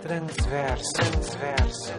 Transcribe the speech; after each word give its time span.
Transverso, 0.00 0.92
transverso. 0.92 1.92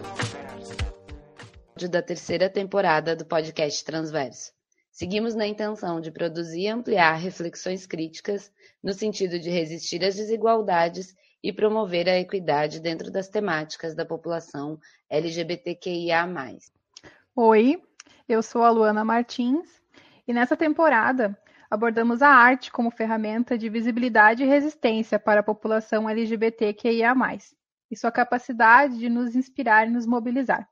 Da 1.90 2.00
terceira 2.00 2.48
temporada 2.48 3.14
do 3.14 3.26
podcast 3.26 3.84
Transverso. 3.84 4.52
Seguimos 4.90 5.34
na 5.34 5.46
intenção 5.46 6.00
de 6.00 6.10
produzir 6.10 6.62
e 6.62 6.68
ampliar 6.68 7.12
reflexões 7.16 7.86
críticas 7.86 8.50
no 8.82 8.94
sentido 8.94 9.38
de 9.38 9.50
resistir 9.50 10.02
às 10.02 10.16
desigualdades 10.16 11.14
e 11.42 11.52
promover 11.52 12.08
a 12.08 12.18
equidade 12.18 12.80
dentro 12.80 13.10
das 13.10 13.28
temáticas 13.28 13.94
da 13.94 14.06
população 14.06 14.78
LGBTQIA+. 15.10 16.26
Oi, 17.36 17.82
eu 18.26 18.42
sou 18.42 18.62
a 18.62 18.70
Luana 18.70 19.04
Martins 19.04 19.68
e 20.26 20.32
nessa 20.32 20.56
temporada 20.56 21.38
abordamos 21.70 22.22
a 22.22 22.30
arte 22.30 22.72
como 22.72 22.90
ferramenta 22.90 23.58
de 23.58 23.68
visibilidade 23.68 24.42
e 24.42 24.46
resistência 24.46 25.18
para 25.18 25.40
a 25.40 25.44
população 25.44 26.08
LGBTQIA+, 26.08 27.14
e 27.90 27.96
sua 27.96 28.12
capacidade 28.12 28.98
de 28.98 29.08
nos 29.08 29.34
inspirar 29.34 29.86
e 29.86 29.90
nos 29.90 30.06
mobilizar. 30.06 30.68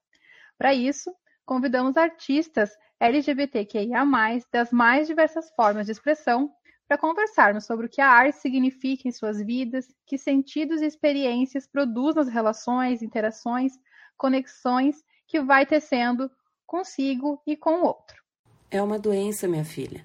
Para 0.57 0.75
isso, 0.75 1.15
convidamos 1.45 1.97
artistas 1.97 2.71
LGBTQIA+, 3.01 4.05
das 4.53 4.71
mais 4.73 5.07
diversas 5.07 5.51
formas 5.55 5.87
de 5.87 5.93
expressão, 5.93 6.53
para 6.87 6.99
conversarmos 6.99 7.67
sobre 7.67 7.87
o 7.87 7.89
que 7.89 8.01
a 8.01 8.09
arte 8.09 8.39
significa 8.39 9.07
em 9.07 9.13
suas 9.13 9.41
vidas, 9.43 9.87
que 10.07 10.17
sentidos 10.17 10.81
e 10.81 10.87
experiências 10.87 11.67
produz 11.67 12.15
nas 12.15 12.29
relações, 12.29 13.03
interações, 13.03 13.73
conexões 14.17 15.05
que 15.27 15.41
vai 15.41 15.67
tecendo 15.67 16.31
consigo 16.67 17.41
e 17.47 17.57
com 17.57 17.83
o 17.83 17.85
outro. 17.85 18.23
É 18.71 18.83
uma 18.83 18.99
doença, 18.99 19.47
minha 19.47 19.65
filha. 19.65 20.05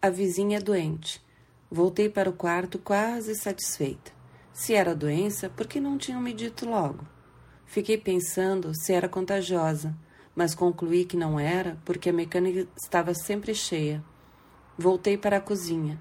A 0.00 0.10
vizinha 0.10 0.58
é 0.58 0.60
doente. 0.60 1.22
Voltei 1.70 2.08
para 2.08 2.30
o 2.30 2.32
quarto 2.32 2.78
quase 2.78 3.34
satisfeita. 3.34 4.17
Se 4.58 4.74
era 4.74 4.92
doença, 4.92 5.48
por 5.48 5.68
que 5.68 5.78
não 5.78 5.96
tinham 5.96 6.20
me 6.20 6.32
dito 6.32 6.68
logo? 6.68 7.06
Fiquei 7.64 7.96
pensando 7.96 8.72
se 8.74 8.92
era 8.92 9.08
contagiosa, 9.08 9.96
mas 10.34 10.52
concluí 10.52 11.04
que 11.04 11.16
não 11.16 11.38
era 11.38 11.78
porque 11.84 12.10
a 12.10 12.12
mecânica 12.12 12.66
estava 12.76 13.14
sempre 13.14 13.54
cheia. 13.54 14.02
Voltei 14.76 15.16
para 15.16 15.36
a 15.36 15.40
cozinha. 15.40 15.96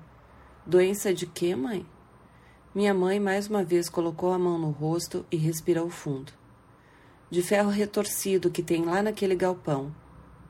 Doença 0.65 1.13
de 1.13 1.27
quê, 1.27 1.55
mãe? 1.55 1.85
Minha 2.73 2.95
mãe 2.95 3.19
mais 3.19 3.47
uma 3.47 3.63
vez 3.63 3.89
colocou 3.89 4.33
a 4.33 4.39
mão 4.39 4.57
no 4.57 4.71
rosto 4.71 5.23
e 5.31 5.37
respirou 5.37 5.87
fundo. 5.91 6.33
De 7.29 7.43
ferro 7.43 7.69
retorcido 7.69 8.49
que 8.49 8.63
tem 8.63 8.85
lá 8.85 9.03
naquele 9.03 9.35
galpão. 9.35 9.95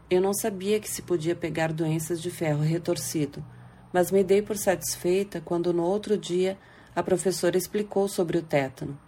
Eu 0.10 0.22
não 0.22 0.34
sabia 0.34 0.80
que 0.80 0.90
se 0.90 1.02
podia 1.02 1.36
pegar 1.36 1.74
doenças 1.74 2.22
de 2.22 2.32
ferro 2.32 2.62
retorcido, 2.62 3.44
mas 3.92 4.12
me 4.12 4.24
dei 4.24 4.42
por 4.42 4.56
satisfeita 4.56 5.42
quando 5.42 5.74
no 5.74 5.84
outro 5.84 6.18
dia 6.18 6.58
a 6.98 7.04
professora 7.04 7.56
explicou 7.56 8.08
sobre 8.08 8.40
o 8.40 8.42
tétano. 8.42 9.00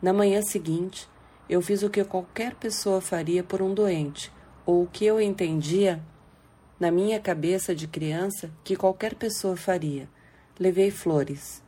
Na 0.00 0.10
manhã 0.10 0.40
seguinte, 0.40 1.06
eu 1.46 1.60
fiz 1.60 1.82
o 1.82 1.90
que 1.90 2.02
qualquer 2.02 2.54
pessoa 2.54 2.98
faria 2.98 3.44
por 3.44 3.60
um 3.60 3.74
doente, 3.74 4.32
ou 4.64 4.84
o 4.84 4.86
que 4.86 5.04
eu 5.04 5.20
entendia 5.20 6.02
na 6.80 6.90
minha 6.90 7.20
cabeça 7.20 7.74
de 7.74 7.86
criança 7.86 8.50
que 8.64 8.74
qualquer 8.74 9.16
pessoa 9.16 9.54
faria. 9.54 10.08
Levei 10.58 10.90
flores. 10.90 11.62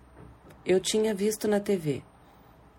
Eu 0.64 0.80
tinha 0.80 1.14
visto 1.14 1.46
na 1.46 1.60
TV. 1.60 2.02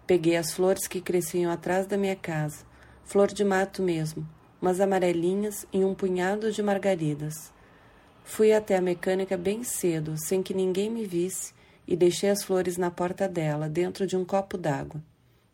Peguei 0.07 0.35
as 0.35 0.51
flores 0.51 0.87
que 0.87 0.99
cresciam 0.99 1.51
atrás 1.51 1.85
da 1.85 1.95
minha 1.95 2.15
casa, 2.15 2.65
flor 3.05 3.27
de 3.27 3.43
mato 3.43 3.83
mesmo, 3.83 4.27
umas 4.59 4.81
amarelinhas 4.81 5.67
e 5.71 5.85
um 5.85 5.93
punhado 5.93 6.51
de 6.51 6.63
margaridas. 6.63 7.53
Fui 8.23 8.51
até 8.51 8.75
a 8.75 8.81
mecânica 8.81 9.37
bem 9.37 9.63
cedo, 9.63 10.17
sem 10.17 10.41
que 10.41 10.55
ninguém 10.55 10.89
me 10.89 11.05
visse, 11.05 11.55
e 11.87 11.95
deixei 11.95 12.29
as 12.29 12.43
flores 12.43 12.77
na 12.77 12.91
porta 12.91 13.27
dela, 13.27 13.69
dentro 13.69 14.05
de 14.05 14.17
um 14.17 14.25
copo 14.25 14.57
d'água. 14.57 15.01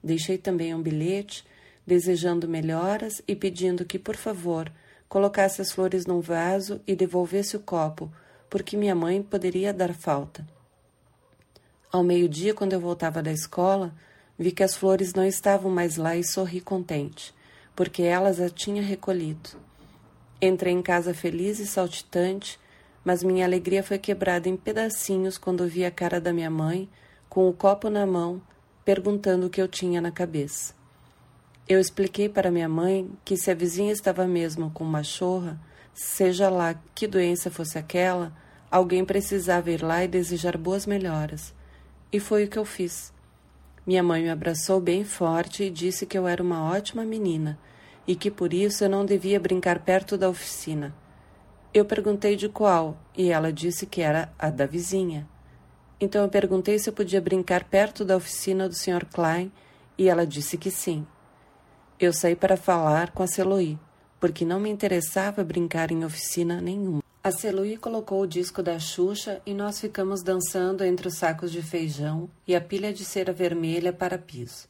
Deixei 0.04 0.38
também 0.38 0.74
um 0.74 0.82
bilhete, 0.82 1.46
desejando 1.86 2.48
melhoras 2.48 3.22
e 3.28 3.36
pedindo 3.36 3.86
que, 3.86 4.00
por 4.00 4.16
favor, 4.16 4.72
colocasse 5.08 5.62
as 5.62 5.72
flores 5.72 6.06
num 6.06 6.20
vaso 6.20 6.82
e 6.88 6.96
devolvesse 6.96 7.56
o 7.56 7.60
copo, 7.60 8.12
porque 8.50 8.76
minha 8.76 8.96
mãe 8.96 9.22
poderia 9.22 9.72
dar 9.72 9.94
falta. 9.94 10.46
Ao 11.92 12.04
meio-dia, 12.04 12.54
quando 12.54 12.74
eu 12.74 12.80
voltava 12.80 13.22
da 13.22 13.32
escola, 13.32 13.94
vi 14.38 14.52
que 14.52 14.64
as 14.64 14.76
flores 14.76 15.14
não 15.14 15.24
estavam 15.24 15.70
mais 15.70 15.98
lá 15.98 16.18
e 16.18 16.24
sorri 16.24 16.60
contente, 16.60 17.34
porque 17.76 18.02
elas 18.02 18.40
a 18.40 18.50
tinha 18.50 18.82
recolhido. 18.82 19.52
Entrei 20.42 20.74
em 20.74 20.82
casa 20.82 21.14
feliz 21.14 21.60
e 21.60 21.68
saltitante, 21.68 22.60
mas 23.04 23.24
minha 23.24 23.46
alegria 23.46 23.84
foi 23.84 23.98
quebrada 23.98 24.48
em 24.48 24.56
pedacinhos 24.56 25.38
quando 25.38 25.68
vi 25.68 25.84
a 25.84 25.92
cara 25.92 26.22
da 26.22 26.32
minha 26.32 26.50
mãe, 26.50 26.90
com 27.30 27.50
o 27.50 27.54
copo 27.54 27.90
na 27.90 28.06
mão, 28.06 28.42
perguntando 28.86 29.48
o 29.48 29.50
que 29.50 29.62
eu 29.62 29.68
tinha 29.68 30.00
na 30.00 30.12
cabeça. 30.12 30.74
Eu 31.68 31.80
expliquei 31.80 32.28
para 32.28 32.52
minha 32.52 32.70
mãe 32.70 33.10
que 33.24 33.38
se 33.38 33.50
a 33.50 33.56
vizinha 33.56 33.92
estava 33.92 34.28
mesmo 34.28 34.70
com 34.72 34.84
uma 34.84 35.04
chorra, 35.04 35.60
seja 35.94 36.50
lá 36.50 36.76
que 36.94 37.08
doença 37.08 37.50
fosse 37.50 37.78
aquela, 37.78 38.34
alguém 38.70 39.06
precisava 39.06 39.72
ir 39.72 39.82
lá 39.82 40.04
e 40.04 40.08
desejar 40.08 40.58
boas 40.58 40.86
melhoras. 40.86 41.54
E 42.12 42.20
foi 42.20 42.46
o 42.46 42.48
que 42.48 42.58
eu 42.58 42.66
fiz. 42.66 43.14
Minha 43.86 44.04
mãe 44.04 44.24
me 44.24 44.30
abraçou 44.30 44.80
bem 44.80 45.04
forte 45.04 45.64
e 45.64 45.70
disse 45.70 46.06
que 46.06 46.18
eu 46.18 46.28
era 46.28 46.42
uma 46.42 46.72
ótima 46.72 47.04
menina 47.04 47.58
e 48.08 48.16
que 48.16 48.30
por 48.30 48.54
isso 48.54 48.84
eu 48.84 48.90
não 48.90 49.06
devia 49.06 49.40
brincar 49.40 49.80
perto 49.80 50.18
da 50.18 50.30
oficina. 50.30 50.94
Eu 51.74 51.86
perguntei 51.86 52.36
de 52.36 52.48
qual, 52.48 52.96
e 53.18 53.32
ela 53.32 53.52
disse 53.52 53.88
que 53.88 54.00
era 54.00 54.32
a 54.38 54.52
da 54.52 54.68
vizinha. 54.68 55.28
Então 56.00 56.22
eu 56.22 56.30
perguntei 56.30 56.78
se 56.78 56.88
eu 56.88 56.94
podia 56.94 57.20
brincar 57.20 57.64
perto 57.64 58.06
da 58.06 58.16
oficina 58.16 58.70
do 58.70 58.76
Sr. 58.76 59.08
Klein, 59.12 59.52
e 59.98 60.08
ela 60.08 60.26
disse 60.28 60.56
que 60.56 60.70
sim. 60.70 61.08
Eu 62.00 62.14
saí 62.14 62.36
para 62.36 62.58
falar 62.58 63.12
com 63.12 63.24
a 63.24 63.28
Celoí, 63.28 63.80
porque 64.20 64.46
não 64.46 64.60
me 64.60 64.70
interessava 64.70 65.44
brincar 65.44 65.92
em 65.92 66.06
oficina 66.06 66.62
nenhuma. 66.62 67.02
A 67.24 67.32
Celoí 67.32 67.76
colocou 67.78 68.22
o 68.22 68.28
disco 68.28 68.62
da 68.62 68.78
Xuxa 68.78 69.42
e 69.44 69.54
nós 69.54 69.80
ficamos 69.80 70.22
dançando 70.22 70.84
entre 70.84 71.08
os 71.08 71.16
sacos 71.16 71.52
de 71.52 71.64
feijão 71.64 72.30
e 72.48 72.56
a 72.56 72.62
pilha 72.62 72.94
de 72.94 73.04
cera 73.04 73.34
vermelha 73.34 73.92
para 73.92 74.18
piso. 74.20 74.68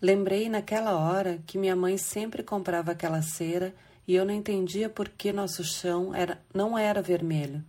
Lembrei 0.00 0.48
naquela 0.50 0.98
hora 0.98 1.38
que 1.46 1.56
minha 1.56 1.76
mãe 1.76 1.96
sempre 1.96 2.42
comprava 2.42 2.90
aquela 2.90 3.22
cera 3.22 3.72
e 4.06 4.14
eu 4.14 4.24
não 4.24 4.34
entendia 4.34 4.88
por 4.88 5.08
que 5.08 5.32
nosso 5.32 5.62
chão 5.62 6.14
era, 6.14 6.40
não 6.52 6.76
era 6.76 7.00
vermelho. 7.00 7.64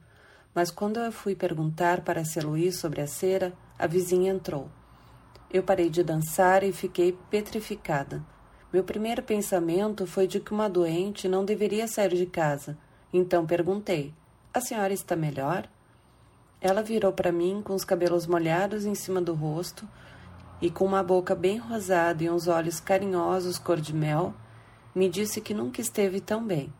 Mas 0.53 0.71
quando 0.71 0.99
eu 0.99 1.11
fui 1.11 1.35
perguntar 1.35 2.01
para 2.01 2.21
a 2.21 2.45
Luiz 2.45 2.77
sobre 2.77 3.01
a 3.01 3.07
cera, 3.07 3.53
a 3.77 3.87
vizinha 3.87 4.31
entrou. 4.31 4.69
Eu 5.51 5.63
parei 5.63 5.89
de 5.89 6.03
dançar 6.03 6.63
e 6.63 6.71
fiquei 6.71 7.17
petrificada. 7.29 8.23
Meu 8.71 8.83
primeiro 8.83 9.21
pensamento 9.21 10.07
foi 10.07 10.25
de 10.25 10.39
que 10.39 10.51
uma 10.51 10.67
doente 10.67 11.27
não 11.27 11.45
deveria 11.45 11.87
sair 11.87 12.15
de 12.15 12.25
casa. 12.25 12.77
Então 13.11 13.45
perguntei: 13.45 14.13
A 14.53 14.59
senhora 14.59 14.93
está 14.93 15.15
melhor? 15.15 15.67
Ela 16.59 16.81
virou 16.81 17.11
para 17.11 17.31
mim 17.31 17.61
com 17.63 17.73
os 17.73 17.83
cabelos 17.83 18.25
molhados 18.25 18.85
em 18.85 18.95
cima 18.95 19.21
do 19.21 19.33
rosto 19.33 19.87
e 20.61 20.71
com 20.71 20.85
uma 20.85 21.03
boca 21.03 21.35
bem 21.35 21.57
rosada 21.57 22.23
e 22.23 22.29
uns 22.29 22.47
olhos 22.47 22.79
carinhosos 22.79 23.59
cor 23.59 23.79
de 23.79 23.93
mel 23.93 24.33
me 24.93 25.09
disse 25.09 25.41
que 25.41 25.53
nunca 25.53 25.81
esteve 25.81 26.21
tão 26.21 26.45
bem. 26.45 26.71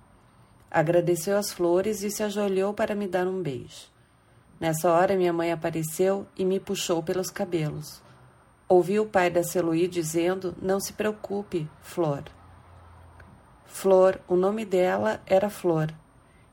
Agradeceu 0.70 1.38
as 1.38 1.52
flores 1.52 2.04
e 2.04 2.10
se 2.10 2.24
ajoelhou 2.24 2.74
para 2.74 2.96
me 2.96 3.08
dar 3.08 3.28
um 3.28 3.42
beijo. 3.42 3.92
Nessa 4.60 4.92
hora, 4.92 5.16
minha 5.16 5.34
mãe 5.34 5.52
apareceu 5.52 6.26
e 6.38 6.46
me 6.46 6.60
puxou 6.60 7.04
pelos 7.04 7.30
cabelos. 7.30 8.02
Ouvi 8.68 9.00
o 9.00 9.06
pai 9.06 9.30
da 9.30 9.44
Celuí 9.44 9.88
dizendo: 9.88 10.56
Não 10.62 10.80
se 10.80 10.94
preocupe, 10.94 11.70
Flor. 11.82 12.24
Flor, 13.66 14.20
o 14.28 14.36
nome 14.36 14.66
dela 14.66 15.22
era 15.26 15.50
Flor, 15.50 15.94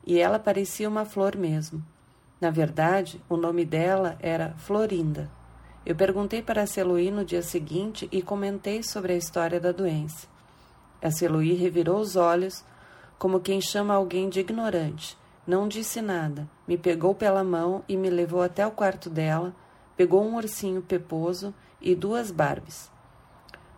e 0.05 0.19
ela 0.19 0.39
parecia 0.39 0.89
uma 0.89 1.05
flor 1.05 1.35
mesmo. 1.37 1.85
Na 2.39 2.49
verdade, 2.49 3.21
o 3.29 3.37
nome 3.37 3.63
dela 3.63 4.17
era 4.19 4.55
Florinda. 4.57 5.29
Eu 5.85 5.95
perguntei 5.95 6.41
para 6.41 6.63
a 6.63 6.67
Celuí 6.67 7.11
no 7.11 7.23
dia 7.23 7.43
seguinte 7.43 8.09
e 8.11 8.21
comentei 8.21 8.83
sobre 8.83 9.13
a 9.13 9.17
história 9.17 9.59
da 9.59 9.71
doença. 9.71 10.30
A 11.01 11.09
Celuí 11.09 11.53
revirou 11.53 11.99
os 11.99 12.15
olhos, 12.15 12.63
como 13.17 13.39
quem 13.39 13.59
chama 13.59 13.93
alguém 13.93 14.29
de 14.29 14.39
ignorante. 14.39 15.17
Não 15.45 15.67
disse 15.67 16.01
nada. 16.01 16.47
Me 16.67 16.77
pegou 16.77 17.15
pela 17.15 17.43
mão 17.43 17.83
e 17.87 17.97
me 17.97 18.09
levou 18.09 18.41
até 18.41 18.65
o 18.65 18.71
quarto 18.71 19.09
dela, 19.09 19.55
pegou 19.97 20.23
um 20.23 20.35
ursinho 20.35 20.81
peposo 20.81 21.53
e 21.81 21.95
duas 21.95 22.29
Barbies. 22.29 22.91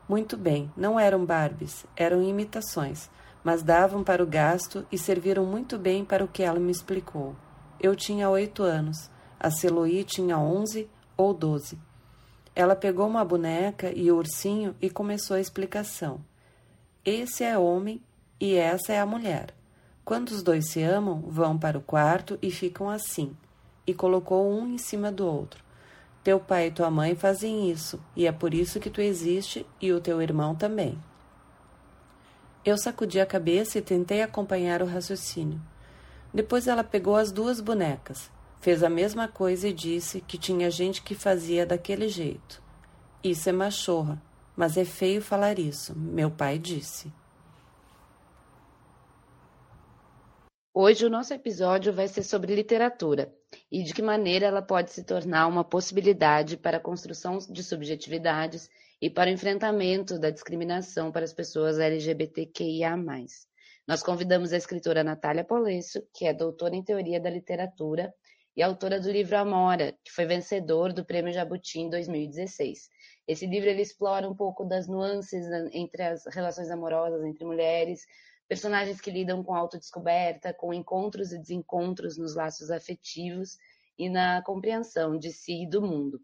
Muito 0.07 0.35
bem, 0.35 0.71
não 0.75 0.99
eram 0.99 1.25
Barbies, 1.25 1.85
eram 1.95 2.21
imitações, 2.21 3.09
mas 3.43 3.63
davam 3.63 4.03
para 4.03 4.21
o 4.21 4.27
gasto 4.27 4.85
e 4.91 4.97
serviram 4.97 5.45
muito 5.45 5.77
bem 5.77 6.03
para 6.03 6.23
o 6.23 6.27
que 6.27 6.43
ela 6.43 6.59
me 6.59 6.71
explicou. 6.71 7.35
Eu 7.79 7.95
tinha 7.95 8.29
oito 8.29 8.63
anos, 8.63 9.09
a 9.39 9.49
Celoí 9.49 10.03
tinha 10.03 10.37
onze 10.37 10.89
ou 11.15 11.33
doze. 11.33 11.79
Ela 12.55 12.75
pegou 12.75 13.07
uma 13.07 13.25
boneca 13.25 13.91
e 13.91 14.11
o 14.11 14.17
ursinho 14.17 14.75
e 14.81 14.89
começou 14.89 15.35
a 15.35 15.39
explicação. 15.39 16.21
Esse 17.05 17.43
é 17.43 17.57
homem 17.57 18.01
e 18.39 18.55
essa 18.55 18.93
é 18.93 18.99
a 18.99 19.05
mulher. 19.05 19.53
Quando 20.05 20.29
os 20.29 20.41
dois 20.41 20.69
se 20.69 20.81
amam, 20.81 21.21
vão 21.27 21.57
para 21.57 21.77
o 21.77 21.81
quarto 21.81 22.39
e 22.41 22.49
ficam 22.49 22.89
assim. 22.89 23.35
E 23.85 23.93
colocou 23.93 24.49
um 24.49 24.73
em 24.73 24.77
cima 24.77 25.11
do 25.11 25.27
outro. 25.27 25.61
Teu 26.23 26.39
pai 26.39 26.67
e 26.67 26.71
tua 26.71 26.89
mãe 26.89 27.13
fazem 27.13 27.69
isso, 27.69 28.01
e 28.15 28.25
é 28.25 28.31
por 28.31 28.53
isso 28.53 28.79
que 28.79 28.89
tu 28.89 29.01
existe 29.01 29.65
e 29.81 29.91
o 29.91 29.99
teu 29.99 30.21
irmão 30.21 30.55
também. 30.55 30.97
Eu 32.63 32.77
sacudi 32.77 33.19
a 33.19 33.25
cabeça 33.25 33.77
e 33.77 33.81
tentei 33.81 34.21
acompanhar 34.21 34.81
o 34.81 34.85
raciocínio. 34.85 35.59
Depois 36.33 36.69
ela 36.69 36.85
pegou 36.85 37.17
as 37.17 37.33
duas 37.33 37.59
bonecas, 37.59 38.31
fez 38.61 38.81
a 38.81 38.89
mesma 38.89 39.27
coisa 39.27 39.67
e 39.67 39.73
disse 39.73 40.21
que 40.21 40.37
tinha 40.37 40.71
gente 40.71 41.01
que 41.01 41.15
fazia 41.15 41.65
daquele 41.65 42.07
jeito. 42.07 42.63
Isso 43.21 43.49
é 43.49 43.51
machorra, 43.51 44.21
mas 44.55 44.77
é 44.77 44.85
feio 44.85 45.21
falar 45.21 45.59
isso, 45.59 45.97
meu 45.97 46.29
pai 46.29 46.59
disse. 46.59 47.11
Hoje 50.75 51.05
o 51.05 51.09
nosso 51.09 51.33
episódio 51.33 51.93
vai 51.93 52.07
ser 52.07 52.23
sobre 52.23 52.55
literatura 52.55 53.31
e 53.71 53.83
de 53.83 53.93
que 53.93 54.01
maneira 54.01 54.47
ela 54.47 54.61
pode 54.61 54.91
se 54.91 55.03
tornar 55.03 55.45
uma 55.45 55.63
possibilidade 55.63 56.57
para 56.57 56.77
a 56.77 56.81
construção 56.81 57.37
de 57.37 57.63
subjetividades 57.63 58.69
e 58.99 59.09
para 59.09 59.29
o 59.29 59.33
enfrentamento 59.33 60.17
da 60.17 60.31
discriminação 60.31 61.11
para 61.11 61.23
as 61.23 61.33
pessoas 61.33 61.77
LGBTQIA+. 61.77 62.97
Nós 63.87 64.01
convidamos 64.01 64.51
a 64.51 64.57
escritora 64.57 65.03
Natália 65.03 65.43
Polesso, 65.43 66.01
que 66.13 66.25
é 66.25 66.33
doutora 66.33 66.75
em 66.75 66.83
Teoria 66.83 67.19
da 67.19 67.29
Literatura 67.29 68.13
e 68.55 68.61
autora 68.61 68.99
do 68.99 69.11
livro 69.11 69.35
Amora, 69.37 69.97
que 70.03 70.11
foi 70.11 70.25
vencedor 70.25 70.93
do 70.93 71.03
Prêmio 71.03 71.33
Jabuti 71.33 71.79
em 71.79 71.89
2016. 71.89 72.89
Esse 73.27 73.47
livro 73.47 73.69
ele 73.69 73.81
explora 73.81 74.29
um 74.29 74.35
pouco 74.35 74.63
das 74.63 74.87
nuances 74.87 75.45
entre 75.71 76.03
as 76.03 76.25
relações 76.27 76.69
amorosas 76.69 77.23
entre 77.23 77.43
mulheres, 77.45 78.05
personagens 78.47 79.01
que 79.01 79.09
lidam 79.09 79.43
com 79.43 79.55
autodescoberta, 79.55 80.53
com 80.53 80.73
encontros 80.73 81.31
e 81.31 81.39
desencontros 81.39 82.17
nos 82.17 82.35
laços 82.35 82.69
afetivos 82.69 83.57
e 83.97 84.09
na 84.09 84.41
compreensão 84.43 85.17
de 85.17 85.31
si 85.31 85.63
e 85.63 85.69
do 85.69 85.81
mundo. 85.81 86.21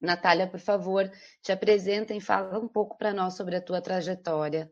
Natália, 0.00 0.46
por 0.46 0.60
favor, 0.60 1.10
te 1.42 1.50
apresenta 1.50 2.14
e 2.14 2.20
fala 2.20 2.60
um 2.60 2.68
pouco 2.68 2.96
para 2.98 3.14
nós 3.14 3.34
sobre 3.34 3.56
a 3.56 3.60
tua 3.60 3.80
trajetória. 3.80 4.70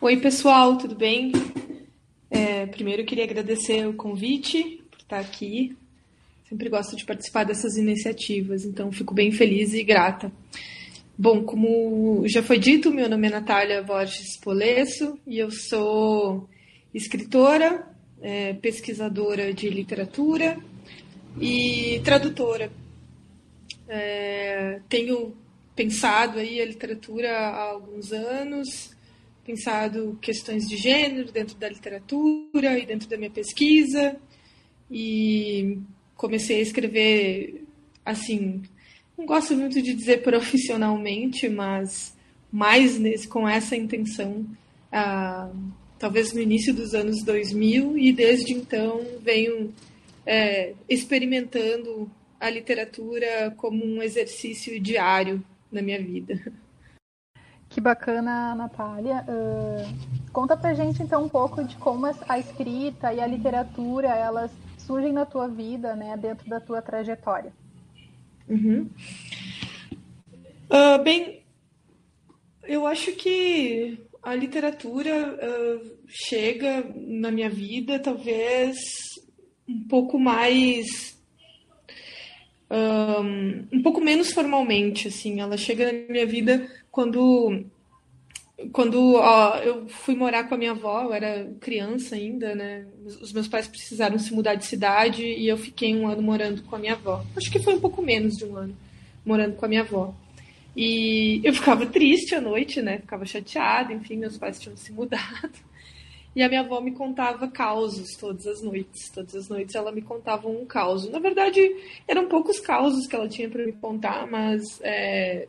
Oi, 0.00 0.16
pessoal, 0.16 0.76
tudo 0.76 0.96
bem? 0.96 1.30
É, 2.28 2.66
primeiro, 2.66 3.04
queria 3.04 3.24
agradecer 3.24 3.86
o 3.86 3.96
convite 3.96 4.79
estar 5.10 5.18
aqui. 5.18 5.76
Sempre 6.48 6.68
gosto 6.68 6.96
de 6.96 7.04
participar 7.04 7.44
dessas 7.44 7.76
iniciativas, 7.76 8.64
então 8.64 8.92
fico 8.92 9.12
bem 9.12 9.32
feliz 9.32 9.74
e 9.74 9.82
grata. 9.82 10.32
Bom, 11.18 11.42
como 11.44 12.26
já 12.26 12.42
foi 12.42 12.58
dito, 12.58 12.92
meu 12.92 13.08
nome 13.08 13.26
é 13.26 13.30
Natália 13.30 13.82
Borges 13.82 14.38
Polesso 14.40 15.18
e 15.26 15.38
eu 15.38 15.50
sou 15.50 16.48
escritora, 16.94 17.86
é, 18.22 18.54
pesquisadora 18.54 19.52
de 19.52 19.68
literatura 19.68 20.58
e 21.40 22.00
tradutora. 22.04 22.72
É, 23.88 24.80
tenho 24.88 25.36
pensado 25.74 26.38
aí 26.38 26.60
a 26.60 26.66
literatura 26.66 27.30
há 27.30 27.70
alguns 27.70 28.12
anos, 28.12 28.90
pensado 29.44 30.18
questões 30.22 30.64
de 30.66 30.76
gênero 30.76 31.30
dentro 31.30 31.56
da 31.56 31.68
literatura 31.68 32.78
e 32.78 32.86
dentro 32.86 33.08
da 33.08 33.16
minha 33.16 33.30
pesquisa 33.30 34.16
e 34.90 35.78
comecei 36.16 36.58
a 36.58 36.62
escrever 36.62 37.64
assim 38.04 38.62
não 39.20 39.26
gosto 39.26 39.54
muito 39.54 39.82
de 39.82 39.92
dizer 39.92 40.22
profissionalmente, 40.22 41.46
mas 41.46 42.16
mais 42.50 42.98
nesse, 42.98 43.28
com 43.28 43.46
essa 43.46 43.76
intenção, 43.76 44.46
ah, 44.90 45.50
talvez 45.98 46.32
no 46.32 46.40
início 46.40 46.72
dos 46.72 46.94
anos 46.94 47.22
2000, 47.22 47.98
e 47.98 48.12
desde 48.12 48.54
então 48.54 49.04
venho 49.20 49.74
é, 50.24 50.72
experimentando 50.88 52.10
a 52.40 52.48
literatura 52.48 53.52
como 53.58 53.84
um 53.84 54.02
exercício 54.02 54.80
diário 54.80 55.44
na 55.70 55.82
minha 55.82 56.02
vida. 56.02 56.40
Que 57.68 57.78
bacana, 57.78 58.54
Natália. 58.54 59.24
Uh, 59.28 60.32
conta 60.32 60.56
pra 60.56 60.72
gente 60.72 61.02
então 61.02 61.24
um 61.24 61.28
pouco 61.28 61.62
de 61.62 61.76
como 61.76 62.06
a 62.26 62.38
escrita 62.38 63.12
e 63.12 63.20
a 63.20 63.26
literatura 63.26 64.08
elas 64.08 64.50
surgem 64.90 65.12
na 65.12 65.24
tua 65.24 65.46
vida, 65.46 65.94
né, 65.94 66.16
dentro 66.16 66.48
da 66.50 66.58
tua 66.58 66.82
trajetória. 66.82 67.52
Uhum. 68.48 68.90
Uh, 70.68 71.00
bem, 71.04 71.44
eu 72.64 72.84
acho 72.88 73.12
que 73.12 74.00
a 74.20 74.34
literatura 74.34 75.38
uh, 75.38 75.96
chega 76.08 76.84
na 76.96 77.30
minha 77.30 77.48
vida 77.48 78.00
talvez 78.00 78.78
um 79.68 79.86
pouco 79.86 80.18
mais 80.18 81.16
um, 82.68 83.76
um 83.78 83.82
pouco 83.82 84.00
menos 84.00 84.32
formalmente 84.32 85.08
assim 85.08 85.40
ela 85.40 85.56
chega 85.56 85.90
na 85.90 86.12
minha 86.12 86.26
vida 86.26 86.68
quando 86.90 87.64
quando 88.72 89.14
ó, 89.14 89.56
eu 89.58 89.88
fui 89.88 90.14
morar 90.14 90.44
com 90.44 90.54
a 90.54 90.58
minha 90.58 90.72
avó, 90.72 91.02
eu 91.02 91.12
era 91.12 91.50
criança 91.60 92.14
ainda, 92.14 92.54
né? 92.54 92.86
Os 93.04 93.32
meus 93.32 93.48
pais 93.48 93.66
precisaram 93.66 94.18
se 94.18 94.32
mudar 94.34 94.54
de 94.54 94.66
cidade 94.66 95.22
e 95.24 95.48
eu 95.48 95.56
fiquei 95.56 95.94
um 95.94 96.06
ano 96.06 96.22
morando 96.22 96.62
com 96.62 96.76
a 96.76 96.78
minha 96.78 96.92
avó. 96.92 97.24
Acho 97.36 97.50
que 97.50 97.58
foi 97.58 97.74
um 97.74 97.80
pouco 97.80 98.02
menos 98.02 98.36
de 98.36 98.44
um 98.44 98.56
ano 98.56 98.76
morando 99.24 99.56
com 99.56 99.64
a 99.64 99.68
minha 99.68 99.80
avó. 99.80 100.14
E 100.76 101.40
eu 101.42 101.52
ficava 101.52 101.86
triste 101.86 102.34
à 102.34 102.40
noite, 102.40 102.80
né? 102.82 102.98
Ficava 102.98 103.24
chateada, 103.24 103.92
enfim, 103.92 104.16
meus 104.16 104.38
pais 104.38 104.58
tinham 104.58 104.76
se 104.76 104.92
mudado. 104.92 105.50
E 106.34 106.44
a 106.44 106.48
minha 106.48 106.60
avó 106.60 106.80
me 106.80 106.92
contava 106.92 107.48
causos 107.48 108.16
todas 108.16 108.46
as 108.46 108.62
noites. 108.62 109.10
Todas 109.10 109.34
as 109.34 109.48
noites 109.48 109.74
ela 109.74 109.90
me 109.90 110.00
contava 110.00 110.48
um 110.48 110.64
caos. 110.64 111.10
Na 111.10 111.18
verdade, 111.18 111.60
eram 112.06 112.28
poucos 112.28 112.60
causos 112.60 113.04
que 113.08 113.16
ela 113.16 113.28
tinha 113.28 113.50
para 113.50 113.66
me 113.66 113.72
contar, 113.72 114.28
mas 114.28 114.62
é, 114.80 115.48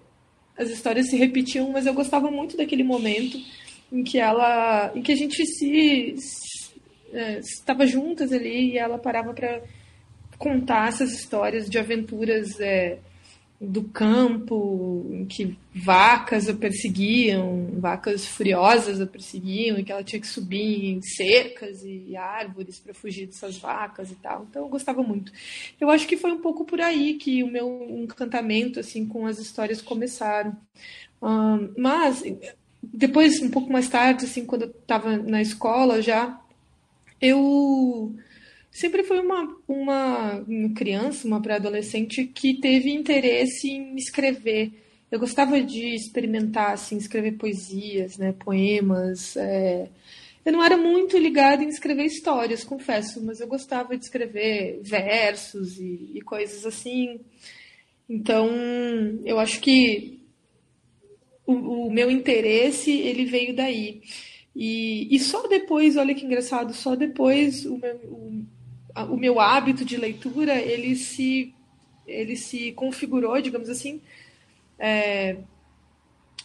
as 0.58 0.70
histórias 0.70 1.10
se 1.10 1.16
repetiam, 1.16 1.70
mas 1.72 1.86
eu 1.86 1.94
gostava 1.94 2.30
muito 2.30 2.58
daquele 2.58 2.84
momento 2.84 3.38
em 3.92 4.04
que 4.04 4.20
ela, 4.20 4.92
em 4.96 5.02
que 5.02 5.12
a 5.12 5.16
gente 5.16 5.46
se, 5.46 6.16
é, 7.14 7.40
estava 7.40 7.86
juntas 7.86 8.32
ali 8.32 8.72
e 8.72 8.78
ela 8.78 8.98
parava 8.98 9.34
para 9.34 9.62
contar 10.38 10.90
essas 10.90 11.14
histórias 11.14 11.70
de 11.70 11.78
aventuras 11.78 12.60
é, 12.60 13.00
do 13.64 13.84
campo, 13.84 15.06
em 15.12 15.26
que 15.26 15.56
vacas 15.74 16.50
a 16.50 16.54
perseguiam, 16.54 17.68
vacas 17.80 18.26
furiosas 18.26 19.00
a 19.00 19.06
perseguiam, 19.06 19.78
e 19.78 19.84
que 19.84 19.92
ela 19.92 20.04
tinha 20.04 20.20
que 20.20 20.28
subir 20.28 20.86
em 20.86 21.02
cercas 21.04 21.84
e 21.84 22.16
árvores 22.16 22.80
para 22.80 22.94
fugir 22.94 23.28
dessas 23.28 23.58
vacas 23.58 24.10
e 24.10 24.16
tal. 24.16 24.48
Então 24.50 24.64
eu 24.64 24.68
gostava 24.68 25.04
muito. 25.04 25.32
Eu 25.80 25.92
acho 25.92 26.08
que 26.08 26.18
foi 26.18 26.32
um 26.32 26.42
pouco 26.42 26.66
por 26.66 26.82
aí 26.82 27.14
que 27.14 27.44
o 27.44 27.52
meu 27.52 27.88
encantamento 27.88 28.80
assim 28.80 29.06
com 29.06 29.28
as 29.28 29.38
histórias 29.38 29.80
começaram. 29.80 30.58
Um, 31.22 31.72
mas 31.78 32.24
depois, 32.82 33.40
um 33.42 33.52
pouco 33.52 33.72
mais 33.72 33.88
tarde, 33.88 34.26
assim, 34.26 34.44
quando 34.44 34.64
eu 34.64 34.70
estava 34.70 35.18
na 35.18 35.40
escola 35.40 36.02
já, 36.02 36.42
eu 37.22 38.16
sempre 38.72 39.02
uma, 39.02 39.58
uma, 39.68 40.36
uma 40.48 40.74
criança, 40.74 41.28
uma 41.28 41.42
pré-adolescente 41.42 42.24
que 42.26 42.60
teve 42.60 42.92
interesse 42.92 43.70
em 43.70 43.96
escrever. 43.96 44.72
Eu 45.12 45.20
gostava 45.20 45.62
de 45.62 45.94
experimentar, 45.94 46.72
assim, 46.72 46.96
escrever 46.96 47.34
poesias, 47.34 48.18
né, 48.18 48.32
poemas. 48.32 49.36
É... 49.36 49.90
Eu 50.46 50.54
não 50.54 50.64
era 50.64 50.78
muito 50.78 51.18
ligada 51.18 51.64
em 51.64 51.68
escrever 51.68 52.06
histórias, 52.06 52.64
confesso, 52.64 53.24
mas 53.24 53.42
eu 53.42 53.48
gostava 53.48 53.96
de 53.98 54.06
escrever 54.06 54.80
versos 54.82 55.78
e, 55.78 56.12
e 56.16 56.22
coisas 56.22 56.66
assim. 56.66 57.20
Então, 58.10 58.50
eu 59.26 59.38
acho 59.38 59.60
que 59.60 60.22
o, 61.46 61.88
o, 61.88 61.92
meu 61.92 62.10
interesse 62.10 62.92
ele 62.92 63.26
veio 63.26 63.56
daí. 63.56 64.02
E, 64.56 65.14
e 65.14 65.20
só 65.20 65.48
depois, 65.48 65.98
olha 65.98 66.16
que 66.16 66.26
engraçado, 66.26 66.74
só 66.74 66.96
depois 66.96 67.66
o 67.66 67.78
meu, 67.78 67.96
o, 68.06 68.46
o 69.10 69.18
meu 69.18 69.40
hábito 69.40 69.86
de 69.86 69.98
leitura 69.98 70.56
ele 70.56 70.96
se 70.96 71.54
ele 72.08 72.36
se 72.36 72.72
configurou, 72.74 73.40
digamos 73.42 73.70
assim, 73.70 74.02
é, 74.78 75.38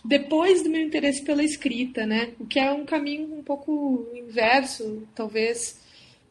depois 0.05 0.63
do 0.63 0.71
meu 0.71 0.81
interesse 0.81 1.23
pela 1.25 1.43
escrita, 1.43 2.07
né? 2.07 2.33
O 2.39 2.47
que 2.47 2.61
é 2.61 2.71
um 2.71 2.85
caminho 2.85 3.35
um 3.35 3.43
pouco 3.43 4.09
inverso, 4.15 5.03
talvez, 5.15 5.81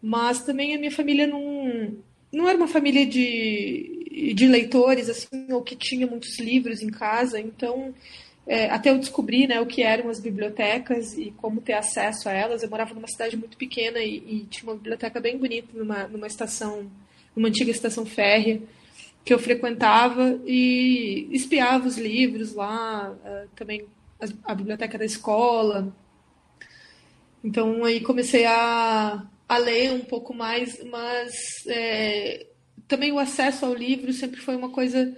mas 0.02 0.44
também 0.44 0.76
a 0.76 0.80
minha 0.80 0.92
família 0.92 1.28
não 1.28 1.94
não 2.32 2.50
era 2.50 2.58
uma 2.58 2.68
família 2.68 3.06
de, 3.06 4.34
de 4.36 4.48
leitores 4.48 5.10
assim 5.10 5.52
ou 5.52 5.62
que 5.62 5.76
tinha 5.76 6.06
muitos 6.06 6.38
livros 6.40 6.82
em 6.82 6.90
casa, 6.90 7.40
então 7.40 7.94
é, 8.48 8.70
até 8.70 8.92
eu 8.92 9.00
descobrir 9.00 9.48
né, 9.48 9.60
o 9.60 9.66
que 9.66 9.82
eram 9.82 10.10
as 10.10 10.20
bibliotecas 10.20 11.18
e 11.18 11.32
como 11.38 11.62
ter 11.62 11.74
acesso 11.74 12.30
a 12.30 12.32
elas. 12.32 12.62
Eu 12.62 12.70
morava 12.70 12.94
numa 12.94 13.08
cidade 13.08 13.36
muito 13.36 13.58
pequena 13.58 14.00
e, 14.00 14.18
e, 14.18 14.46
tinha 14.50 14.70
uma 14.70 14.75
biblioteca 14.75 15.20
bem 15.20 15.38
bonita 15.38 15.70
numa, 15.74 16.08
numa 16.08 16.28
estação, 16.28 16.90
numa 17.36 17.48
antiga 17.48 17.72
estação 17.72 18.06
férrea 18.06 18.62
que 19.25 19.34
eu 19.34 19.40
frequentava 19.40 20.40
e 20.46 21.28
espiava 21.32 21.88
os 21.88 21.98
livros 21.98 22.54
lá, 22.54 23.12
uh, 23.12 23.50
também 23.56 23.88
a, 24.22 24.52
a, 24.52 24.54
biblioteca 24.54 25.00
da 25.00 25.06
escola. 25.06 25.92
Então 27.44 27.84
aí 27.84 28.00
comecei 28.02 28.46
a, 28.46 29.25
a 29.50 29.58
ler 29.58 29.92
um 29.94 30.02
pouco 30.02 30.32
mais, 30.32 30.80
mas 30.86 31.34
é, 31.68 32.46
também 32.88 33.12
o 33.12 33.18
acesso 33.18 33.66
ao 33.66 33.74
livro 33.74 34.14
sempre 34.14 34.40
foi 34.40 34.56
uma 34.56 34.70
coisa 34.70 35.12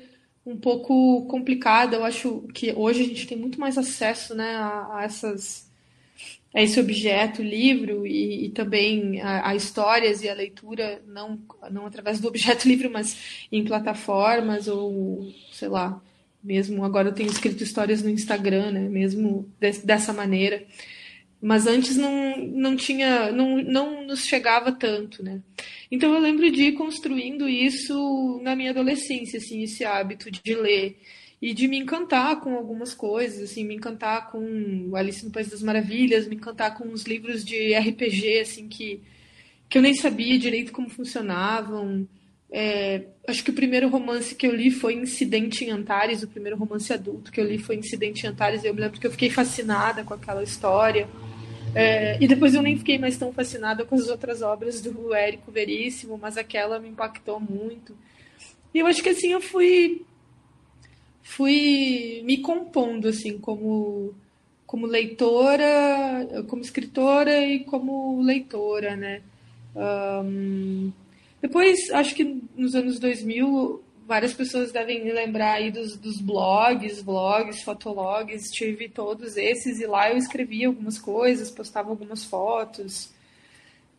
um 0.47 0.57
pouco 0.57 1.25
complicada. 1.27 1.97
Eu 1.97 2.05
acho 2.05 2.43
que 2.53 2.71
hoje 2.73 3.01
a 3.01 3.05
gente 3.05 3.27
tem 3.27 3.37
muito 3.37 3.59
mais 3.59 3.77
acesso 3.77 4.33
né, 4.33 4.55
a, 4.55 4.97
a 4.97 5.03
essas 5.03 5.67
a 6.55 6.61
esse 6.61 6.79
objeto, 6.79 7.43
livro, 7.43 8.07
e, 8.07 8.45
e 8.45 8.49
também 8.49 9.21
a, 9.21 9.49
a, 9.49 9.55
histórias 9.55 10.23
e 10.23 10.29
a 10.29 10.33
leitura, 10.33 11.01
não, 11.05 11.39
não 11.69 11.85
através 11.85 12.19
do 12.19 12.27
objeto 12.27 12.65
livro, 12.67 12.89
mas 12.89 13.47
em 13.51 13.63
plataformas 13.63 14.67
ou, 14.67 15.31
sei 15.51 15.67
lá, 15.67 16.01
mesmo 16.41 16.83
agora 16.83 17.09
eu 17.09 17.13
tenho 17.13 17.29
escrito 17.29 17.61
histórias 17.63 18.01
no 18.01 18.09
Instagram, 18.09 18.71
né, 18.71 18.89
mesmo 18.89 19.47
de, 19.59 19.71
dessa 19.79 20.13
maneira. 20.13 20.65
Mas 21.41 21.67
antes 21.67 21.95
não, 21.95 22.35
não 22.37 22.75
tinha, 22.75 23.31
não, 23.31 23.61
não 23.61 24.05
nos 24.05 24.25
chegava 24.25 24.71
tanto, 24.71 25.23
né? 25.23 25.41
Então 25.91 26.13
eu 26.13 26.19
lembro 26.19 26.51
de 26.51 26.63
ir 26.63 26.71
construindo 26.73 27.47
isso 27.47 28.39
na 28.43 28.55
minha 28.55 28.71
adolescência, 28.71 29.37
assim, 29.37 29.61
esse 29.61 29.85
hábito 29.85 30.31
de 30.31 30.55
ler 30.55 30.97
e 31.39 31.53
de 31.53 31.67
me 31.67 31.77
encantar 31.77 32.39
com 32.39 32.55
algumas 32.55 32.93
coisas, 32.93 33.51
assim, 33.51 33.63
me 33.63 33.75
encantar 33.75 34.31
com 34.31 34.91
Alice 34.95 35.23
no 35.23 35.31
País 35.31 35.49
das 35.49 35.61
Maravilhas, 35.61 36.27
me 36.27 36.35
encantar 36.35 36.75
com 36.75 36.91
os 36.91 37.03
livros 37.03 37.45
de 37.45 37.75
RPG, 37.75 38.39
assim, 38.39 38.67
que, 38.67 39.01
que 39.69 39.77
eu 39.77 39.81
nem 39.81 39.93
sabia 39.93 40.39
direito 40.39 40.71
como 40.71 40.89
funcionavam. 40.89 42.07
É, 42.49 43.03
acho 43.27 43.43
que 43.43 43.51
o 43.51 43.53
primeiro 43.53 43.89
romance 43.89 44.33
que 44.33 44.47
eu 44.47 44.55
li 44.55 44.71
foi 44.71 44.95
Incidente 44.95 45.63
em 45.63 45.69
Antares, 45.69 46.23
o 46.23 46.27
primeiro 46.27 46.57
romance 46.57 46.91
adulto 46.91 47.31
que 47.31 47.39
eu 47.39 47.45
li 47.45 47.59
foi 47.59 47.75
Incidente 47.75 48.25
em 48.25 48.29
Antares, 48.29 48.63
e 48.63 48.67
eu 48.67 48.73
me 48.73 48.81
lembro 48.81 48.99
que 48.99 49.05
eu 49.05 49.11
fiquei 49.11 49.29
fascinada 49.29 50.03
com 50.03 50.15
aquela 50.15 50.41
história. 50.41 51.07
É, 51.77 52.17
e 52.19 52.27
depois 52.27 52.55
eu 52.55 52.61
nem 52.61 52.77
fiquei 52.77 52.97
mais 52.97 53.17
tão 53.17 53.31
fascinada 53.31 53.85
com 53.85 53.95
as 53.95 54.07
outras 54.09 54.41
obras 54.41 54.81
do 54.81 55.13
Érico 55.13 55.51
Veríssimo, 55.51 56.17
mas 56.17 56.37
aquela 56.37 56.79
me 56.79 56.89
impactou 56.89 57.39
muito. 57.39 57.95
E 58.73 58.79
eu 58.79 58.87
acho 58.87 59.03
que 59.03 59.09
assim 59.09 59.31
eu 59.31 59.41
fui 59.41 60.05
fui 61.21 62.21
me 62.25 62.37
compondo 62.37 63.07
assim 63.07 63.37
como 63.37 64.13
como 64.65 64.85
leitora, 64.85 66.43
como 66.47 66.61
escritora 66.61 67.41
e 67.45 67.63
como 67.63 68.21
leitora, 68.21 68.95
né? 68.95 69.21
Um, 69.75 70.91
depois, 71.41 71.89
acho 71.91 72.15
que 72.15 72.41
nos 72.55 72.75
anos 72.75 72.99
2000, 72.99 73.81
várias 74.07 74.33
pessoas 74.33 74.71
devem 74.71 75.03
me 75.03 75.11
lembrar 75.11 75.55
aí 75.55 75.69
dos, 75.69 75.97
dos 75.97 76.21
blogs, 76.21 77.01
vlogs, 77.01 77.61
fotologs, 77.61 78.49
tive 78.51 78.87
todos 78.87 79.35
esses 79.35 79.81
e 79.81 79.85
lá 79.85 80.09
eu 80.09 80.17
escrevia 80.17 80.67
algumas 80.67 80.97
coisas, 80.97 81.51
postava 81.51 81.89
algumas 81.89 82.23
fotos. 82.23 83.11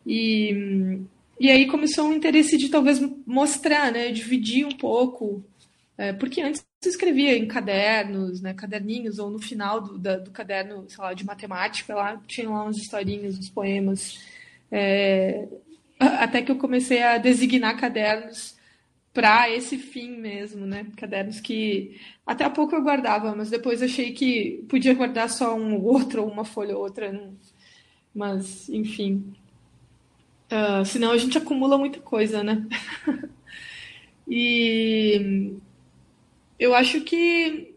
E, 0.05 0.99
e 1.39 1.51
aí 1.51 1.67
começou 1.67 2.07
um 2.07 2.13
interesse 2.13 2.57
de 2.57 2.69
talvez 2.69 2.99
mostrar, 3.25 3.91
né, 3.91 4.11
dividir 4.11 4.65
um 4.65 4.75
pouco, 4.75 5.43
é, 5.95 6.11
porque 6.11 6.41
antes 6.41 6.65
eu 6.83 6.89
escrevia 6.89 7.37
em 7.37 7.47
cadernos, 7.47 8.41
né, 8.41 8.53
caderninhos, 8.53 9.19
ou 9.19 9.29
no 9.29 9.39
final 9.39 9.79
do, 9.79 9.99
da, 9.99 10.17
do 10.17 10.31
caderno, 10.31 10.89
sei 10.89 11.03
lá, 11.03 11.13
de 11.13 11.25
matemática, 11.25 11.93
lá 11.93 12.19
tinha 12.25 12.49
lá 12.49 12.63
umas 12.63 12.77
historinhas, 12.77 13.37
uns 13.37 13.49
poemas. 13.49 14.19
É, 14.71 15.47
até 15.99 16.41
que 16.41 16.51
eu 16.51 16.57
comecei 16.57 17.03
a 17.03 17.19
designar 17.19 17.79
cadernos 17.79 18.57
para 19.19 19.49
esse 19.49 19.77
fim 19.77 20.11
mesmo, 20.11 20.65
né? 20.65 20.87
Cadernos 20.95 21.41
que 21.41 21.99
até 22.25 22.45
há 22.45 22.49
pouco 22.49 22.73
eu 22.73 22.81
guardava, 22.81 23.35
mas 23.35 23.49
depois 23.49 23.83
achei 23.83 24.13
que 24.13 24.63
podia 24.69 24.93
guardar 24.93 25.29
só 25.29 25.53
um 25.57 25.83
outro, 25.83 26.23
ou 26.23 26.31
uma 26.31 26.45
folha 26.45 26.73
ou 26.73 26.83
outra. 26.83 27.11
Não... 27.11 27.37
Mas, 28.15 28.69
enfim. 28.69 29.33
Uh, 30.49 30.85
senão 30.85 31.11
a 31.11 31.17
gente 31.17 31.37
acumula 31.37 31.77
muita 31.77 31.99
coisa, 31.99 32.41
né? 32.41 32.65
e 34.25 35.53
eu 36.57 36.73
acho 36.73 37.01
que 37.01 37.75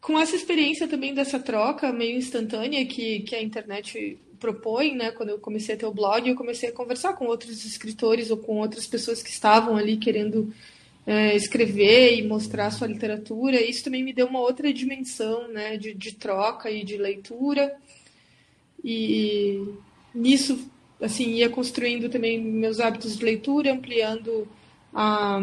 com 0.00 0.16
essa 0.16 0.36
experiência 0.36 0.86
também 0.86 1.12
dessa 1.12 1.40
troca 1.40 1.92
meio 1.92 2.16
instantânea 2.16 2.86
que, 2.86 3.20
que 3.20 3.34
a 3.34 3.42
internet 3.42 4.16
propõe, 4.40 4.94
né? 4.96 5.10
Quando 5.12 5.28
eu 5.28 5.38
comecei 5.38 5.74
a 5.74 5.78
ter 5.78 5.86
o 5.86 5.92
blog, 5.92 6.28
eu 6.28 6.34
comecei 6.34 6.70
a 6.70 6.72
conversar 6.72 7.12
com 7.12 7.26
outros 7.26 7.64
escritores 7.64 8.30
ou 8.30 8.38
com 8.38 8.58
outras 8.58 8.86
pessoas 8.86 9.22
que 9.22 9.30
estavam 9.30 9.76
ali 9.76 9.98
querendo 9.98 10.52
é, 11.06 11.36
escrever 11.36 12.16
e 12.16 12.26
mostrar 12.26 12.66
a 12.66 12.70
sua 12.70 12.86
literatura. 12.86 13.60
Isso 13.60 13.84
também 13.84 14.02
me 14.02 14.12
deu 14.12 14.26
uma 14.26 14.40
outra 14.40 14.72
dimensão, 14.72 15.46
né? 15.48 15.76
De, 15.76 15.94
de 15.94 16.14
troca 16.14 16.70
e 16.70 16.82
de 16.82 16.96
leitura. 16.96 17.76
E 18.82 19.62
nisso, 20.14 20.70
assim, 21.00 21.34
ia 21.34 21.50
construindo 21.50 22.08
também 22.08 22.40
meus 22.40 22.80
hábitos 22.80 23.16
de 23.18 23.24
leitura, 23.24 23.72
ampliando 23.72 24.48
a, 24.92 25.38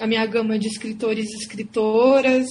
a 0.00 0.06
minha 0.06 0.26
gama 0.26 0.58
de 0.58 0.68
escritores 0.68 1.30
e 1.30 1.36
escritoras. 1.36 2.48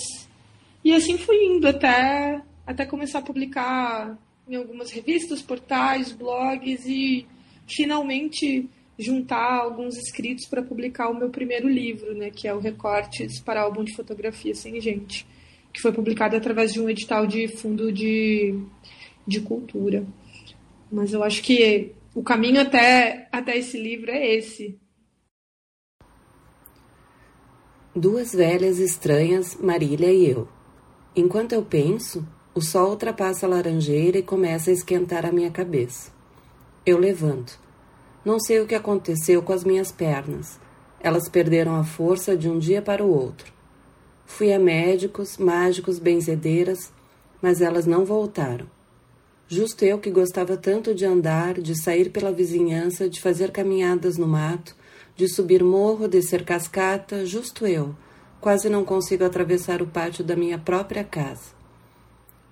E 0.83 0.93
assim 0.93 1.17
fui 1.17 1.37
indo 1.45 1.67
até, 1.67 2.41
até 2.65 2.85
começar 2.85 3.19
a 3.19 3.23
publicar 3.23 4.17
em 4.47 4.55
algumas 4.55 4.91
revistas, 4.91 5.41
portais, 5.41 6.11
blogs 6.11 6.85
e 6.85 7.25
finalmente 7.67 8.69
juntar 8.97 9.59
alguns 9.59 9.97
escritos 9.97 10.45
para 10.45 10.61
publicar 10.61 11.09
o 11.09 11.15
meu 11.15 11.29
primeiro 11.29 11.67
livro, 11.67 12.13
né, 12.13 12.29
que 12.29 12.47
é 12.47 12.53
o 12.53 12.59
Recortes 12.59 13.39
para 13.39 13.61
álbum 13.61 13.83
de 13.83 13.95
fotografia 13.95 14.53
sem 14.53 14.79
gente, 14.79 15.25
que 15.71 15.81
foi 15.81 15.91
publicado 15.91 16.35
através 16.35 16.73
de 16.73 16.79
um 16.79 16.89
edital 16.89 17.25
de 17.25 17.47
fundo 17.47 17.91
de, 17.91 18.59
de 19.25 19.41
cultura. 19.41 20.05
Mas 20.91 21.13
eu 21.13 21.23
acho 21.23 21.41
que 21.41 21.91
o 22.13 22.21
caminho 22.21 22.61
até, 22.61 23.27
até 23.31 23.57
esse 23.57 23.77
livro 23.77 24.11
é 24.11 24.35
esse. 24.35 24.79
Duas 27.95 28.33
velhas 28.33 28.79
estranhas, 28.79 29.55
Marília 29.55 30.11
e 30.11 30.29
eu. 30.29 30.47
Enquanto 31.15 31.53
eu 31.53 31.63
penso, 31.63 32.27
o 32.55 32.61
sol 32.61 32.91
ultrapassa 32.91 33.47
a 33.47 33.49
laranjeira 33.49 34.19
e 34.19 34.23
começa 34.23 34.69
a 34.69 34.73
esquentar 34.73 35.25
a 35.25 35.31
minha 35.31 35.49
cabeça. 35.49 36.11
Eu 36.85 36.99
levanto. 36.99 37.59
Não 38.23 38.39
sei 38.39 38.59
o 38.59 38.67
que 38.67 38.75
aconteceu 38.75 39.41
com 39.41 39.51
as 39.51 39.63
minhas 39.63 39.91
pernas. 39.91 40.59
Elas 40.99 41.27
perderam 41.27 41.75
a 41.75 41.83
força 41.83 42.37
de 42.37 42.47
um 42.47 42.59
dia 42.59 42.79
para 42.79 43.03
o 43.03 43.09
outro. 43.09 43.51
Fui 44.25 44.53
a 44.53 44.59
médicos, 44.59 45.37
mágicos, 45.37 45.97
benzedeiras, 45.97 46.91
mas 47.41 47.59
elas 47.59 47.87
não 47.87 48.05
voltaram. 48.05 48.67
Justo 49.47 49.83
eu 49.83 49.97
que 49.97 50.11
gostava 50.11 50.55
tanto 50.55 50.93
de 50.93 51.05
andar, 51.05 51.59
de 51.59 51.75
sair 51.75 52.11
pela 52.11 52.31
vizinhança, 52.31 53.09
de 53.09 53.19
fazer 53.19 53.51
caminhadas 53.51 54.17
no 54.17 54.27
mato, 54.27 54.75
de 55.15 55.27
subir 55.27 55.63
morro, 55.63 56.07
descer 56.07 56.45
cascata, 56.45 57.25
justo 57.25 57.65
eu, 57.65 57.95
quase 58.39 58.69
não 58.69 58.85
consigo 58.85 59.25
atravessar 59.25 59.81
o 59.81 59.87
pátio 59.87 60.23
da 60.23 60.35
minha 60.35 60.59
própria 60.59 61.03
casa. 61.03 61.62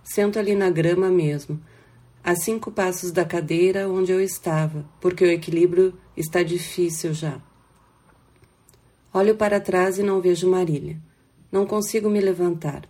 Sento 0.03 0.39
ali 0.39 0.55
na 0.55 0.69
grama 0.69 1.09
mesmo, 1.09 1.61
a 2.23 2.35
cinco 2.35 2.71
passos 2.71 3.11
da 3.11 3.25
cadeira 3.25 3.89
onde 3.89 4.11
eu 4.11 4.21
estava, 4.21 4.85
porque 4.99 5.23
o 5.23 5.31
equilíbrio 5.31 5.97
está 6.15 6.43
difícil 6.43 7.13
já. 7.13 7.39
Olho 9.13 9.35
para 9.35 9.59
trás 9.59 9.97
e 9.97 10.03
não 10.03 10.21
vejo 10.21 10.49
Marília. 10.49 10.97
Não 11.51 11.65
consigo 11.65 12.09
me 12.09 12.21
levantar. 12.21 12.87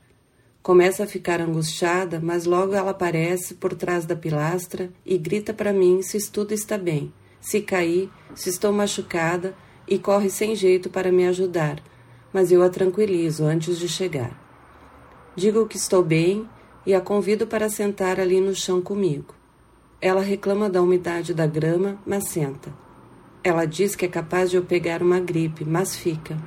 Começo 0.62 1.02
a 1.02 1.08
ficar 1.08 1.42
angustiada, 1.42 2.20
mas 2.22 2.46
logo 2.46 2.76
ela 2.76 2.92
aparece 2.92 3.56
por 3.56 3.74
trás 3.74 4.06
da 4.06 4.16
pilastra 4.16 4.92
e 5.04 5.18
grita 5.18 5.52
para 5.52 5.74
mim 5.74 6.04
se 6.04 6.32
tudo 6.32 6.54
está 6.54 6.78
bem, 6.78 7.12
se 7.40 7.62
caí, 7.62 8.08
se 8.36 8.50
estou 8.50 8.72
machucada 8.72 9.56
e 9.88 9.98
corre 9.98 10.30
sem 10.30 10.56
jeito 10.56 10.88
para 10.88 11.12
me 11.12 11.26
ajudar, 11.26 11.82
mas 12.32 12.52
eu 12.52 12.62
a 12.62 12.70
tranquilizo 12.70 13.44
antes 13.44 13.80
de 13.80 13.90
chegar. 13.90 14.40
Digo 15.36 15.66
que 15.66 15.78
estou 15.78 16.04
bem 16.04 16.48
e 16.86 16.94
a 16.94 17.02
convido 17.02 17.46
para 17.46 17.70
sentar 17.70 18.20
ali 18.20 18.40
no 18.40 18.56
chão 18.56 18.82
comigo. 18.82 19.34
Ela 20.00 20.22
reclama 20.22 20.70
da 20.70 20.82
umidade 20.82 21.34
da 21.34 21.46
grama, 21.46 22.00
mas 22.06 22.30
senta. 22.30 22.74
Ela 23.44 23.66
diz 23.66 23.96
que 23.96 24.06
é 24.06 24.08
capaz 24.08 24.50
de 24.50 24.58
eu 24.58 24.64
pegar 24.64 25.02
uma 25.02 25.20
gripe, 25.20 25.64
mas 25.64 25.96
fica. 25.96 26.38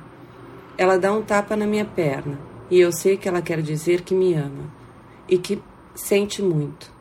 Ela 0.77 0.97
dá 0.97 1.13
um 1.13 1.21
tapa 1.21 1.55
na 1.55 1.65
minha 1.65 1.85
perna, 1.85 2.37
e 2.69 2.79
eu 2.79 2.91
sei 2.91 3.15
que 3.15 3.29
ela 3.29 3.41
quer 3.41 3.61
dizer 3.61 4.01
que 4.01 4.13
me 4.13 4.33
ama 4.33 4.73
e 5.29 5.37
que 5.37 5.61
sente 5.93 6.41
muito. 6.41 6.91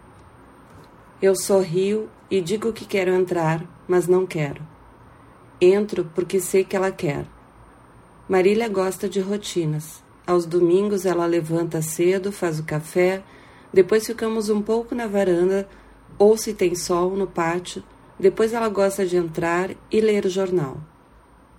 Eu 1.21 1.35
sorrio 1.35 2.09
e 2.31 2.41
digo 2.41 2.73
que 2.73 2.85
quero 2.85 3.11
entrar, 3.11 3.65
mas 3.89 4.07
não 4.07 4.27
quero. 4.27 4.63
Entro 5.61 6.05
porque 6.15 6.39
sei 6.39 6.65
que 6.65 6.77
ela 6.77 6.93
quer. 6.93 7.25
Marília 8.29 8.69
gosta 8.69 9.09
de 9.09 9.21
rotinas. 9.21 10.04
Aos 10.27 10.47
domingos 10.47 11.05
ela 11.05 11.27
levanta 11.27 11.83
cedo, 11.83 12.33
faz 12.33 12.59
o 12.59 12.65
café, 12.65 13.23
depois 13.73 14.07
ficamos 14.07 14.49
um 14.49 14.63
pouco 14.63 14.95
na 14.95 15.07
varanda 15.07 15.69
ou 16.19 16.37
se 16.37 16.55
tem 16.55 16.75
sol 16.75 17.11
no 17.11 17.27
pátio, 17.27 17.83
depois 18.19 18.55
ela 18.55 18.69
gosta 18.71 19.05
de 19.05 19.17
entrar 19.17 19.71
e 19.91 20.01
ler 20.01 20.25
o 20.25 20.31
jornal. 20.31 20.79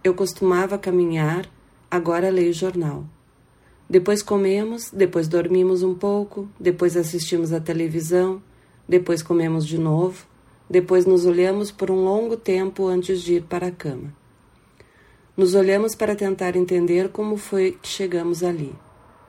Eu 0.03 0.15
costumava 0.15 0.79
caminhar, 0.79 1.47
agora 1.91 2.29
leio 2.29 2.53
jornal. 2.53 3.05
Depois 3.87 4.23
comemos, 4.23 4.89
depois 4.91 5.27
dormimos 5.27 5.83
um 5.83 5.93
pouco, 5.93 6.49
depois 6.59 6.97
assistimos 6.97 7.53
à 7.53 7.59
televisão, 7.59 8.41
depois 8.89 9.21
comemos 9.21 9.65
de 9.65 9.77
novo, 9.77 10.25
depois 10.67 11.05
nos 11.05 11.25
olhamos 11.25 11.69
por 11.69 11.91
um 11.91 12.03
longo 12.03 12.35
tempo 12.35 12.87
antes 12.87 13.21
de 13.21 13.35
ir 13.35 13.43
para 13.43 13.67
a 13.67 13.71
cama. 13.71 14.11
Nos 15.37 15.53
olhamos 15.53 15.95
para 15.95 16.15
tentar 16.15 16.55
entender 16.55 17.09
como 17.09 17.35
foi 17.35 17.73
que 17.73 17.89
chegamos 17.89 18.41
ali. 18.41 18.73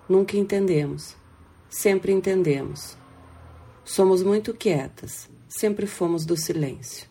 Nunca 0.08 0.36
entendemos. 0.36 1.16
Sempre 1.68 2.12
entendemos. 2.12 2.96
Somos 3.84 4.22
muito 4.22 4.54
quietas. 4.54 5.28
Sempre 5.48 5.84
fomos 5.84 6.24
do 6.24 6.36
silêncio. 6.36 7.08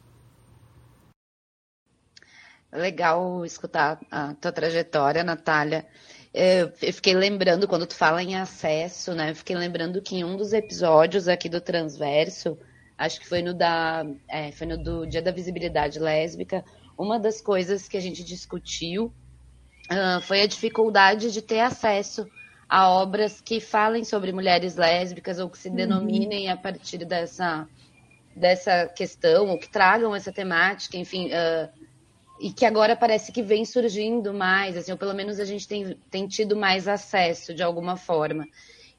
Legal 2.72 3.46
escutar 3.46 4.00
a 4.10 4.34
tua 4.36 4.54
trajetória, 4.54 5.25
Natália. 5.25 5.86
Eu 6.34 6.72
fiquei 6.94 7.14
lembrando, 7.14 7.68
quando 7.68 7.86
tu 7.86 7.96
fala 7.96 8.24
em 8.24 8.36
acesso, 8.38 9.14
né? 9.14 9.32
Eu 9.32 9.36
fiquei 9.36 9.58
lembrando 9.58 10.02
que 10.02 10.16
em 10.16 10.24
um 10.24 10.38
dos 10.38 10.54
episódios 10.54 11.28
aqui 11.28 11.50
do 11.50 11.60
Transverso, 11.60 12.58
acho 12.98 13.20
que 13.20 13.28
foi 13.28 13.42
no 13.42 13.54
da. 13.54 14.06
É, 14.30 14.54
foi 14.54 14.68
no 14.68 14.82
do 14.82 15.06
Dia 15.06 15.22
da 15.22 15.32
Visibilidade 15.32 16.00
Lésbica, 16.00 16.64
uma 16.98 17.20
das 17.20 17.42
coisas 17.42 17.88
que 17.88 17.98
a 17.98 18.00
gente 18.02 18.24
discutiu 18.24 19.12
uh, 19.92 20.22
foi 20.22 20.42
a 20.42 20.48
dificuldade 20.48 21.32
de 21.32 21.42
ter 21.42 21.60
acesso 21.60 22.28
a 22.68 22.90
obras 22.90 23.42
que 23.42 23.60
falem 23.60 24.04
sobre 24.04 24.32
mulheres 24.32 24.75
lésbicas 24.75 25.40
ou 25.40 25.50
que 25.50 25.58
se 25.58 25.70
uhum. 25.70 25.75
denominem 25.75 26.50
a 26.50 26.58
partir 26.58 27.06
dessa, 27.06 27.68
dessa 28.36 28.88
questão, 28.88 29.50
ou 29.50 29.60
que 29.60 29.70
tragam 29.70 30.16
essa 30.16 30.32
temática, 30.32 30.98
enfim, 30.98 31.28
uh, 31.28 31.70
e 32.40 32.52
que 32.52 32.66
agora 32.66 32.96
parece 32.96 33.32
que 33.32 33.42
vem 33.42 33.64
surgindo 33.64 34.34
mais, 34.34 34.75
assim, 34.75 34.92
ou 34.92 34.98
pelo 34.98 35.14
menos 35.14 35.40
a 35.40 35.46
gente 35.46 35.68
tem, 35.68 35.98
tem 36.10 36.28
tido 36.28 36.56
mais 36.56 36.88
acesso 36.88 37.54
de 37.54 37.64
alguma 37.64 37.96
forma. 37.96 38.46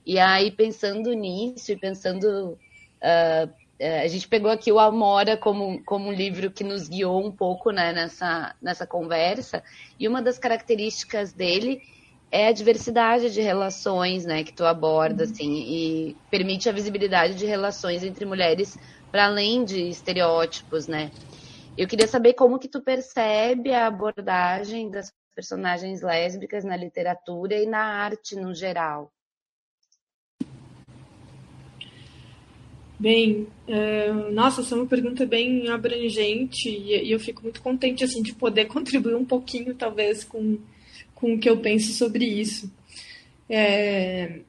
E 0.06 0.18
aí, 0.18 0.50
pensando 0.50 1.12
nisso 1.12 1.72
e 1.72 1.76
pensando 1.76 2.52
uh, 2.52 3.65
a 3.78 4.08
gente 4.08 4.26
pegou 4.26 4.50
aqui 4.50 4.72
o 4.72 4.78
Amora 4.78 5.36
como, 5.36 5.82
como 5.84 6.08
um 6.08 6.12
livro 6.12 6.50
que 6.50 6.64
nos 6.64 6.88
guiou 6.88 7.24
um 7.24 7.30
pouco 7.30 7.70
né, 7.70 7.92
nessa, 7.92 8.54
nessa 8.60 8.86
conversa, 8.86 9.62
e 9.98 10.08
uma 10.08 10.22
das 10.22 10.38
características 10.38 11.32
dele 11.32 11.82
é 12.30 12.48
a 12.48 12.52
diversidade 12.52 13.32
de 13.32 13.40
relações 13.40 14.24
né, 14.24 14.42
que 14.42 14.52
tu 14.52 14.64
aborda, 14.64 15.24
uhum. 15.24 15.30
assim, 15.30 15.52
e 15.52 16.16
permite 16.30 16.68
a 16.68 16.72
visibilidade 16.72 17.34
de 17.34 17.46
relações 17.46 18.02
entre 18.02 18.24
mulheres 18.24 18.76
para 19.10 19.26
além 19.26 19.64
de 19.64 19.88
estereótipos, 19.88 20.88
né? 20.88 21.10
Eu 21.78 21.86
queria 21.86 22.08
saber 22.08 22.32
como 22.32 22.58
que 22.58 22.68
tu 22.68 22.80
percebe 22.80 23.72
a 23.72 23.86
abordagem 23.86 24.90
das 24.90 25.12
personagens 25.34 26.00
lésbicas 26.00 26.64
na 26.64 26.74
literatura 26.76 27.54
e 27.54 27.66
na 27.66 27.78
arte 27.78 28.34
no 28.34 28.54
geral. 28.54 29.12
Bem, 32.98 33.46
nossa, 34.32 34.62
essa 34.62 34.74
é 34.74 34.78
uma 34.78 34.86
pergunta 34.86 35.26
bem 35.26 35.68
abrangente 35.68 36.68
e, 36.68 36.94
e, 37.04 37.12
eu 37.12 37.20
fico 37.20 37.42
muito 37.42 37.60
contente 37.60 38.02
assim 38.04 38.22
de 38.22 38.34
poder 38.34 38.64
contribuir 38.68 39.14
um 39.14 39.24
pouquinho, 39.24 39.74
talvez, 39.74 40.24
com, 40.24 40.58
com 41.14 41.34
o 41.34 41.38
que 41.38 41.48
eu 41.48 41.58
penso 41.58 41.92
sobre 41.92 42.24
isso. 42.24 42.72
É, 43.48 44.40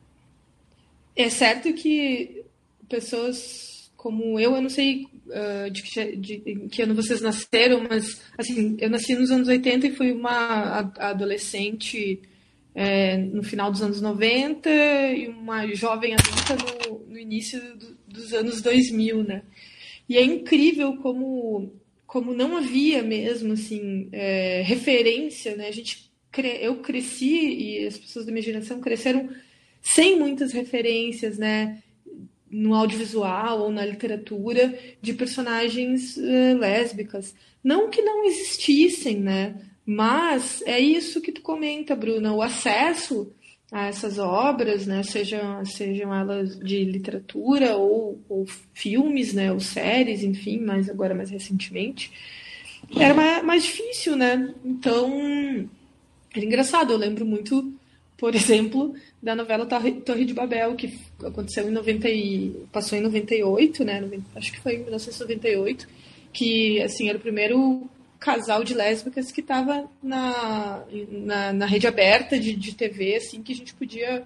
é 1.15 1.29
certo 1.29 1.73
que 1.73 2.43
pessoas 2.87 3.67
como 3.97 4.39
eu, 4.39 4.55
eu 4.55 4.61
não 4.61 4.69
sei 4.69 5.07
uh, 5.25 5.69
de, 5.69 5.81
que, 5.81 6.15
de, 6.15 6.67
que 6.69 6.81
ano 6.81 6.95
vocês 6.95 7.19
nasceram, 7.19 7.85
mas 7.89 8.21
assim, 8.37 8.77
eu 8.79 8.89
nasci 8.89 9.15
nos 9.15 9.31
anos 9.31 9.47
80 9.47 9.87
e 9.87 9.95
fui 9.95 10.11
uma 10.11 10.91
adolescente 10.97 12.21
é, 12.75 13.17
no 13.17 13.43
final 13.43 13.71
dos 13.71 13.81
anos 13.81 13.99
90 13.99 14.69
e 14.69 15.27
uma 15.27 15.67
jovem 15.73 16.13
adulta 16.13 16.55
no, 16.89 16.99
no 16.99 17.17
início 17.17 17.59
do, 17.75 17.96
dos 18.17 18.33
anos 18.33 18.61
2000, 18.61 19.23
né? 19.23 19.43
E 20.09 20.17
é 20.17 20.23
incrível 20.23 20.97
como, 20.97 21.71
como 22.05 22.33
não 22.33 22.57
havia 22.57 23.03
mesmo, 23.03 23.53
assim, 23.53 24.09
é, 24.11 24.61
referência, 24.65 25.55
né? 25.55 25.67
A 25.67 25.71
gente, 25.71 26.11
eu 26.61 26.77
cresci 26.77 27.35
e 27.35 27.87
as 27.87 27.97
pessoas 27.97 28.25
da 28.25 28.31
minha 28.31 28.43
geração 28.43 28.81
cresceram 28.81 29.29
sem 29.81 30.17
muitas 30.17 30.51
referências, 30.51 31.37
né? 31.37 31.81
no 32.49 32.73
audiovisual 32.73 33.61
ou 33.61 33.71
na 33.71 33.85
literatura 33.85 34.77
de 35.01 35.13
personagens 35.13 36.15
uh, 36.17 36.57
lésbicas. 36.57 37.35
Não 37.63 37.89
que 37.89 38.01
não 38.01 38.25
existissem, 38.25 39.19
né? 39.19 39.55
Mas 39.85 40.61
é 40.65 40.79
isso 40.79 41.21
que 41.21 41.31
tu 41.31 41.41
comenta, 41.41 41.95
Bruna, 41.95 42.33
o 42.33 42.41
acesso 42.41 43.33
a 43.71 43.87
essas 43.87 44.17
obras, 44.17 44.85
né, 44.85 45.03
sejam, 45.03 45.63
sejam 45.65 46.13
elas 46.13 46.57
de 46.57 46.85
literatura 46.85 47.75
ou, 47.75 48.19
ou 48.29 48.45
filmes, 48.73 49.33
né, 49.33 49.51
ou 49.51 49.59
séries, 49.59 50.23
enfim, 50.23 50.59
mas 50.59 50.89
agora 50.89 51.13
mais 51.13 51.29
recentemente, 51.29 52.11
era 52.95 53.13
mais, 53.13 53.43
mais 53.43 53.63
difícil, 53.63 54.15
né? 54.15 54.53
Então, 54.63 55.67
era 56.33 56.45
engraçado. 56.45 56.93
Eu 56.93 56.97
lembro 56.97 57.25
muito, 57.25 57.73
por 58.17 58.33
exemplo, 58.35 58.93
da 59.21 59.35
novela 59.35 59.65
Torre, 59.65 60.25
de 60.25 60.33
Babel, 60.33 60.75
que 60.75 60.97
aconteceu 61.23 61.67
em 61.67 61.71
90 61.71 62.09
e, 62.09 62.65
passou 62.71 62.97
em 62.97 63.01
98, 63.01 63.83
né? 63.83 64.09
Acho 64.35 64.53
que 64.53 64.61
foi 64.61 64.75
em 64.75 64.83
1998, 64.83 65.87
que 66.31 66.81
assim 66.81 67.09
era 67.09 67.17
o 67.17 67.21
primeiro 67.21 67.89
casal 68.19 68.63
de 68.63 68.73
lésbicas 68.73 69.31
que 69.31 69.41
estava 69.41 69.89
na, 70.01 70.83
na, 71.09 71.53
na, 71.53 71.65
rede 71.65 71.87
aberta 71.87 72.39
de, 72.39 72.55
de 72.55 72.75
TV, 72.75 73.15
assim, 73.15 73.43
que 73.43 73.53
a 73.53 73.55
gente 73.55 73.73
podia 73.73 74.25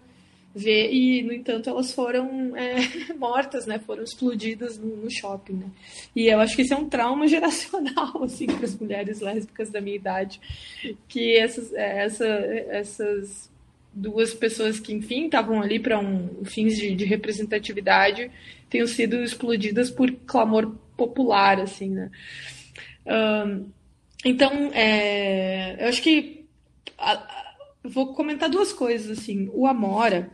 ver 0.53 0.91
e, 0.91 1.23
no 1.23 1.33
entanto, 1.33 1.69
elas 1.69 1.93
foram 1.93 2.55
é, 2.55 2.75
mortas, 3.15 3.65
né? 3.65 3.79
Foram 3.79 4.03
explodidas 4.03 4.77
no, 4.77 4.97
no, 4.97 5.09
shopping, 5.09 5.53
né? 5.53 5.65
E 6.15 6.27
eu 6.27 6.39
acho 6.39 6.55
que 6.55 6.61
isso 6.61 6.73
é 6.73 6.77
um 6.77 6.89
trauma 6.89 7.27
geracional, 7.29 8.23
assim, 8.23 8.47
para 8.47 8.65
as 8.65 8.77
mulheres 8.77 9.19
lésbicas 9.21 9.69
da 9.69 9.81
minha 9.81 9.95
idade, 9.95 10.39
que 11.07 11.37
essas, 11.37 11.73
é, 11.73 12.05
essa, 12.05 12.25
essas 12.25 13.49
duas 13.93 14.33
pessoas 14.33 14.79
que, 14.79 14.93
enfim, 14.93 15.25
estavam 15.25 15.61
ali 15.61 15.79
para 15.79 15.99
um 15.99 16.45
fins 16.45 16.77
de, 16.77 16.95
de 16.95 17.05
representatividade 17.05 18.31
tenham 18.69 18.87
sido 18.87 19.17
explodidas 19.17 19.89
por 19.91 20.11
clamor 20.25 20.75
popular, 20.95 21.59
assim, 21.59 21.89
né? 21.89 22.11
Um, 23.05 23.65
então, 24.23 24.71
é, 24.73 25.83
eu 25.83 25.87
acho 25.87 26.01
que 26.01 26.45
a, 26.97 27.55
vou 27.83 28.13
comentar 28.13 28.49
duas 28.49 28.71
coisas 28.71 29.19
assim. 29.19 29.49
O 29.53 29.65
Amora, 29.65 30.31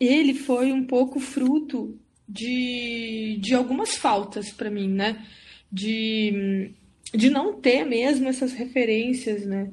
ele 0.00 0.34
foi 0.34 0.72
um 0.72 0.84
pouco 0.84 1.20
fruto 1.20 1.98
de, 2.28 3.38
de 3.40 3.54
algumas 3.54 3.96
faltas 3.96 4.50
para 4.50 4.70
mim, 4.70 4.88
né? 4.88 5.24
De, 5.70 6.70
de 7.14 7.30
não 7.30 7.60
ter 7.60 7.84
mesmo 7.84 8.28
essas 8.28 8.52
referências, 8.52 9.46
né? 9.46 9.70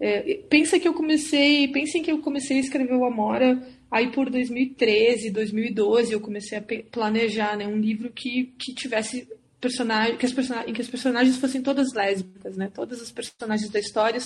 É, 0.00 0.40
pensa 0.48 0.78
que 0.78 0.86
eu 0.86 0.94
comecei, 0.94 1.66
pensem 1.68 2.02
que 2.02 2.12
eu 2.12 2.20
comecei 2.20 2.58
a 2.58 2.60
escrever 2.60 2.94
o 2.94 3.04
Amora 3.04 3.60
aí 3.90 4.12
por 4.12 4.30
2013, 4.30 5.30
2012 5.30 6.12
eu 6.12 6.20
comecei 6.20 6.58
a 6.58 6.64
planejar, 6.90 7.56
né, 7.56 7.66
um 7.66 7.78
livro 7.78 8.10
que, 8.10 8.52
que 8.58 8.72
tivesse 8.74 9.26
personagem, 9.60 10.16
que 10.16 10.26
as 10.26 10.32
personagens, 10.32 10.74
que 10.74 10.82
as 10.82 10.88
personagens 10.88 11.36
fossem 11.36 11.62
todas 11.62 11.92
lésbicas, 11.92 12.56
né? 12.56 12.70
Todas 12.72 13.00
as 13.00 13.10
personagens 13.10 13.70
da 13.70 13.78
história, 13.78 14.20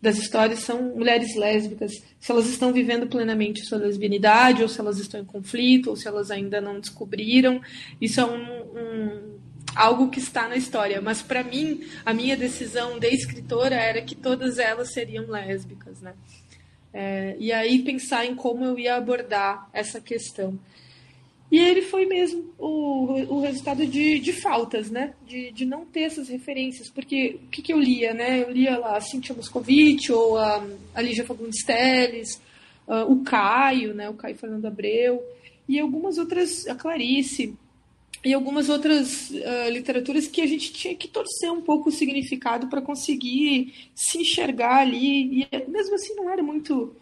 das 0.00 0.18
histórias 0.18 0.58
são 0.60 0.94
mulheres 0.94 1.34
lésbicas. 1.34 1.92
Se 2.20 2.30
elas 2.30 2.46
estão 2.46 2.72
vivendo 2.72 3.06
plenamente 3.06 3.64
sua 3.64 3.78
lesbianidade, 3.78 4.62
ou 4.62 4.68
se 4.68 4.80
elas 4.80 4.98
estão 4.98 5.20
em 5.20 5.24
conflito, 5.24 5.90
ou 5.90 5.96
se 5.96 6.06
elas 6.06 6.30
ainda 6.30 6.60
não 6.60 6.80
descobriram, 6.80 7.60
isso 8.00 8.20
é 8.20 8.24
um, 8.24 8.42
um 8.76 9.38
algo 9.74 10.10
que 10.10 10.18
está 10.18 10.48
na 10.48 10.56
história. 10.56 11.00
Mas 11.00 11.22
para 11.22 11.42
mim, 11.42 11.84
a 12.04 12.12
minha 12.12 12.36
decisão 12.36 12.98
de 12.98 13.08
escritora 13.08 13.74
era 13.74 14.02
que 14.02 14.14
todas 14.14 14.58
elas 14.58 14.92
seriam 14.92 15.26
lésbicas, 15.26 16.00
né? 16.00 16.14
É, 16.92 17.36
e 17.40 17.52
aí 17.52 17.82
pensar 17.82 18.24
em 18.24 18.36
como 18.36 18.64
eu 18.64 18.78
ia 18.78 18.94
abordar 18.94 19.68
essa 19.72 20.00
questão. 20.00 20.58
E 21.50 21.58
ele 21.58 21.82
foi 21.82 22.06
mesmo 22.06 22.53
resultado 23.54 23.86
de, 23.86 24.18
de 24.18 24.32
faltas, 24.32 24.90
né? 24.90 25.14
De, 25.26 25.52
de 25.52 25.64
não 25.64 25.84
ter 25.84 26.00
essas 26.00 26.28
referências. 26.28 26.90
Porque 26.90 27.38
o 27.46 27.50
que, 27.50 27.62
que 27.62 27.72
eu 27.72 27.78
lia, 27.78 28.12
né? 28.12 28.42
Eu 28.42 28.50
lia 28.50 28.76
lá 28.76 28.96
a 28.96 29.00
Cintia 29.00 29.34
Moscovitch, 29.34 30.10
ou 30.10 30.36
a, 30.36 30.66
a 30.94 31.00
Lígia 31.00 31.24
Fagundes 31.24 31.64
Telles, 31.64 32.40
uh, 32.86 33.10
o 33.10 33.22
Caio, 33.22 33.94
né? 33.94 34.10
O 34.10 34.14
Caio 34.14 34.36
Fernando 34.36 34.66
Abreu, 34.66 35.22
e 35.68 35.78
algumas 35.78 36.18
outras, 36.18 36.66
a 36.66 36.74
Clarice, 36.74 37.54
e 38.24 38.32
algumas 38.32 38.68
outras 38.68 39.30
uh, 39.30 39.70
literaturas 39.70 40.26
que 40.26 40.40
a 40.40 40.46
gente 40.46 40.72
tinha 40.72 40.94
que 40.94 41.08
torcer 41.08 41.50
um 41.52 41.60
pouco 41.60 41.88
o 41.88 41.92
significado 41.92 42.68
para 42.68 42.82
conseguir 42.82 43.72
se 43.94 44.18
enxergar 44.18 44.80
ali. 44.80 45.42
E 45.42 45.70
mesmo 45.70 45.94
assim 45.94 46.14
não 46.14 46.28
era 46.28 46.42
muito 46.42 46.94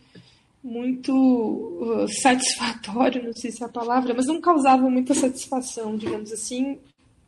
muito 0.62 1.12
uh, 1.12 2.08
satisfatório, 2.08 3.24
não 3.24 3.32
sei 3.32 3.50
se 3.50 3.62
é 3.62 3.66
a 3.66 3.70
palavra, 3.70 4.14
mas 4.14 4.26
não 4.26 4.40
causava 4.40 4.88
muita 4.88 5.12
satisfação, 5.12 5.96
digamos 5.96 6.32
assim, 6.32 6.78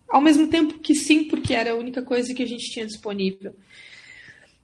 ao 0.08 0.20
mesmo 0.20 0.46
tempo 0.46 0.78
que 0.78 0.94
sim, 0.94 1.24
porque 1.24 1.52
era 1.52 1.72
a 1.72 1.76
única 1.76 2.02
coisa 2.02 2.32
que 2.32 2.42
a 2.42 2.46
gente 2.46 2.70
tinha 2.70 2.86
disponível. 2.86 3.54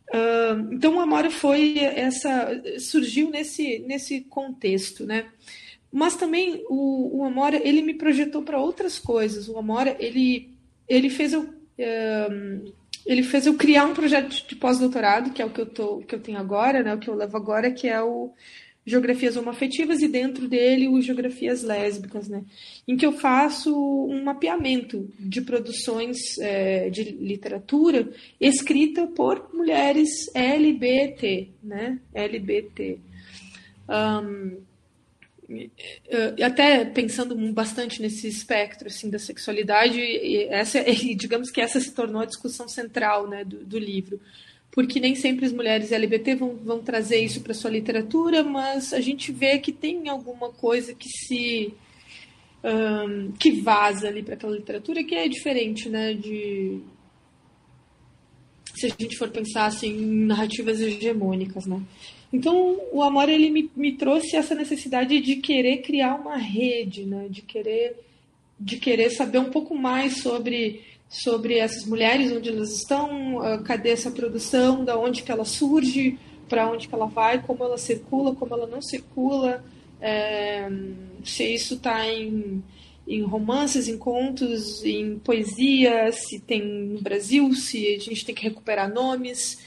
Uh, 0.08 0.72
então 0.72 0.96
o 0.96 1.00
Amora 1.00 1.30
foi 1.30 1.78
essa 1.78 2.50
surgiu 2.80 3.30
nesse 3.30 3.78
nesse 3.80 4.22
contexto, 4.22 5.04
né? 5.04 5.26
Mas 5.92 6.16
também 6.16 6.64
o, 6.68 7.18
o 7.18 7.24
Amora 7.24 7.56
ele 7.56 7.80
me 7.80 7.94
projetou 7.94 8.42
para 8.42 8.60
outras 8.60 8.98
coisas. 8.98 9.48
O 9.48 9.56
Amora 9.56 9.96
ele 10.00 10.50
ele 10.88 11.10
fez 11.10 11.32
eu 11.32 11.42
uh, 11.42 12.74
ele 13.10 13.24
fez 13.24 13.44
eu 13.44 13.54
criar 13.54 13.86
um 13.86 13.92
projeto 13.92 14.46
de 14.46 14.54
pós-doutorado, 14.54 15.32
que 15.32 15.42
é 15.42 15.44
o 15.44 15.50
que 15.50 15.60
eu, 15.60 15.66
tô, 15.66 15.98
que 15.98 16.14
eu 16.14 16.20
tenho 16.20 16.38
agora, 16.38 16.80
né, 16.80 16.94
o 16.94 16.98
que 16.98 17.10
eu 17.10 17.14
levo 17.16 17.36
agora, 17.36 17.68
que 17.68 17.88
é 17.88 18.00
o 18.00 18.30
Geografias 18.86 19.36
Homoafetivas, 19.36 20.00
e 20.00 20.06
dentro 20.06 20.46
dele 20.46 20.86
o 20.86 21.02
Geografias 21.02 21.64
Lésbicas, 21.64 22.28
né, 22.28 22.44
em 22.86 22.96
que 22.96 23.04
eu 23.04 23.10
faço 23.10 23.74
um 24.06 24.22
mapeamento 24.22 25.10
de 25.18 25.40
produções 25.40 26.38
é, 26.38 26.88
de 26.88 27.02
literatura 27.02 28.08
escrita 28.40 29.08
por 29.08 29.50
mulheres 29.52 30.32
LGBT, 30.32 31.48
né, 31.64 31.98
LGBT. 32.14 32.96
Um, 33.88 34.69
até 36.44 36.84
pensando 36.84 37.34
bastante 37.52 38.00
nesse 38.00 38.28
espectro 38.28 38.88
assim 38.88 39.10
da 39.10 39.18
sexualidade 39.18 40.00
essa 40.48 40.82
digamos 41.16 41.50
que 41.50 41.60
essa 41.60 41.80
se 41.80 41.92
tornou 41.92 42.22
a 42.22 42.26
discussão 42.26 42.68
central 42.68 43.28
né, 43.28 43.44
do, 43.44 43.64
do 43.64 43.78
livro. 43.78 44.20
Porque 44.72 45.00
nem 45.00 45.16
sempre 45.16 45.46
as 45.46 45.52
mulheres 45.52 45.90
LGBT 45.90 46.36
vão, 46.36 46.54
vão 46.54 46.80
trazer 46.80 47.18
isso 47.18 47.40
para 47.40 47.54
sua 47.54 47.70
literatura 47.70 48.44
mas 48.44 48.92
a 48.92 49.00
gente 49.00 49.32
vê 49.32 49.58
que 49.58 49.72
tem 49.72 50.08
alguma 50.08 50.50
coisa 50.50 50.94
que 50.94 51.08
se 51.08 51.74
um, 52.62 53.32
que 53.32 53.50
vaza 53.60 54.08
ali 54.08 54.22
para 54.22 54.34
aquela 54.34 54.54
literatura 54.54 55.02
que 55.02 55.14
é 55.14 55.26
diferente 55.26 55.88
né 55.88 56.12
de 56.14 56.80
se 58.74 58.86
a 58.86 58.88
gente 58.90 59.16
for 59.16 59.30
pensar 59.30 59.66
assim 59.66 59.88
em 59.88 60.24
narrativas 60.26 60.80
hegemônicas 60.80 61.66
né 61.66 61.82
então, 62.32 62.80
o 62.92 63.02
amor 63.02 63.28
ele 63.28 63.50
me, 63.50 63.70
me 63.74 63.92
trouxe 63.92 64.36
essa 64.36 64.54
necessidade 64.54 65.20
de 65.20 65.36
querer 65.36 65.78
criar 65.78 66.14
uma 66.14 66.36
rede, 66.36 67.04
né? 67.04 67.26
de, 67.28 67.42
querer, 67.42 67.96
de 68.58 68.76
querer 68.76 69.10
saber 69.10 69.38
um 69.38 69.50
pouco 69.50 69.74
mais 69.74 70.18
sobre, 70.18 70.82
sobre 71.08 71.58
essas 71.58 71.84
mulheres, 71.84 72.30
onde 72.30 72.48
elas 72.48 72.72
estão, 72.72 73.40
ah, 73.40 73.58
cadê 73.62 73.90
essa 73.90 74.10
produção, 74.10 74.84
da 74.84 74.96
onde 74.96 75.22
que 75.22 75.32
ela 75.32 75.44
surge, 75.44 76.18
para 76.48 76.70
onde 76.70 76.86
que 76.86 76.94
ela 76.94 77.06
vai, 77.06 77.42
como 77.42 77.64
ela 77.64 77.78
circula, 77.78 78.34
como 78.34 78.54
ela 78.54 78.66
não 78.66 78.80
circula, 78.80 79.64
é, 80.00 80.68
se 81.24 81.44
isso 81.52 81.74
está 81.74 82.06
em, 82.08 82.62
em 83.06 83.22
romances, 83.22 83.88
em 83.88 83.98
contos, 83.98 84.84
em 84.84 85.18
poesia, 85.18 86.10
se 86.12 86.38
tem 86.38 86.62
no 86.62 87.00
Brasil, 87.00 87.52
se 87.54 87.94
a 87.94 87.98
gente 87.98 88.24
tem 88.24 88.34
que 88.34 88.44
recuperar 88.44 88.92
nomes. 88.92 89.58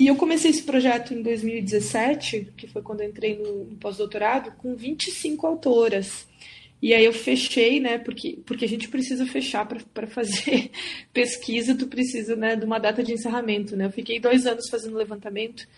E 0.00 0.06
eu 0.06 0.16
comecei 0.16 0.50
esse 0.50 0.62
projeto 0.62 1.12
em 1.12 1.20
2017, 1.20 2.54
que 2.56 2.66
foi 2.66 2.80
quando 2.80 3.02
eu 3.02 3.08
entrei 3.10 3.36
no, 3.36 3.64
no 3.64 3.76
pós-doutorado, 3.76 4.50
com 4.52 4.74
25 4.74 5.46
autoras. 5.46 6.26
E 6.80 6.94
aí 6.94 7.04
eu 7.04 7.12
fechei, 7.12 7.80
né? 7.80 7.98
Porque, 7.98 8.38
porque 8.46 8.64
a 8.64 8.68
gente 8.68 8.88
precisa 8.88 9.26
fechar 9.26 9.66
para 9.66 10.06
fazer 10.06 10.70
pesquisa, 11.12 11.74
tu 11.74 11.86
precisa 11.86 12.34
né, 12.34 12.56
de 12.56 12.64
uma 12.64 12.78
data 12.78 13.02
de 13.02 13.12
encerramento. 13.12 13.76
Né? 13.76 13.84
Eu 13.84 13.90
fiquei 13.90 14.18
dois 14.18 14.46
anos 14.46 14.70
fazendo 14.70 14.96
levantamento 14.96 15.68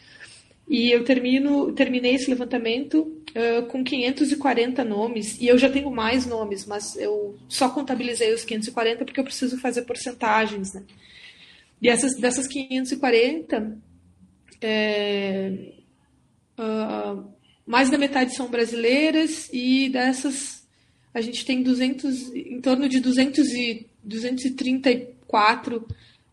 e 0.69 0.93
eu 0.93 1.03
termino, 1.03 1.73
terminei 1.73 2.15
esse 2.15 2.31
levantamento 2.31 3.01
uh, 3.31 3.67
com 3.67 3.83
540 3.83 4.85
nomes, 4.85 5.37
e 5.41 5.49
eu 5.49 5.59
já 5.59 5.69
tenho 5.69 5.91
mais 5.91 6.27
nomes, 6.27 6.65
mas 6.65 6.95
eu 6.95 7.37
só 7.49 7.69
contabilizei 7.69 8.33
os 8.33 8.45
540 8.45 9.05
porque 9.05 9.19
eu 9.19 9.25
preciso 9.25 9.59
fazer 9.59 9.83
porcentagens. 9.83 10.73
Né? 10.75 10.85
E 11.83 11.89
essas, 11.89 12.15
dessas 12.15 12.47
540, 12.47 13.83
é, 14.62 15.72
uh, 16.59 17.25
mais 17.66 17.90
da 17.90 17.98
metade 17.98 18.35
são 18.35 18.48
brasileiras 18.48 19.48
e 19.53 19.88
dessas 19.88 20.62
a 21.14 21.20
gente 21.20 21.44
tem 21.44 21.62
200, 21.62 22.35
em 22.35 22.61
torno 22.61 22.88
de 22.88 22.98
200 22.98 23.46
e, 23.51 23.87
234, 24.03 25.87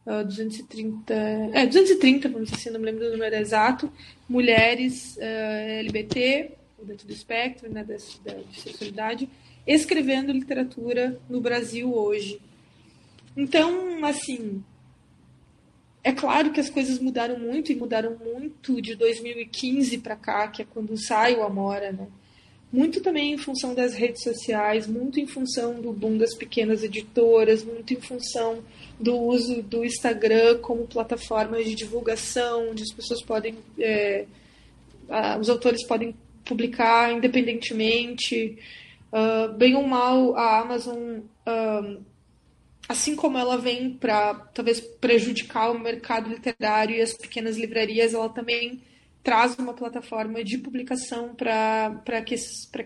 uh, 0.06 0.24
230, 0.24 1.14
é, 1.54 1.66
230, 1.66 2.30
vamos 2.30 2.50
dizer 2.50 2.62
assim, 2.62 2.70
não 2.70 2.80
me 2.80 2.86
lembro 2.86 3.06
do 3.06 3.12
número 3.12 3.36
exato, 3.36 3.92
mulheres 4.28 5.18
uh, 5.18 5.80
LGBT, 5.80 6.52
dentro 6.82 7.06
do 7.06 7.12
espectro 7.12 7.70
né, 7.70 7.84
da, 7.84 7.96
da 7.96 8.40
sexualidade, 8.54 9.28
escrevendo 9.68 10.32
literatura 10.32 11.20
no 11.30 11.42
Brasil 11.42 11.94
hoje. 11.94 12.40
Então, 13.36 14.04
assim, 14.06 14.64
é 16.04 16.12
claro 16.12 16.52
que 16.52 16.60
as 16.60 16.70
coisas 16.70 17.00
mudaram 17.00 17.38
muito 17.38 17.72
e 17.72 17.76
mudaram 17.76 18.18
muito 18.18 18.82
de 18.82 18.96
2015 18.96 19.98
para 20.00 20.16
cá, 20.16 20.48
que 20.48 20.62
é 20.62 20.66
quando 20.66 20.98
sai 20.98 21.36
o 21.36 21.44
Amora, 21.44 21.92
né? 21.92 22.08
Muito 22.72 23.02
também 23.02 23.34
em 23.34 23.38
função 23.38 23.74
das 23.74 23.96
redes 23.96 24.22
sociais, 24.22 24.86
muito 24.86 25.20
em 25.20 25.26
função 25.26 25.82
do 25.82 25.92
boom 25.92 26.18
das 26.18 26.36
pequenas 26.36 26.84
editoras, 26.84 27.64
muito 27.64 27.94
em 27.94 28.00
função 28.00 28.60
do 29.00 29.18
uso 29.18 29.64
do 29.64 29.84
Instagram 29.84 30.60
como 30.60 30.86
plataforma 30.86 31.64
de 31.64 31.74
divulgação, 31.74 32.70
onde 32.70 32.84
as 32.84 32.92
pessoas 32.92 33.24
podem, 33.24 33.56
é, 33.80 34.26
os 35.40 35.50
autores 35.50 35.84
podem 35.86 36.14
publicar 36.50 37.14
independentemente. 37.14 38.58
Uh, 39.12 39.52
bem 39.54 39.76
ou 39.76 39.88
mal, 39.88 40.36
a 40.36 40.60
Amazon 40.60 41.20
uh, 41.20 42.04
assim 42.90 43.16
como 43.16 43.38
ela 43.38 43.56
vem 43.56 43.92
para 43.92 44.34
talvez 44.34 44.82
prejudicar 44.82 45.70
o 45.70 45.78
mercado 45.78 46.28
literário 46.28 46.96
e 46.96 47.02
as 47.02 47.14
pequenas 47.14 47.56
livrarias, 47.56 48.16
ela 48.16 48.30
também 48.30 48.82
traz 49.24 49.56
uma 49.60 49.76
plataforma 49.76 50.44
de 50.44 50.58
publicação 50.58 51.36
para 51.36 52.22
que, 52.26 52.36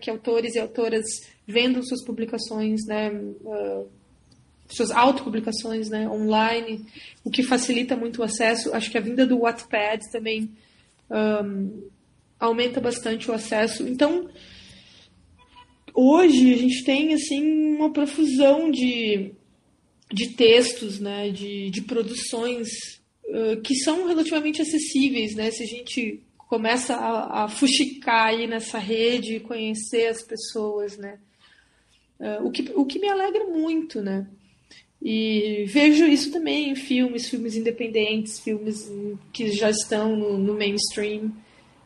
que 0.01 0.09
autores 0.09 0.55
e 0.55 0.59
autoras 0.59 1.05
vendam 1.47 1.81
suas 1.81 2.03
publicações, 2.03 2.85
né, 2.85 3.11
uh, 3.11 3.87
suas 4.67 4.91
autopublicações 4.91 5.89
né, 5.89 6.09
online, 6.09 6.85
o 7.23 7.31
que 7.31 7.41
facilita 7.41 7.95
muito 7.95 8.19
o 8.19 8.23
acesso. 8.23 8.73
Acho 8.73 8.91
que 8.91 8.97
a 8.97 9.01
vinda 9.01 9.25
do 9.25 9.39
Wattpad 9.39 10.11
também 10.11 10.51
um, 11.09 11.87
aumenta 12.37 12.81
bastante 12.81 13.31
o 13.31 13.33
acesso. 13.33 13.87
Então, 13.87 14.27
hoje 15.93 16.53
a 16.53 16.57
gente 16.57 16.83
tem 16.83 17.13
assim 17.13 17.75
uma 17.75 17.93
profusão 17.93 18.69
de 18.69 19.33
de 20.13 20.29
textos, 20.35 20.99
né, 20.99 21.29
de, 21.29 21.69
de 21.71 21.81
produções 21.81 22.67
uh, 23.25 23.59
que 23.61 23.75
são 23.75 24.07
relativamente 24.07 24.61
acessíveis, 24.61 25.35
né, 25.35 25.49
se 25.49 25.63
a 25.63 25.65
gente 25.65 26.21
começa 26.37 26.95
a, 26.95 27.45
a 27.45 27.47
fuxicar 27.47 28.27
aí 28.27 28.45
nessa 28.45 28.77
rede, 28.77 29.39
conhecer 29.39 30.07
as 30.07 30.21
pessoas, 30.21 30.97
né, 30.97 31.17
uh, 32.19 32.45
o, 32.45 32.51
que, 32.51 32.71
o 32.75 32.85
que 32.85 32.99
me 32.99 33.09
alegra 33.09 33.45
muito, 33.45 34.01
né, 34.01 34.27
e 35.01 35.65
vejo 35.67 36.05
isso 36.05 36.31
também 36.31 36.69
em 36.69 36.75
filmes, 36.75 37.27
filmes 37.27 37.55
independentes, 37.55 38.39
filmes 38.39 38.89
que 39.33 39.51
já 39.51 39.69
estão 39.69 40.15
no, 40.15 40.37
no 40.37 40.53
mainstream. 40.53 41.29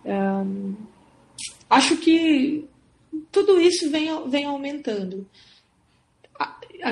Um, 0.05 0.75
acho 1.67 1.97
que 1.97 2.65
tudo 3.31 3.59
isso 3.59 3.89
vem, 3.89 4.07
vem 4.29 4.45
aumentando 4.45 5.27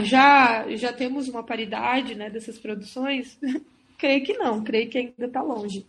já, 0.03 0.67
já 0.75 0.93
temos 0.93 1.27
uma 1.27 1.43
paridade 1.43 2.15
né, 2.15 2.29
dessas 2.29 2.57
produções? 2.57 3.37
creio 3.97 4.23
que 4.23 4.33
não, 4.33 4.63
creio 4.63 4.89
que 4.89 4.97
ainda 4.97 5.25
está 5.25 5.41
longe. 5.41 5.85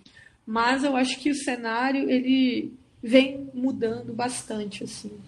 Mas 0.46 0.84
eu 0.84 0.96
acho 0.96 1.18
que 1.18 1.30
o 1.30 1.34
cenário 1.34 2.08
ele 2.08 2.72
vem 3.02 3.50
mudando 3.52 4.12
bastante. 4.12 4.84
assim. 4.84 5.18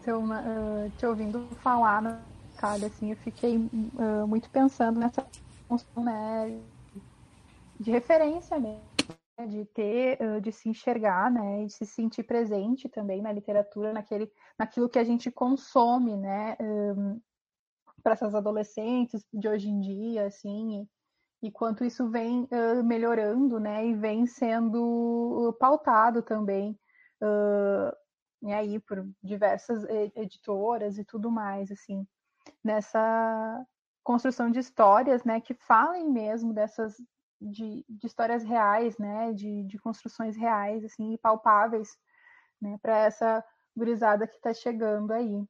Então, 0.00 0.24
uh, 0.24 0.90
te 0.98 1.06
ouvindo 1.06 1.48
falar, 1.62 2.02
Natália, 2.02 2.88
assim, 2.88 3.10
eu 3.10 3.16
fiquei 3.16 3.56
uh, 3.56 4.26
muito 4.26 4.50
pensando 4.50 5.00
nessa 5.00 5.24
função 5.66 6.04
né, 6.04 6.58
de 7.80 7.90
referência 7.90 8.58
mesmo 8.58 8.74
né, 8.74 8.93
de 9.48 9.64
ter, 9.66 10.40
de 10.40 10.52
se 10.52 10.68
enxergar, 10.68 11.30
né, 11.30 11.64
de 11.64 11.72
se 11.72 11.84
sentir 11.84 12.22
presente 12.22 12.88
também 12.88 13.20
na 13.20 13.32
literatura, 13.32 13.92
naquele, 13.92 14.30
naquilo 14.56 14.88
que 14.88 14.98
a 14.98 15.04
gente 15.04 15.30
consome, 15.30 16.16
né, 16.16 16.56
um, 16.60 17.20
para 18.02 18.12
essas 18.12 18.34
adolescentes 18.34 19.24
de 19.32 19.48
hoje 19.48 19.68
em 19.68 19.80
dia, 19.80 20.26
assim, 20.26 20.88
e, 21.42 21.48
e 21.48 21.50
quanto 21.50 21.84
isso 21.84 22.08
vem 22.08 22.44
uh, 22.44 22.84
melhorando, 22.84 23.58
né, 23.58 23.84
e 23.84 23.94
vem 23.94 24.24
sendo 24.24 25.56
pautado 25.58 26.22
também, 26.22 26.78
uh, 27.20 27.94
e 28.48 28.52
aí 28.52 28.78
por 28.78 29.04
diversas 29.22 29.84
editoras 30.14 30.96
e 30.96 31.04
tudo 31.04 31.30
mais, 31.30 31.72
assim, 31.72 32.06
nessa 32.62 33.66
construção 34.04 34.50
de 34.50 34.60
histórias, 34.60 35.24
né, 35.24 35.40
que 35.40 35.54
falem 35.54 36.08
mesmo 36.08 36.52
dessas 36.52 36.94
de, 37.40 37.84
de 37.88 38.06
histórias 38.06 38.42
reais, 38.44 38.96
né, 38.98 39.32
de, 39.32 39.64
de 39.64 39.78
construções 39.78 40.36
reais, 40.36 40.84
assim, 40.84 41.16
palpáveis, 41.18 41.96
né, 42.60 42.78
para 42.80 42.98
essa 42.98 43.44
gurizada 43.76 44.26
que 44.26 44.36
está 44.36 44.52
chegando 44.52 45.12
aí. 45.12 45.44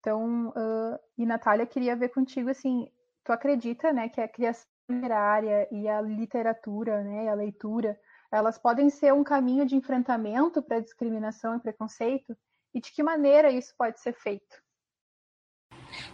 Então, 0.00 0.48
uh, 0.48 0.98
e 1.18 1.26
Natália, 1.26 1.66
queria 1.66 1.94
ver 1.94 2.08
contigo, 2.08 2.50
assim, 2.50 2.90
tu 3.24 3.32
acredita, 3.32 3.92
né, 3.92 4.08
que 4.08 4.20
a 4.20 4.28
criação 4.28 4.66
literária 4.88 5.68
e 5.70 5.88
a 5.88 6.00
literatura, 6.00 7.02
né, 7.04 7.24
e 7.24 7.28
a 7.28 7.34
leitura, 7.34 7.98
elas 8.32 8.58
podem 8.58 8.88
ser 8.88 9.12
um 9.12 9.24
caminho 9.24 9.66
de 9.66 9.76
enfrentamento 9.76 10.62
para 10.62 10.80
discriminação 10.80 11.56
e 11.56 11.60
preconceito? 11.60 12.36
E 12.72 12.80
de 12.80 12.92
que 12.92 13.02
maneira 13.02 13.50
isso 13.50 13.74
pode 13.76 14.00
ser 14.00 14.12
feito? 14.12 14.62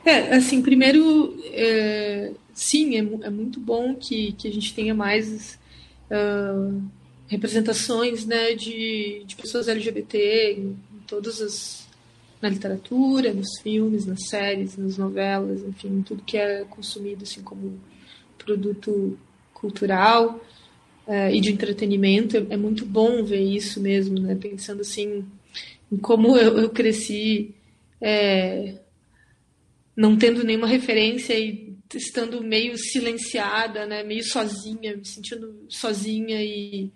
É, 0.05 0.37
assim, 0.37 0.63
primeiro, 0.63 1.37
é, 1.47 2.33
sim, 2.55 2.97
é, 2.97 3.27
é, 3.27 3.31
muito 3.31 3.59
bom 3.59 3.95
que, 3.95 4.33
que 4.33 4.49
a 4.49 4.53
gente 4.53 4.73
tenha 4.75 4.95
mais 4.95 5.59
uh, 6.11 6.83
representações 7.27 8.25
né, 8.25 8.55
de, 8.55 9.25
de 9.25 9.37
pessoas 9.37 9.69
LGBT 9.69 10.53
em, 10.53 10.61
em 10.95 11.01
todas 11.07 11.41
as. 11.41 11.89
na 12.41 12.49
literatura, 12.49 13.33
nos 13.33 13.59
filmes, 13.61 14.07
nas 14.07 14.29
séries, 14.29 14.77
nas 14.77 14.97
novelas, 14.97 15.63
enfim, 15.63 16.03
tudo 16.03 16.23
que 16.23 16.37
é 16.37 16.65
consumido 16.65 17.25
assim 17.25 17.43
como 17.43 17.79
produto 18.39 19.19
cultural 19.53 20.41
uh, 21.07 21.31
e 21.33 21.41
de 21.41 21.51
entretenimento. 21.51 22.37
É, 22.37 22.47
é, 22.51 22.57
muito 22.57 22.87
bom 22.87 23.25
ver 23.25 23.43
isso 23.43 23.81
mesmo, 23.81 24.21
né? 24.21 24.35
Pensando 24.35 24.83
assim 24.83 25.25
em 25.91 25.97
como 25.97 26.37
eu, 26.37 26.59
eu 26.59 26.71
cresci 26.71 27.55
é, 28.01 28.75
não 29.97 30.17
tendo 30.17 30.45
nenhuma 30.45 30.67
referência 30.67 31.39
e 31.39 31.75
estando 31.95 32.43
meio 32.43 32.77
silenciada, 32.77 33.87
né? 33.87 34.03
Meio 34.03 34.25
sozinha, 34.25 34.97
me 34.97 35.05
sentindo 35.05 35.67
sozinha 35.69 36.43
e 36.43 36.91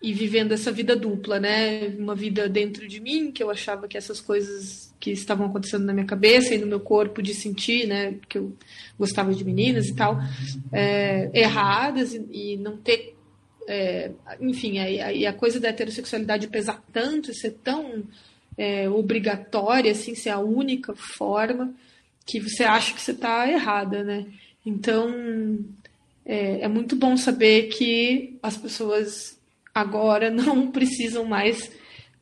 e 0.00 0.12
vivendo 0.12 0.52
essa 0.52 0.70
vida 0.70 0.94
dupla, 0.94 1.40
né? 1.40 1.88
Uma 1.98 2.14
vida 2.14 2.48
dentro 2.48 2.86
de 2.86 3.00
mim, 3.00 3.32
que 3.32 3.42
eu 3.42 3.50
achava 3.50 3.88
que 3.88 3.96
essas 3.96 4.20
coisas 4.20 4.94
que 5.00 5.10
estavam 5.10 5.46
acontecendo 5.46 5.84
na 5.84 5.92
minha 5.92 6.06
cabeça 6.06 6.54
e 6.54 6.58
no 6.58 6.66
meu 6.66 6.78
corpo 6.78 7.20
de 7.20 7.34
sentir, 7.34 7.86
né? 7.86 8.14
Que 8.28 8.38
eu 8.38 8.56
gostava 8.96 9.34
de 9.34 9.44
meninas 9.44 9.86
e 9.86 9.94
tal, 9.94 10.18
é, 10.72 11.30
erradas 11.34 12.14
e, 12.14 12.24
e, 12.30 12.56
não 12.56 12.76
ter. 12.76 13.16
É, 13.66 14.12
enfim, 14.40 14.78
aí 14.78 15.26
a, 15.26 15.30
a, 15.30 15.32
coisa 15.32 15.60
da 15.60 15.68
heterossexualidade 15.68 16.46
pesar 16.46 16.82
tanto, 16.92 17.34
ser 17.34 17.58
tão 17.62 18.04
é, 18.56 18.88
obrigatória, 18.88 19.90
assim, 19.90 20.14
ser 20.14 20.30
a 20.30 20.38
única 20.38 20.94
forma 20.94 21.74
que 22.28 22.38
você 22.40 22.62
acha 22.62 22.92
que 22.92 23.00
você 23.00 23.12
está 23.12 23.50
errada, 23.50 24.04
né? 24.04 24.26
Então, 24.64 25.64
é, 26.26 26.60
é 26.60 26.68
muito 26.68 26.94
bom 26.94 27.16
saber 27.16 27.68
que 27.68 28.38
as 28.42 28.54
pessoas 28.54 29.40
agora 29.74 30.28
não 30.30 30.70
precisam 30.70 31.24
mais 31.24 31.70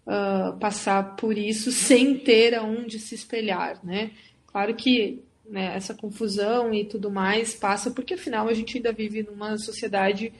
uh, 0.06 0.56
passar 0.60 1.16
por 1.16 1.36
isso 1.36 1.72
sem 1.72 2.16
ter 2.16 2.54
aonde 2.54 3.00
se 3.00 3.16
espelhar, 3.16 3.84
né? 3.84 4.12
Claro 4.46 4.76
que 4.76 5.20
né, 5.50 5.74
essa 5.76 5.92
confusão 5.92 6.72
e 6.72 6.84
tudo 6.84 7.10
mais 7.10 7.54
passa 7.54 7.90
porque 7.90 8.14
afinal 8.14 8.48
a 8.48 8.54
gente 8.54 8.76
ainda 8.76 8.92
vive 8.92 9.24
numa 9.24 9.58
sociedade 9.58 10.32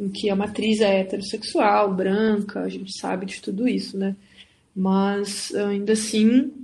em 0.00 0.08
que 0.08 0.30
a 0.30 0.36
matriz 0.36 0.80
é 0.80 1.00
heterossexual, 1.00 1.94
branca, 1.94 2.60
a 2.60 2.68
gente 2.70 2.98
sabe 2.98 3.26
de 3.26 3.40
tudo 3.42 3.68
isso, 3.68 3.98
né? 3.98 4.16
Mas 4.74 5.54
ainda 5.54 5.92
assim 5.92 6.63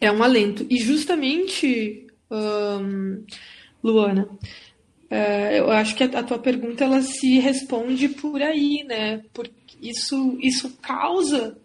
é 0.00 0.10
um 0.10 0.22
alento. 0.22 0.66
E 0.70 0.78
justamente, 0.78 2.06
um, 2.30 3.24
Luana, 3.82 4.28
é, 5.10 5.58
eu 5.58 5.70
acho 5.70 5.94
que 5.94 6.04
a, 6.04 6.06
a, 6.06 6.22
tua 6.22 6.38
pergunta 6.38 6.84
ela 6.84 7.02
se 7.02 7.38
responde 7.38 8.08
por 8.08 8.42
aí, 8.42 8.84
né? 8.84 9.22
Porque 9.32 9.52
isso, 9.80 10.38
isso 10.40 10.76
causa. 10.82 11.58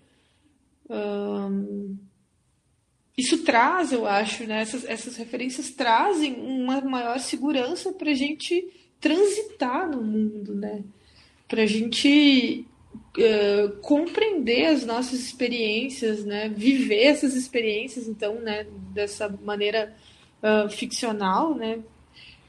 isso 3.18 3.44
traz, 3.44 3.92
eu 3.92 4.08
acho, 4.08 4.46
né? 4.46 4.62
Essas, 4.62 4.86
essas 4.86 5.16
referências 5.18 5.72
trazem 5.72 6.34
uma 6.36 6.82
maior 6.82 7.20
segurança 7.20 7.92
para 7.92 8.12
a 8.12 8.16
gente 8.16 8.66
transitar 9.00 9.90
no 9.90 10.02
mundo, 10.02 10.56
né? 10.56 10.84
Para 11.48 11.64
a 11.64 11.68
gente 11.68 12.66
uh, 13.18 13.70
compreender 13.82 14.66
as 14.66 14.86
nossas 14.86 15.20
experiências, 15.20 16.24
né? 16.26 16.50
Viver 16.50 17.04
essas 17.06 17.36
experiências, 17.36 18.08
então, 18.08 18.36
né? 18.36 18.66
Dessa 18.94 19.30
maneira 19.30 19.96
uh, 20.42 20.70
ficcional, 20.70 21.56
né? 21.56 21.80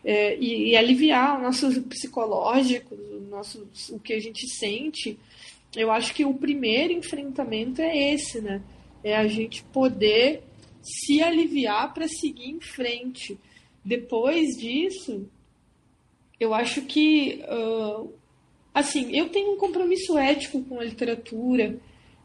é, 0.04 0.36
e, 0.38 0.70
e, 0.70 0.76
aliviar 0.76 1.38
o 1.38 1.42
nosso 1.42 1.82
psicológico, 1.84 2.94
o, 2.94 3.20
nosso, 3.30 3.66
o 3.90 3.98
que 3.98 4.12
a 4.12 4.20
gente 4.20 4.46
sente. 4.46 5.18
Eu 5.74 5.90
acho 5.90 6.14
que 6.14 6.24
o 6.24 6.34
primeiro 6.34 6.92
enfrentamento 6.92 7.80
é 7.80 8.12
esse, 8.12 8.40
né? 8.40 8.62
É 9.02 9.16
a 9.16 9.26
gente 9.26 9.64
poder 9.64 10.42
se 10.82 11.22
aliviar 11.22 11.92
para 11.94 12.06
seguir 12.06 12.50
em 12.50 12.60
frente. 12.60 13.38
Depois 13.82 14.56
disso, 14.58 15.26
eu 16.38 16.52
acho 16.52 16.82
que, 16.82 17.42
uh, 17.48 18.12
assim, 18.74 19.16
eu 19.16 19.28
tenho 19.30 19.54
um 19.54 19.56
compromisso 19.56 20.18
ético 20.18 20.62
com 20.64 20.80
a 20.80 20.84
literatura, 20.84 21.78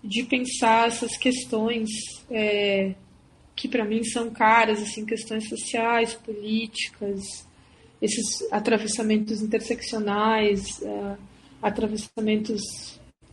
de 0.03 0.23
pensar 0.23 0.87
essas 0.87 1.15
questões 1.17 1.89
é, 2.29 2.95
que 3.55 3.67
para 3.67 3.85
mim 3.85 4.03
são 4.03 4.31
caras, 4.31 4.81
assim, 4.81 5.05
questões 5.05 5.47
sociais, 5.47 6.13
políticas, 6.13 7.45
esses 8.01 8.49
atravessamentos 8.51 9.41
interseccionais, 9.41 10.79
uh, 10.81 11.17
atravessamentos 11.61 12.61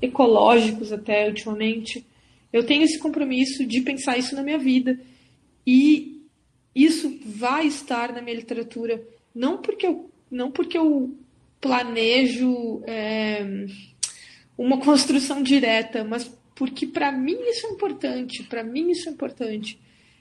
ecológicos 0.02 0.92
até 0.92 1.28
ultimamente. 1.28 2.04
Eu 2.52 2.66
tenho 2.66 2.82
esse 2.82 2.98
compromisso 2.98 3.64
de 3.64 3.80
pensar 3.82 4.18
isso 4.18 4.34
na 4.34 4.42
minha 4.42 4.58
vida 4.58 4.98
e 5.64 6.22
isso 6.74 7.18
vai 7.24 7.66
estar 7.66 8.12
na 8.12 8.20
minha 8.20 8.36
literatura 8.36 9.02
não 9.34 9.58
porque 9.58 9.86
eu 9.86 10.10
não 10.30 10.50
porque 10.50 10.76
eu 10.76 11.16
planejo 11.66 12.82
é, 12.86 13.66
uma 14.56 14.78
construção 14.78 15.42
direta, 15.42 16.04
mas 16.04 16.30
porque 16.54 16.86
para 16.86 17.12
mim 17.12 17.36
isso 17.48 17.66
é 17.66 17.70
importante, 17.70 18.42
para 18.44 18.64
mim 18.64 18.90
isso 18.90 19.08
é 19.08 19.12
importante. 19.12 19.78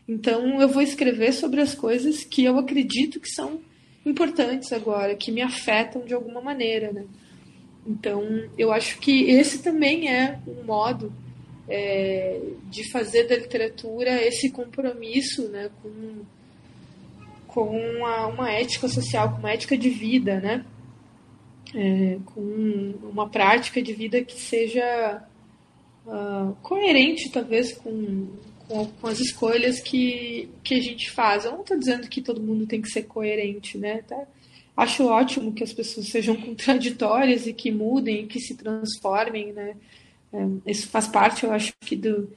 Então 0.08 0.62
eu 0.62 0.68
vou 0.68 0.82
escrever 0.82 1.34
sobre 1.34 1.62
as 1.62 1.74
coisas 1.74 2.24
que 2.24 2.44
eu 2.44 2.58
acredito 2.58 3.20
que 3.20 3.30
são 3.30 3.62
importantes 4.06 4.72
agora, 4.72 5.16
que 5.16 5.32
me 5.32 5.42
afetam 5.42 6.06
de 6.06 6.14
alguma 6.14 6.42
maneira, 6.42 6.92
né? 6.92 7.06
Então, 7.88 8.24
eu 8.58 8.72
acho 8.72 9.00
que 9.00 9.30
esse 9.30 9.62
também 9.62 10.10
é 10.10 10.40
um 10.48 10.64
modo 10.64 11.14
é, 11.70 12.42
de 12.70 12.90
fazer 12.92 13.28
da 13.28 13.36
literatura 13.36 14.24
esse 14.26 14.50
compromisso, 14.50 15.48
né, 15.50 15.70
com, 15.82 16.24
com 17.48 17.78
uma, 17.78 18.28
uma 18.28 18.52
ética 18.52 18.88
social, 18.88 19.32
com 19.32 19.40
uma 19.40 19.52
ética 19.52 19.78
de 19.78 19.90
vida, 19.90 20.40
né? 20.40 20.66
É, 21.78 22.18
com 22.28 22.94
uma 23.04 23.28
prática 23.28 23.82
de 23.82 23.92
vida 23.92 24.24
que 24.24 24.40
seja 24.40 25.22
uh, 26.06 26.56
coerente, 26.62 27.30
talvez, 27.30 27.74
com, 27.74 28.30
com, 28.66 28.86
com, 28.86 29.08
as 29.08 29.20
escolhas 29.20 29.82
que, 29.82 30.48
que 30.64 30.76
a 30.76 30.82
gente 30.82 31.12
faz. 31.12 31.44
Eu 31.44 31.52
não 31.52 31.62
estou 31.62 31.78
dizendo 31.78 32.08
que 32.08 32.22
todo 32.22 32.42
mundo 32.42 32.66
tem 32.66 32.82
que 32.82 32.90
ser 32.90 33.04
coerente, 33.04 33.78
né? 33.78 34.02
Tá? 34.04 34.26
Acho 34.78 35.08
ótimo 35.08 35.52
que 35.52 35.66
as 35.66 35.74
pessoas 35.74 36.08
sejam 36.08 36.36
contraditórias 36.40 37.46
e 37.46 37.52
que 37.52 37.72
mudem, 37.72 38.26
que 38.26 38.40
se 38.40 38.56
transformem, 38.56 39.52
né? 39.52 39.76
É, 40.32 40.72
isso 40.72 40.88
faz 40.88 41.08
parte, 41.08 41.44
eu 41.44 41.52
acho 41.52 41.74
que 41.82 41.96
do, 41.96 42.30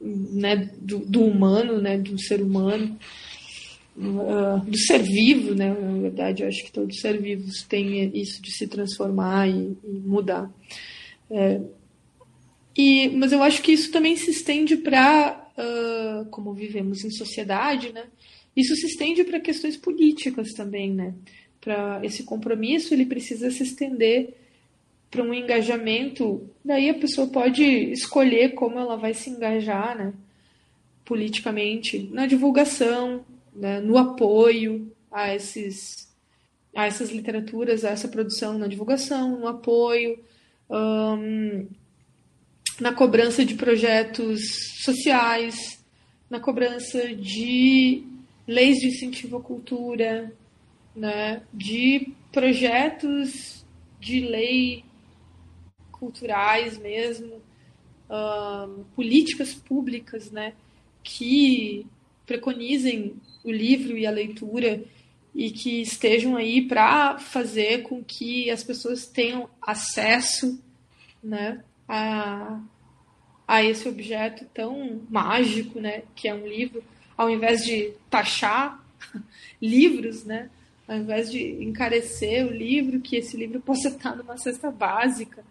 né, 0.00 0.70
do, 0.80 0.98
do 1.00 1.22
humano, 1.24 1.80
né, 1.80 1.98
do 1.98 2.18
ser 2.20 2.40
humano, 2.40 2.98
uh, 4.00 4.60
do 4.64 4.78
ser 4.78 5.02
vivo, 5.02 5.54
né? 5.54 5.72
Na 5.72 5.98
verdade, 5.98 6.42
eu 6.42 6.48
acho 6.48 6.64
que 6.64 6.72
todos 6.72 6.96
os 6.96 7.00
seres 7.02 7.20
vivos 7.20 7.62
têm 7.62 8.10
isso 8.16 8.42
de 8.42 8.50
se 8.52 8.66
transformar 8.66 9.48
e, 9.48 9.76
e 9.84 9.98
mudar. 10.04 10.50
É, 11.30 11.60
e, 12.76 13.08
mas 13.10 13.32
eu 13.32 13.42
acho 13.42 13.62
que 13.62 13.72
isso 13.72 13.90
também 13.90 14.16
se 14.16 14.30
estende 14.30 14.76
para, 14.76 15.50
uh, 15.56 16.24
como 16.30 16.54
vivemos 16.54 17.04
em 17.04 17.10
sociedade, 17.10 17.92
né? 17.92 18.04
Isso 18.56 18.74
se 18.74 18.86
estende 18.86 19.22
para 19.24 19.40
questões 19.40 19.76
políticas 19.76 20.52
também, 20.52 20.92
né? 20.92 21.14
Para 21.60 22.00
esse 22.02 22.22
compromisso, 22.22 22.94
ele 22.94 23.04
precisa 23.04 23.50
se 23.50 23.62
estender 23.62 24.34
para 25.10 25.22
um 25.22 25.34
engajamento. 25.34 26.48
Daí 26.64 26.88
a 26.88 26.94
pessoa 26.94 27.26
pode 27.26 27.62
escolher 27.64 28.54
como 28.54 28.78
ela 28.78 28.96
vai 28.96 29.12
se 29.12 29.30
engajar, 29.30 29.96
né? 29.96 30.12
Politicamente, 31.04 32.08
na 32.12 32.26
divulgação, 32.26 33.24
né? 33.54 33.80
no 33.80 33.96
apoio 33.98 34.90
a 35.10 35.34
esses 35.34 36.10
a 36.74 36.86
essas 36.86 37.10
literaturas, 37.10 37.84
a 37.84 37.90
essa 37.90 38.08
produção, 38.08 38.56
na 38.56 38.68
divulgação, 38.68 39.38
no 39.38 39.48
apoio, 39.48 40.18
um, 40.70 41.66
na 42.80 42.92
cobrança 42.92 43.44
de 43.44 43.54
projetos 43.54 44.40
sociais, 44.84 45.84
na 46.28 46.38
cobrança 46.38 47.12
de 47.14 48.04
leis 48.46 48.78
de 48.78 48.88
incentivo 48.88 49.38
à 49.38 49.40
cultura, 49.40 50.32
né, 50.94 51.42
de 51.52 52.12
projetos 52.32 53.64
de 53.98 54.20
lei 54.20 54.84
culturais 55.90 56.78
mesmo, 56.78 57.40
uh, 58.08 58.84
políticas 58.94 59.52
públicas, 59.52 60.30
né, 60.30 60.54
que 61.02 61.86
preconizem 62.30 63.16
o 63.42 63.50
livro 63.50 63.98
e 63.98 64.06
a 64.06 64.10
leitura 64.12 64.84
e 65.34 65.50
que 65.50 65.82
estejam 65.82 66.36
aí 66.36 66.62
para 66.62 67.18
fazer 67.18 67.82
com 67.82 68.04
que 68.04 68.48
as 68.52 68.62
pessoas 68.62 69.04
tenham 69.04 69.50
acesso, 69.60 70.62
né, 71.20 71.64
a, 71.88 72.60
a 73.48 73.64
esse 73.64 73.88
objeto 73.88 74.44
tão 74.54 75.00
mágico, 75.10 75.80
né, 75.80 76.04
que 76.14 76.28
é 76.28 76.34
um 76.34 76.46
livro, 76.46 76.84
ao 77.16 77.28
invés 77.28 77.64
de 77.64 77.94
taxar 78.08 78.80
livros, 79.60 80.24
né? 80.24 80.48
Ao 80.86 80.96
invés 80.96 81.30
de 81.30 81.64
encarecer 81.64 82.46
o 82.46 82.50
livro, 82.50 83.00
que 83.00 83.16
esse 83.16 83.36
livro 83.36 83.58
possa 83.62 83.88
estar 83.88 84.16
numa 84.16 84.38
cesta 84.38 84.70
básica 84.70 85.44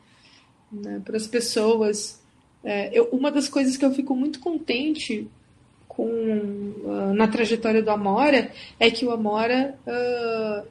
né, 0.72 1.02
para 1.04 1.18
as 1.18 1.28
pessoas. 1.28 2.22
É, 2.64 2.90
eu, 2.98 3.06
uma 3.12 3.32
das 3.32 3.50
coisas 3.50 3.76
que 3.76 3.86
eu 3.86 3.94
fico 3.94 4.16
muito 4.16 4.40
contente 4.40 5.30
com 6.00 6.06
uh, 6.86 7.14
na 7.14 7.28
trajetória 7.28 7.84
do 7.84 7.92
Amora 7.92 8.54
é 8.80 8.90
que 8.90 9.06
o 9.06 9.12
Amora 9.12 9.78
uh, 9.86 10.68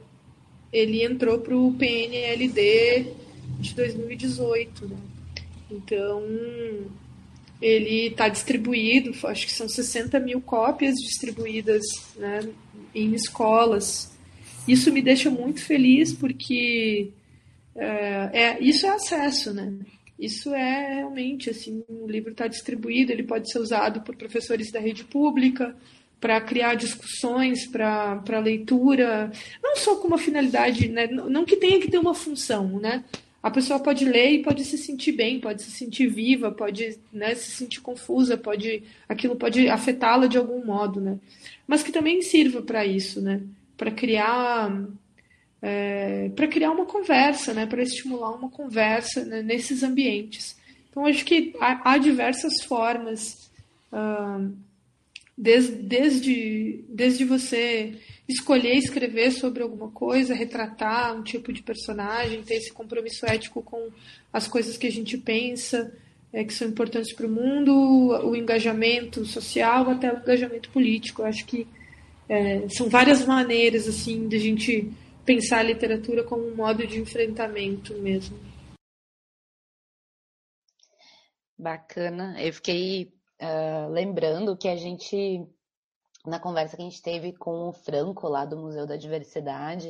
ele 0.73 1.03
entrou 1.03 1.37
para 1.37 1.55
o 1.55 1.71
PNLD 1.73 3.13
de 3.59 3.75
2018. 3.75 4.87
Né? 4.87 4.97
Então, 5.69 6.23
ele 7.61 8.07
está 8.07 8.27
distribuído, 8.27 9.11
acho 9.27 9.45
que 9.45 9.53
são 9.53 9.69
60 9.69 10.19
mil 10.19 10.41
cópias 10.41 10.95
distribuídas 10.95 11.85
né, 12.15 12.49
em 12.95 13.13
escolas. 13.13 14.11
Isso 14.67 14.91
me 14.91 15.01
deixa 15.03 15.29
muito 15.29 15.63
feliz 15.63 16.11
porque 16.11 17.11
é, 17.75 18.29
é, 18.33 18.63
isso 18.63 18.87
é 18.87 18.89
acesso, 18.89 19.53
né? 19.53 19.71
Isso 20.19 20.53
é 20.53 20.95
realmente 20.95 21.49
assim, 21.49 21.81
o 21.87 22.05
livro 22.05 22.31
está 22.31 22.45
distribuído, 22.45 23.11
ele 23.13 23.23
pode 23.23 23.49
ser 23.49 23.59
usado 23.59 24.01
por 24.01 24.17
professores 24.17 24.69
da 24.69 24.79
rede 24.79 25.05
pública 25.05 25.73
para 26.19 26.41
criar 26.41 26.75
discussões, 26.75 27.65
para 27.65 28.39
leitura, 28.43 29.31
não 29.63 29.77
só 29.77 29.95
com 29.95 30.09
uma 30.09 30.17
finalidade, 30.17 30.89
né? 30.89 31.07
não 31.07 31.45
que 31.45 31.55
tenha 31.55 31.79
que 31.79 31.89
ter 31.89 31.97
uma 31.97 32.13
função, 32.13 32.79
né? 32.79 33.05
A 33.41 33.49
pessoa 33.49 33.79
pode 33.79 34.03
ler 34.03 34.31
e 34.31 34.43
pode 34.43 34.65
se 34.65 34.77
sentir 34.77 35.13
bem, 35.13 35.39
pode 35.39 35.63
se 35.63 35.71
sentir 35.71 36.07
viva, 36.07 36.51
pode 36.51 36.99
né, 37.11 37.33
se 37.35 37.51
sentir 37.51 37.79
confusa, 37.79 38.37
pode 38.37 38.83
aquilo 39.07 39.37
pode 39.37 39.69
afetá-la 39.69 40.27
de 40.27 40.37
algum 40.37 40.65
modo, 40.65 40.99
né? 40.99 41.17
Mas 41.65 41.81
que 41.81 41.89
também 41.89 42.21
sirva 42.21 42.61
para 42.61 42.85
isso, 42.85 43.21
né? 43.21 43.41
Para 43.77 43.91
criar 43.91 44.85
é, 45.61 46.29
para 46.35 46.47
criar 46.47 46.71
uma 46.71 46.85
conversa, 46.85 47.53
né, 47.53 47.65
para 47.65 47.83
estimular 47.83 48.31
uma 48.31 48.49
conversa 48.49 49.23
né, 49.25 49.41
nesses 49.41 49.83
ambientes. 49.83 50.57
Então, 50.89 51.05
acho 51.05 51.25
que 51.25 51.53
há, 51.59 51.93
há 51.93 51.97
diversas 51.97 52.63
formas, 52.63 53.49
uh, 53.91 54.51
desde, 55.37 55.75
desde, 55.75 56.83
desde 56.89 57.25
você 57.25 57.93
escolher 58.27 58.75
escrever 58.75 59.31
sobre 59.31 59.63
alguma 59.63 59.89
coisa, 59.89 60.33
retratar 60.33 61.15
um 61.15 61.23
tipo 61.23 61.51
de 61.51 61.63
personagem, 61.63 62.43
ter 62.43 62.55
esse 62.55 62.71
compromisso 62.71 63.25
ético 63.25 63.61
com 63.61 63.89
as 64.31 64.47
coisas 64.47 64.77
que 64.77 64.87
a 64.87 64.91
gente 64.91 65.17
pensa, 65.17 65.91
é, 66.31 66.43
que 66.43 66.53
são 66.53 66.67
importantes 66.67 67.13
para 67.13 67.25
o 67.25 67.29
mundo, 67.29 67.71
o 68.23 68.35
engajamento 68.35 69.25
social 69.25 69.89
até 69.89 70.13
o 70.13 70.19
engajamento 70.19 70.69
político. 70.69 71.23
Eu 71.23 71.25
acho 71.25 71.45
que 71.45 71.67
é, 72.27 72.67
são 72.69 72.87
várias 72.87 73.25
maneiras 73.25 73.87
assim 73.87 74.27
de 74.27 74.35
a 74.35 74.39
gente 74.39 74.91
pensar 75.29 75.59
a 75.59 75.63
literatura 75.63 76.23
como 76.23 76.43
um 76.43 76.55
modo 76.55 76.87
de 76.87 76.99
enfrentamento 76.99 77.93
mesmo. 77.99 78.35
Bacana. 81.55 82.41
Eu 82.41 82.51
fiquei 82.51 83.13
uh, 83.39 83.91
lembrando 83.91 84.57
que 84.57 84.67
a 84.67 84.75
gente, 84.75 85.47
na 86.25 86.39
conversa 86.39 86.75
que 86.75 86.81
a 86.81 86.85
gente 86.85 87.03
teve 87.03 87.31
com 87.31 87.69
o 87.69 87.71
Franco, 87.71 88.27
lá 88.27 88.43
do 88.43 88.57
Museu 88.57 88.87
da 88.87 88.95
Diversidade, 88.95 89.89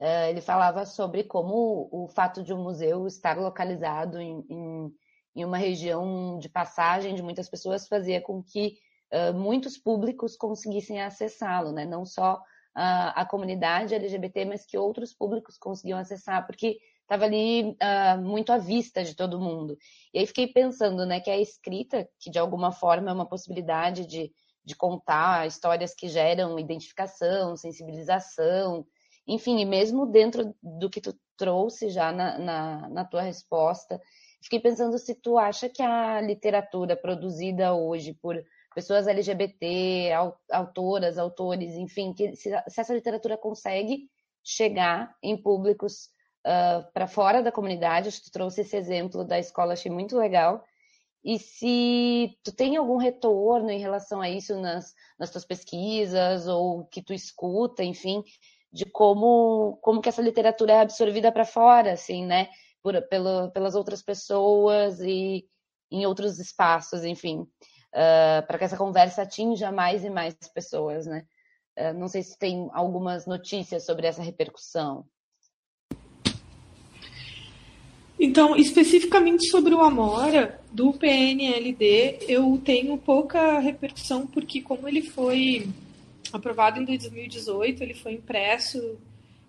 uh, 0.00 0.28
ele 0.28 0.40
falava 0.40 0.84
sobre 0.84 1.22
como 1.22 1.88
o, 1.92 2.08
fato 2.08 2.42
de 2.42 2.52
um 2.52 2.60
museu 2.60 3.06
estar 3.06 3.38
localizado 3.38 4.20
em, 4.20 4.44
em, 4.50 4.92
em, 5.36 5.44
uma 5.44 5.56
região 5.56 6.36
de 6.36 6.48
passagem 6.48 7.14
de 7.14 7.22
muitas 7.22 7.48
pessoas 7.48 7.86
fazia 7.86 8.20
com 8.20 8.42
que 8.42 8.74
uh, 9.12 9.32
muitos 9.38 9.78
públicos 9.78 10.36
conseguissem 10.36 11.00
acessá-lo, 11.00 11.70
né? 11.70 11.84
Não 11.84 12.04
só 12.04 12.42
a, 12.74 13.22
a 13.22 13.24
comunidade 13.24 13.94
LGBT, 13.94 14.44
mas 14.44 14.64
que 14.64 14.78
outros 14.78 15.12
públicos 15.12 15.58
conseguiam 15.58 15.98
acessar, 15.98 16.46
porque 16.46 16.78
estava 17.02 17.24
ali 17.24 17.70
uh, 17.70 18.20
muito 18.22 18.52
à 18.52 18.58
vista 18.58 19.02
de 19.02 19.16
todo 19.16 19.40
mundo. 19.40 19.76
E 20.14 20.18
aí 20.20 20.26
fiquei 20.26 20.46
pensando, 20.46 21.04
né, 21.04 21.20
que 21.20 21.30
a 21.30 21.38
escrita, 21.38 22.08
que 22.20 22.30
de 22.30 22.38
alguma 22.38 22.70
forma 22.70 23.10
é 23.10 23.12
uma 23.12 23.28
possibilidade 23.28 24.06
de, 24.06 24.32
de 24.64 24.76
contar 24.76 25.46
histórias 25.46 25.92
que 25.92 26.08
geram 26.08 26.58
identificação, 26.58 27.56
sensibilização, 27.56 28.86
enfim, 29.26 29.58
e 29.60 29.64
mesmo 29.64 30.06
dentro 30.06 30.54
do 30.62 30.88
que 30.88 31.00
tu 31.00 31.18
trouxe 31.36 31.88
já 31.88 32.12
na, 32.12 32.38
na, 32.38 32.88
na 32.88 33.04
tua 33.04 33.22
resposta, 33.22 34.00
fiquei 34.42 34.60
pensando 34.60 34.96
se 34.98 35.14
tu 35.14 35.36
acha 35.36 35.68
que 35.68 35.82
a 35.82 36.20
literatura 36.20 36.96
produzida 36.96 37.74
hoje 37.74 38.14
por 38.14 38.40
pessoas 38.74 39.06
LGBT, 39.06 40.12
autoras, 40.50 41.18
autores, 41.18 41.74
enfim, 41.74 42.12
que 42.12 42.36
se, 42.36 42.50
se 42.68 42.80
essa 42.80 42.94
literatura 42.94 43.36
consegue 43.36 44.08
chegar 44.44 45.14
em 45.22 45.36
públicos 45.36 46.08
uh, 46.46 46.90
para 46.92 47.06
fora 47.06 47.42
da 47.42 47.52
comunidade, 47.52 48.22
tu 48.22 48.30
trouxe 48.30 48.62
esse 48.62 48.76
exemplo 48.76 49.24
da 49.24 49.38
escola, 49.38 49.72
achei 49.72 49.90
muito 49.90 50.16
legal. 50.16 50.64
E 51.22 51.38
se 51.38 52.38
tu 52.42 52.52
tem 52.52 52.76
algum 52.76 52.96
retorno 52.96 53.70
em 53.70 53.78
relação 53.78 54.20
a 54.20 54.30
isso 54.30 54.58
nas, 54.58 54.94
nas 55.18 55.30
tuas 55.30 55.44
pesquisas, 55.44 56.46
ou 56.46 56.86
que 56.86 57.02
tu 57.02 57.12
escuta, 57.12 57.84
enfim, 57.84 58.22
de 58.72 58.86
como, 58.86 59.78
como 59.82 60.00
que 60.00 60.08
essa 60.08 60.22
literatura 60.22 60.72
é 60.74 60.80
absorvida 60.80 61.30
para 61.30 61.44
fora, 61.44 61.92
assim, 61.92 62.24
né? 62.24 62.48
Por, 62.82 63.02
pelo, 63.08 63.50
pelas 63.50 63.74
outras 63.74 64.00
pessoas 64.00 65.00
e 65.00 65.46
em 65.90 66.06
outros 66.06 66.38
espaços, 66.38 67.04
enfim 67.04 67.46
uh, 67.92 68.38
ah, 68.38 68.44
para 68.46 68.58
que 68.58 68.64
essa 68.64 68.76
conversa 68.76 69.22
atinja 69.22 69.70
mais 69.70 70.04
e 70.04 70.10
mais 70.10 70.34
pessoas, 70.54 71.06
né? 71.06 71.24
Uh, 71.78 71.94
não 71.94 72.08
sei 72.08 72.22
se 72.22 72.38
tem 72.38 72.68
algumas 72.72 73.26
notícias 73.26 73.84
sobre 73.84 74.06
essa 74.06 74.22
repercussão. 74.22 75.04
Então, 78.22 78.54
especificamente 78.54 79.48
sobre 79.48 79.74
o 79.74 79.80
Amora, 79.80 80.60
do 80.70 80.92
PNLD, 80.92 82.18
eu 82.28 82.60
tenho 82.62 82.98
pouca 82.98 83.58
repercussão, 83.60 84.26
porque 84.26 84.60
como 84.60 84.86
ele 84.86 85.00
foi 85.00 85.66
aprovado 86.30 86.78
em 86.78 86.84
2018, 86.84 87.82
ele 87.82 87.94
foi 87.94 88.12
impresso 88.12 88.98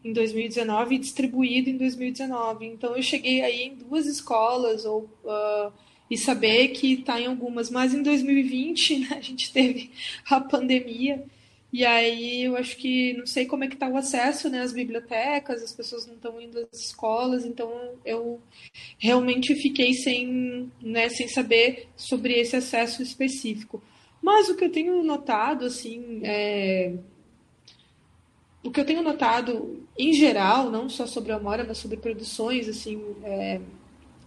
em 0.04 0.14
2019 0.14 0.96
e 0.96 1.00
distribuído 1.00 1.70
em 1.70 1.78
2019. 1.78 2.66
Então, 2.66 2.96
eu 2.96 3.04
cheguei 3.04 3.42
aí 3.42 3.64
em 3.64 3.76
duas 3.76 4.06
escolas, 4.06 4.86
ou 4.86 5.02
uh, 5.26 5.74
e 6.12 6.18
saber 6.18 6.68
que 6.70 6.94
está 6.96 7.22
em 7.22 7.28
algumas. 7.28 7.72
Mas 7.72 7.94
em 7.94 8.04
2020 8.04 9.00
né, 9.08 9.08
a 9.12 9.22
gente 9.22 9.52
teve 9.54 9.90
a 10.30 10.42
pandemia 10.42 11.24
e 11.72 11.86
aí 11.86 12.44
eu 12.44 12.58
acho 12.58 12.76
que 12.76 13.14
não 13.14 13.26
sei 13.26 13.46
como 13.46 13.64
é 13.64 13.68
que 13.68 13.76
está 13.76 13.88
o 13.88 13.96
acesso 13.96 14.50
né, 14.50 14.60
às 14.60 14.74
bibliotecas, 14.74 15.64
as 15.64 15.72
pessoas 15.72 16.06
não 16.06 16.16
estão 16.16 16.42
indo 16.42 16.60
às 16.60 16.82
escolas, 16.82 17.46
então 17.46 17.72
eu 18.04 18.42
realmente 18.98 19.56
fiquei 19.56 19.94
sem, 19.94 20.70
né, 20.82 21.08
sem 21.08 21.30
saber 21.30 21.88
sobre 21.96 22.34
esse 22.34 22.58
acesso 22.58 23.02
específico. 23.02 23.82
Mas 24.22 24.50
o 24.50 24.56
que 24.56 24.66
eu 24.66 24.72
tenho 24.72 25.02
notado, 25.02 25.66
assim, 25.66 26.20
é... 26.24 26.94
o 28.62 28.70
que 28.70 28.82
eu 28.82 28.86
tenho 28.86 29.02
notado 29.02 29.88
em 29.98 30.12
geral, 30.12 30.70
não 30.70 30.90
só 30.90 31.08
sobre 31.08 31.32
a 31.32 31.38
Amora, 31.38 31.64
mas 31.66 31.78
sobre 31.78 31.96
produções, 31.96 32.68
assim, 32.68 33.02
é 33.24 33.62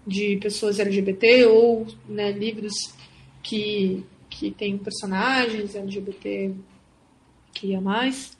de 0.06 0.36
pessoas 0.36 0.78
LGBT 0.78 1.46
ou 1.46 1.86
né, 2.08 2.32
livros 2.32 2.74
que, 3.42 4.04
que 4.28 4.50
têm 4.50 4.76
personagens 4.78 5.74
LGBT 5.74 6.52
que 7.54 7.68
ia 7.68 7.80
mais, 7.80 8.36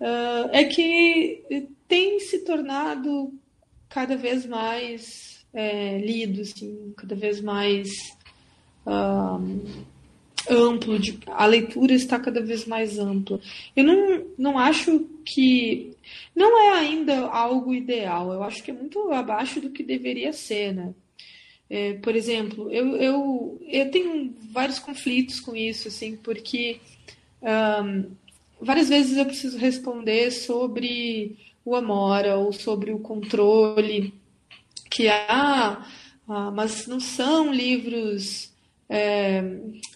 uh, 0.00 0.48
é 0.52 0.64
que 0.64 1.66
tem 1.88 2.20
se 2.20 2.44
tornado 2.44 3.32
cada 3.88 4.16
vez 4.16 4.46
mais 4.46 5.44
é, 5.52 5.98
lido, 5.98 6.40
assim, 6.40 6.94
cada 6.96 7.14
vez 7.14 7.40
mais 7.40 7.90
uh, 8.86 9.62
amplo, 10.48 10.98
de, 10.98 11.18
a 11.26 11.46
leitura 11.46 11.92
está 11.92 12.18
cada 12.18 12.40
vez 12.40 12.66
mais 12.66 12.98
ampla. 12.98 13.40
Eu 13.76 13.84
não, 13.84 14.26
não 14.38 14.58
acho 14.58 15.06
que. 15.24 15.92
Não 16.34 16.58
é 16.58 16.78
ainda 16.78 17.26
algo 17.26 17.74
ideal, 17.74 18.32
eu 18.32 18.42
acho 18.42 18.62
que 18.62 18.70
é 18.70 18.74
muito 18.74 19.10
abaixo 19.12 19.60
do 19.60 19.70
que 19.70 19.82
deveria 19.82 20.32
ser, 20.32 20.74
né? 20.74 20.94
É, 21.74 21.94
por 21.94 22.14
exemplo, 22.14 22.70
eu, 22.70 22.94
eu, 22.98 23.58
eu 23.66 23.90
tenho 23.90 24.34
vários 24.50 24.78
conflitos 24.78 25.40
com 25.40 25.56
isso, 25.56 25.88
assim, 25.88 26.16
porque 26.16 26.78
um, 27.40 28.10
várias 28.60 28.90
vezes 28.90 29.16
eu 29.16 29.24
preciso 29.24 29.56
responder 29.56 30.30
sobre 30.32 31.34
o 31.64 31.74
Amora 31.74 32.36
ou 32.36 32.52
sobre 32.52 32.92
o 32.92 32.98
controle, 32.98 34.12
que 34.90 35.08
há, 35.08 35.82
ah, 36.28 36.50
mas 36.50 36.86
não 36.86 37.00
são 37.00 37.50
livros. 37.50 38.52
É, 38.86 39.42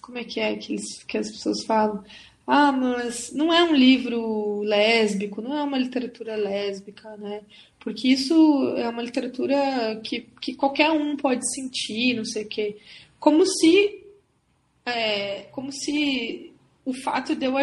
como 0.01 0.17
é 0.17 0.25
que 0.25 0.41
é 0.41 0.57
que, 0.57 0.73
eles, 0.73 1.05
que 1.05 1.19
as 1.19 1.31
pessoas 1.31 1.63
falam? 1.63 2.03
Ah, 2.47 2.73
mas 2.73 3.33
não 3.35 3.53
é 3.53 3.63
um 3.63 3.75
livro 3.75 4.63
lésbico, 4.63 5.43
não 5.43 5.55
é 5.55 5.63
uma 5.63 5.77
literatura 5.77 6.37
lésbica, 6.37 7.19
né? 7.19 7.43
Porque 7.87 8.09
isso 8.09 8.35
é 8.77 8.89
uma 8.89 9.01
literatura 9.01 10.01
que, 10.03 10.27
que 10.43 10.57
qualquer 10.57 10.91
um 10.91 11.17
pode 11.17 11.49
sentir, 11.55 12.17
não 12.17 12.25
sei 12.25 12.43
o 12.43 12.49
quê. 12.49 12.79
Como 13.21 13.47
se, 13.47 14.03
é, 14.85 15.43
como 15.53 15.71
se 15.71 16.53
o 16.85 16.93
fato 16.93 17.37
de 17.37 17.47
eu 17.47 17.55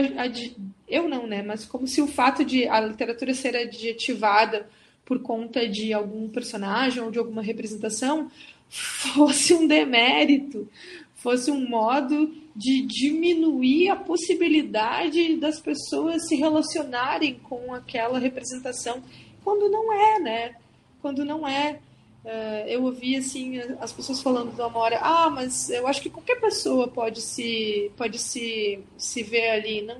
eu 0.88 1.10
não, 1.10 1.28
né? 1.28 1.44
Mas 1.44 1.66
como 1.66 1.86
se 1.86 2.02
o 2.02 2.08
fato 2.08 2.46
de 2.46 2.66
a 2.70 2.80
literatura 2.80 3.34
ser 3.34 3.54
adjetivada 3.54 4.70
por 5.04 5.22
conta 5.22 5.68
de 5.68 5.92
algum 5.92 6.30
personagem 6.30 7.04
ou 7.04 7.12
de 7.12 7.20
alguma 7.20 7.42
representação 7.42 8.32
fosse 8.70 9.54
um 9.54 9.68
demérito, 9.68 10.70
fosse 11.16 11.52
um 11.52 11.68
modo 11.68 12.34
de 12.56 12.82
diminuir 12.84 13.90
a 13.90 13.98
possibilidade 13.98 15.36
das 15.36 15.60
pessoas 15.60 16.26
se 16.30 16.38
relacionarem 16.38 17.42
com 17.44 17.74
aquela 17.74 18.18
representação, 18.20 19.04
quando 19.44 19.70
não 19.70 19.92
é, 19.94 20.20
né? 20.20 20.56
Quando 21.02 21.26
não 21.26 21.48
é. 21.48 21.80
Uh, 22.24 22.68
eu 22.68 22.84
ouvi 22.84 23.18
assim 23.18 23.60
as 23.82 23.92
pessoas 23.92 24.22
falando 24.22 24.56
de 24.56 24.62
uma 24.62 24.78
hora, 24.78 24.98
ah, 25.02 25.30
mas 25.30 25.70
eu 25.70 25.86
acho 25.86 26.02
que 26.02 26.10
qualquer 26.10 26.40
pessoa 26.40 26.88
pode 26.88 27.22
se 27.22 27.92
pode 27.98 28.18
se, 28.18 28.80
se 28.98 29.24
ver 29.24 29.50
ali. 29.50 29.82
Não, 29.82 29.98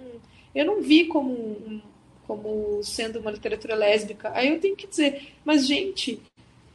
eu 0.56 0.66
não 0.66 0.82
vi 0.82 1.06
como 1.06 1.82
como 2.26 2.82
sendo 2.84 3.20
uma 3.20 3.32
literatura 3.32 3.76
lésbica. 3.76 4.32
Aí 4.34 4.50
eu 4.50 4.60
tenho 4.60 4.76
que 4.76 4.88
dizer, 4.88 5.34
mas 5.44 5.68
gente, 5.68 6.22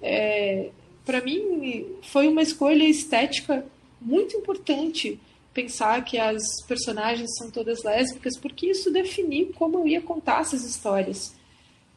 é, 0.02 0.70
para 1.04 1.22
mim 1.22 1.96
foi 2.02 2.28
uma 2.28 2.42
escolha 2.42 2.84
estética 2.84 3.64
muito 4.00 4.36
importante 4.36 5.18
pensar 5.52 6.04
que 6.04 6.18
as 6.18 6.42
personagens 6.66 7.36
são 7.36 7.50
todas 7.50 7.82
lésbicas, 7.82 8.38
porque 8.38 8.66
isso 8.66 8.92
definiu 8.92 9.52
como 9.54 9.78
eu 9.78 9.88
ia 9.88 10.00
contar 10.00 10.42
essas 10.42 10.64
histórias, 10.64 11.34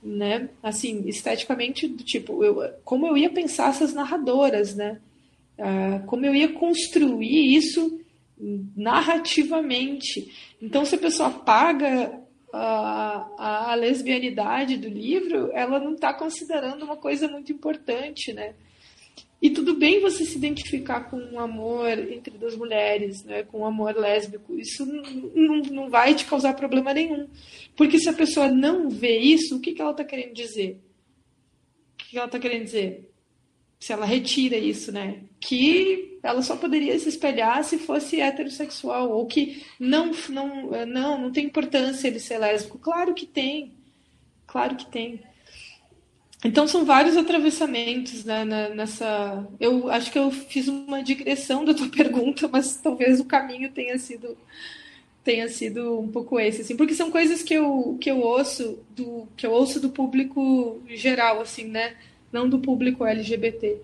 né? 0.03 0.49
Assim, 0.61 1.07
esteticamente, 1.07 1.87
do 1.87 2.03
tipo, 2.03 2.43
eu, 2.43 2.73
como 2.83 3.07
eu 3.07 3.17
ia 3.17 3.29
pensar 3.29 3.69
essas 3.69 3.93
narradoras, 3.93 4.75
né? 4.75 4.99
Uh, 5.57 6.05
como 6.07 6.25
eu 6.25 6.33
ia 6.33 6.51
construir 6.53 7.55
isso 7.55 7.99
narrativamente. 8.75 10.31
Então, 10.61 10.83
se 10.85 10.95
a 10.95 10.97
pessoa 10.97 11.29
apaga 11.29 12.19
a, 12.51 13.27
a, 13.37 13.71
a 13.71 13.75
lesbianidade 13.75 14.77
do 14.77 14.89
livro, 14.89 15.51
ela 15.53 15.79
não 15.79 15.93
está 15.93 16.13
considerando 16.13 16.83
uma 16.83 16.97
coisa 16.97 17.27
muito 17.27 17.51
importante, 17.51 18.33
né? 18.33 18.55
E 19.41 19.49
tudo 19.49 19.73
bem 19.73 19.99
você 19.99 20.23
se 20.23 20.37
identificar 20.37 21.09
com 21.09 21.17
um 21.17 21.39
amor 21.39 21.97
entre 21.97 22.37
duas 22.37 22.55
mulheres, 22.55 23.23
né, 23.23 23.41
com 23.41 23.61
um 23.61 23.65
amor 23.65 23.95
lésbico. 23.95 24.55
Isso 24.55 24.85
não, 24.85 25.57
não 25.63 25.89
vai 25.89 26.13
te 26.13 26.25
causar 26.25 26.53
problema 26.53 26.93
nenhum. 26.93 27.27
Porque 27.75 27.97
se 27.97 28.07
a 28.07 28.13
pessoa 28.13 28.49
não 28.49 28.87
vê 28.87 29.17
isso, 29.17 29.57
o 29.57 29.59
que, 29.59 29.73
que 29.73 29.81
ela 29.81 29.91
está 29.91 30.03
querendo 30.03 30.33
dizer? 30.33 30.79
O 31.93 31.97
que, 31.97 32.09
que 32.11 32.17
ela 32.17 32.27
está 32.27 32.37
querendo 32.37 32.65
dizer? 32.65 33.11
Se 33.79 33.91
ela 33.91 34.05
retira 34.05 34.57
isso, 34.57 34.91
né? 34.91 35.23
Que 35.39 36.19
ela 36.21 36.43
só 36.43 36.55
poderia 36.55 36.97
se 36.99 37.09
espelhar 37.09 37.63
se 37.63 37.79
fosse 37.79 38.21
heterossexual. 38.21 39.09
Ou 39.09 39.25
que 39.25 39.65
não, 39.79 40.11
não, 40.29 40.85
não, 40.85 41.19
não 41.19 41.31
tem 41.31 41.45
importância 41.45 42.07
ele 42.07 42.19
ser 42.19 42.37
lésbico. 42.37 42.77
Claro 42.77 43.15
que 43.15 43.25
tem. 43.25 43.73
Claro 44.45 44.75
que 44.75 44.85
tem. 44.85 45.19
Então 46.43 46.67
são 46.67 46.83
vários 46.83 47.15
atravessamentos 47.17 48.25
né, 48.25 48.43
nessa. 48.73 49.47
Eu 49.59 49.89
acho 49.91 50.11
que 50.11 50.17
eu 50.17 50.31
fiz 50.31 50.67
uma 50.67 51.03
digressão 51.03 51.63
da 51.63 51.73
tua 51.73 51.89
pergunta, 51.91 52.47
mas 52.47 52.77
talvez 52.77 53.19
o 53.19 53.25
caminho 53.25 53.71
tenha 53.71 53.97
sido 53.99 54.37
tenha 55.23 55.47
sido 55.47 55.99
um 55.99 56.07
pouco 56.07 56.39
esse, 56.39 56.61
assim, 56.61 56.75
porque 56.75 56.95
são 56.95 57.11
coisas 57.11 57.43
que 57.43 57.53
eu 57.53 57.97
que 58.01 58.09
eu 58.09 58.19
ouço 58.19 58.79
do 58.89 59.27
que 59.37 59.45
eu 59.45 59.51
ouço 59.51 59.79
do 59.79 59.89
público 59.91 60.81
geral, 60.87 61.41
assim, 61.41 61.65
né, 61.65 61.95
não 62.31 62.49
do 62.49 62.59
público 62.59 63.05
LGBT. 63.05 63.77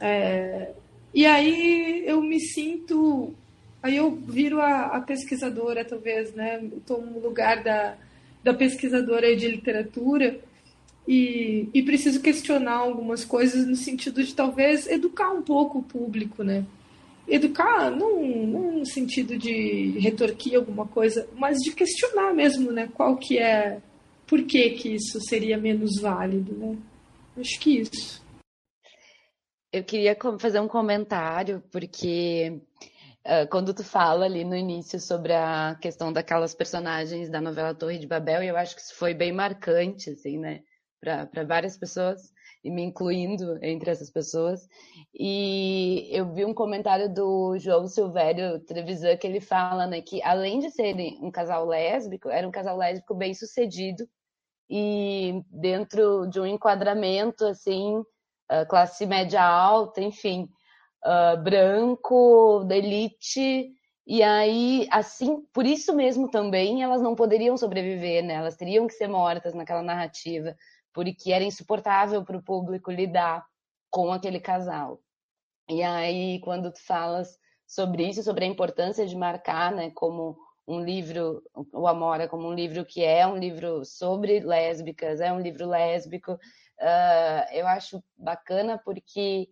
É, 0.00 0.70
e 1.12 1.26
aí 1.26 2.04
eu 2.06 2.22
me 2.22 2.40
sinto, 2.40 3.34
aí 3.82 3.96
eu 3.96 4.10
viro 4.12 4.60
a, 4.60 4.86
a 4.96 5.00
pesquisadora, 5.02 5.84
talvez, 5.84 6.32
né, 6.34 6.62
tomo 6.86 7.20
lugar 7.20 7.62
da 7.62 7.96
da 8.42 8.52
pesquisadora 8.54 9.34
de 9.34 9.48
literatura 9.48 10.38
e, 11.06 11.68
e 11.74 11.82
preciso 11.82 12.20
questionar 12.20 12.76
algumas 12.76 13.24
coisas 13.24 13.66
no 13.66 13.76
sentido 13.76 14.22
de 14.22 14.34
talvez 14.34 14.86
educar 14.86 15.30
um 15.30 15.42
pouco 15.42 15.78
o 15.78 15.82
público, 15.82 16.42
né? 16.42 16.64
Educar 17.28 17.90
não, 17.90 18.22
no 18.22 18.86
sentido 18.86 19.36
de 19.36 19.98
retorquir 19.98 20.56
alguma 20.56 20.86
coisa, 20.86 21.28
mas 21.36 21.58
de 21.58 21.72
questionar 21.72 22.34
mesmo, 22.34 22.70
né? 22.70 22.88
Qual 22.94 23.16
que 23.16 23.38
é, 23.38 23.80
por 24.26 24.42
que 24.44 24.70
que 24.70 24.94
isso 24.94 25.20
seria 25.20 25.58
menos 25.58 26.00
válido, 26.00 26.54
né? 26.54 26.76
Acho 27.36 27.58
que 27.60 27.80
isso. 27.80 28.22
Eu 29.72 29.82
queria 29.82 30.16
fazer 30.38 30.60
um 30.60 30.68
comentário, 30.68 31.62
porque 31.72 32.60
uh, 33.26 33.48
quando 33.50 33.74
tu 33.74 33.82
fala 33.82 34.24
ali 34.24 34.44
no 34.44 34.54
início 34.54 35.00
sobre 35.00 35.32
a 35.32 35.76
questão 35.80 36.12
daquelas 36.12 36.54
personagens 36.54 37.28
da 37.28 37.40
novela 37.40 37.74
Torre 37.74 37.98
de 37.98 38.06
Babel, 38.06 38.42
eu 38.42 38.56
acho 38.56 38.76
que 38.76 38.82
isso 38.82 38.94
foi 38.94 39.12
bem 39.12 39.32
marcante, 39.32 40.10
assim, 40.10 40.38
né? 40.38 40.62
Para 41.04 41.44
várias 41.44 41.76
pessoas, 41.76 42.32
e 42.64 42.70
me 42.70 42.82
incluindo 42.82 43.62
entre 43.62 43.90
essas 43.90 44.10
pessoas. 44.10 44.66
E 45.14 46.08
eu 46.10 46.32
vi 46.32 46.46
um 46.46 46.54
comentário 46.54 47.12
do 47.12 47.58
João 47.58 47.86
Silvério 47.86 48.58
Trevisan 48.60 49.16
que 49.18 49.26
ele 49.26 49.40
fala 49.40 49.86
né, 49.86 50.00
que, 50.00 50.22
além 50.22 50.60
de 50.60 50.70
serem 50.70 51.18
um 51.22 51.30
casal 51.30 51.66
lésbico, 51.66 52.30
era 52.30 52.48
um 52.48 52.50
casal 52.50 52.76
lésbico 52.78 53.14
bem 53.14 53.34
sucedido 53.34 54.08
e 54.70 55.42
dentro 55.50 56.26
de 56.26 56.40
um 56.40 56.46
enquadramento 56.46 57.44
assim, 57.44 58.02
classe 58.70 59.04
média 59.04 59.44
alta, 59.44 60.00
enfim, 60.00 60.48
branco, 61.42 62.64
da 62.66 62.74
elite. 62.74 63.70
E 64.06 64.22
aí, 64.22 64.88
assim, 64.90 65.42
por 65.52 65.66
isso 65.66 65.94
mesmo 65.94 66.30
também 66.30 66.82
elas 66.82 67.02
não 67.02 67.14
poderiam 67.14 67.58
sobreviver, 67.58 68.24
né? 68.24 68.34
Elas 68.34 68.56
teriam 68.56 68.86
que 68.86 68.94
ser 68.94 69.08
mortas 69.08 69.52
naquela 69.52 69.82
narrativa 69.82 70.56
porque 70.94 71.32
era 71.32 71.44
insuportável 71.44 72.24
para 72.24 72.38
o 72.38 72.42
público 72.42 72.90
lidar 72.90 73.44
com 73.90 74.12
aquele 74.12 74.40
casal. 74.40 75.00
E 75.68 75.82
aí, 75.82 76.40
quando 76.40 76.72
tu 76.72 76.80
falas 76.80 77.36
sobre 77.66 78.08
isso, 78.08 78.22
sobre 78.22 78.44
a 78.44 78.48
importância 78.48 79.06
de 79.06 79.16
marcar, 79.16 79.72
né, 79.72 79.90
como 79.90 80.38
um 80.66 80.80
livro, 80.80 81.42
o 81.72 81.86
Amora, 81.86 82.28
como 82.28 82.48
um 82.48 82.54
livro 82.54 82.84
que 82.84 83.02
é 83.02 83.26
um 83.26 83.36
livro 83.36 83.84
sobre 83.84 84.40
lésbicas, 84.40 85.20
é 85.20 85.32
um 85.32 85.40
livro 85.40 85.66
lésbico, 85.66 86.32
uh, 86.32 87.52
eu 87.52 87.66
acho 87.66 88.02
bacana 88.16 88.80
porque 88.82 89.48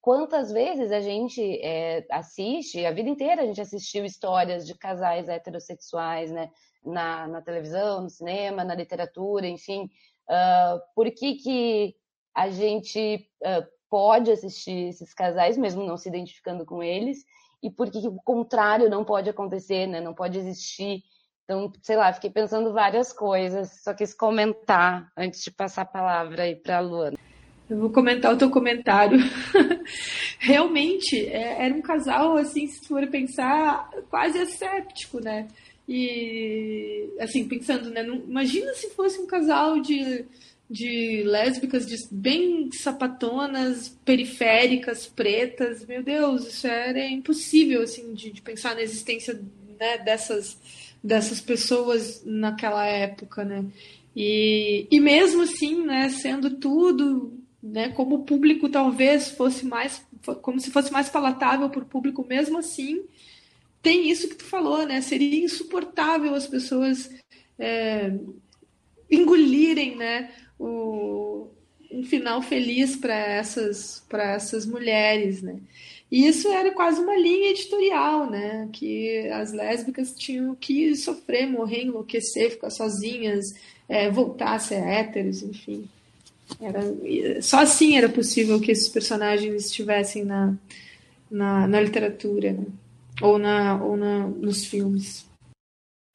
quantas 0.00 0.52
vezes 0.52 0.92
a 0.92 1.00
gente 1.00 1.42
é, 1.62 2.06
assiste, 2.10 2.84
a 2.84 2.92
vida 2.92 3.08
inteira 3.08 3.42
a 3.42 3.46
gente 3.46 3.60
assistiu 3.60 4.04
histórias 4.04 4.66
de 4.66 4.74
casais 4.76 5.28
heterossexuais, 5.28 6.30
né, 6.30 6.50
na, 6.84 7.26
na 7.26 7.40
televisão, 7.40 8.02
no 8.02 8.10
cinema, 8.10 8.62
na 8.62 8.74
literatura, 8.74 9.46
enfim, 9.46 9.88
Uh, 10.28 10.80
por 10.94 11.10
que, 11.10 11.34
que 11.34 11.94
a 12.34 12.48
gente 12.50 13.28
uh, 13.42 13.66
pode 13.88 14.30
assistir 14.30 14.88
esses 14.88 15.14
casais, 15.14 15.56
mesmo 15.56 15.84
não 15.84 15.96
se 15.96 16.08
identificando 16.08 16.64
com 16.64 16.82
eles, 16.82 17.18
e 17.62 17.70
por 17.70 17.90
que, 17.90 18.00
que 18.00 18.08
o 18.08 18.16
contrário 18.16 18.90
não 18.90 19.04
pode 19.04 19.30
acontecer, 19.30 19.86
né? 19.86 20.00
não 20.00 20.12
pode 20.12 20.38
existir. 20.38 21.02
Então, 21.44 21.72
sei 21.82 21.96
lá, 21.96 22.12
fiquei 22.12 22.30
pensando 22.30 22.72
várias 22.72 23.12
coisas, 23.12 23.82
só 23.82 23.94
quis 23.94 24.14
comentar 24.14 25.10
antes 25.16 25.42
de 25.42 25.50
passar 25.50 25.82
a 25.82 25.86
palavra 25.86 26.42
aí 26.42 26.56
para 26.56 26.78
a 26.78 26.80
Luana. 26.80 27.18
Eu 27.68 27.78
vou 27.78 27.90
comentar 27.90 28.34
o 28.34 28.36
teu 28.36 28.50
comentário. 28.50 29.18
Realmente, 30.38 31.26
é, 31.26 31.64
era 31.64 31.74
um 31.74 31.80
casal, 31.80 32.36
assim, 32.36 32.66
se 32.66 32.86
for 32.86 33.06
pensar, 33.08 33.88
quase 34.10 34.38
asséptico, 34.38 35.20
né? 35.20 35.48
E, 35.88 37.10
assim, 37.20 37.46
pensando, 37.46 37.90
né? 37.90 38.02
Imagina 38.02 38.72
se 38.74 38.90
fosse 38.90 39.18
um 39.20 39.26
casal 39.26 39.80
de, 39.80 40.24
de 40.70 41.22
lésbicas 41.24 41.86
de, 41.86 41.96
bem 42.10 42.70
sapatonas, 42.72 43.88
periféricas, 44.04 45.06
pretas. 45.06 45.84
Meu 45.86 46.02
Deus, 46.02 46.46
isso 46.46 46.66
era 46.66 47.06
impossível, 47.06 47.82
assim, 47.82 48.14
de, 48.14 48.30
de 48.30 48.40
pensar 48.40 48.74
na 48.74 48.82
existência 48.82 49.40
né, 49.78 49.98
dessas, 49.98 50.58
dessas 51.02 51.40
pessoas 51.40 52.22
naquela 52.24 52.86
época, 52.86 53.44
né? 53.44 53.64
E, 54.16 54.86
e 54.90 55.00
mesmo 55.00 55.42
assim, 55.42 55.84
né, 55.84 56.08
sendo 56.08 56.50
tudo, 56.50 57.36
né, 57.62 57.88
como 57.90 58.16
o 58.16 58.24
público 58.24 58.68
talvez 58.68 59.30
fosse 59.30 59.66
mais, 59.66 60.06
como 60.40 60.60
se 60.60 60.70
fosse 60.70 60.92
mais 60.92 61.08
palatável 61.08 61.68
para 61.68 61.82
o 61.82 61.86
público, 61.86 62.24
mesmo 62.24 62.58
assim, 62.58 63.02
tem 63.84 64.10
isso 64.10 64.28
que 64.28 64.36
tu 64.36 64.44
falou, 64.44 64.86
né? 64.86 65.02
Seria 65.02 65.44
insuportável 65.44 66.34
as 66.34 66.46
pessoas 66.46 67.10
é, 67.58 68.10
engolirem, 69.10 69.94
né? 69.94 70.30
O, 70.58 71.48
um 71.92 72.02
final 72.02 72.40
feliz 72.40 72.96
para 72.96 73.14
essas 73.14 74.02
para 74.08 74.32
essas 74.32 74.64
mulheres, 74.64 75.42
né? 75.42 75.58
E 76.10 76.26
isso 76.26 76.48
era 76.48 76.70
quase 76.72 77.00
uma 77.00 77.14
linha 77.16 77.50
editorial, 77.50 78.30
né? 78.30 78.68
Que 78.72 79.28
as 79.28 79.52
lésbicas 79.52 80.14
tinham 80.16 80.54
que 80.54 80.96
sofrer, 80.96 81.46
morrer, 81.46 81.82
enlouquecer, 81.82 82.52
ficar 82.52 82.70
sozinhas, 82.70 83.54
é, 83.86 84.10
voltar 84.10 84.54
a 84.54 84.58
ser 84.58 84.82
héteros, 84.82 85.42
enfim. 85.42 85.86
Era, 86.60 86.80
só 87.42 87.60
assim 87.60 87.98
era 87.98 88.08
possível 88.08 88.58
que 88.60 88.70
esses 88.70 88.88
personagens 88.88 89.66
estivessem 89.66 90.24
na, 90.24 90.54
na, 91.30 91.66
na 91.66 91.80
literatura, 91.80 92.52
né? 92.52 92.64
Ou, 93.22 93.38
na, 93.38 93.82
ou 93.82 93.96
na, 93.96 94.26
nos 94.26 94.64
filmes. 94.64 95.30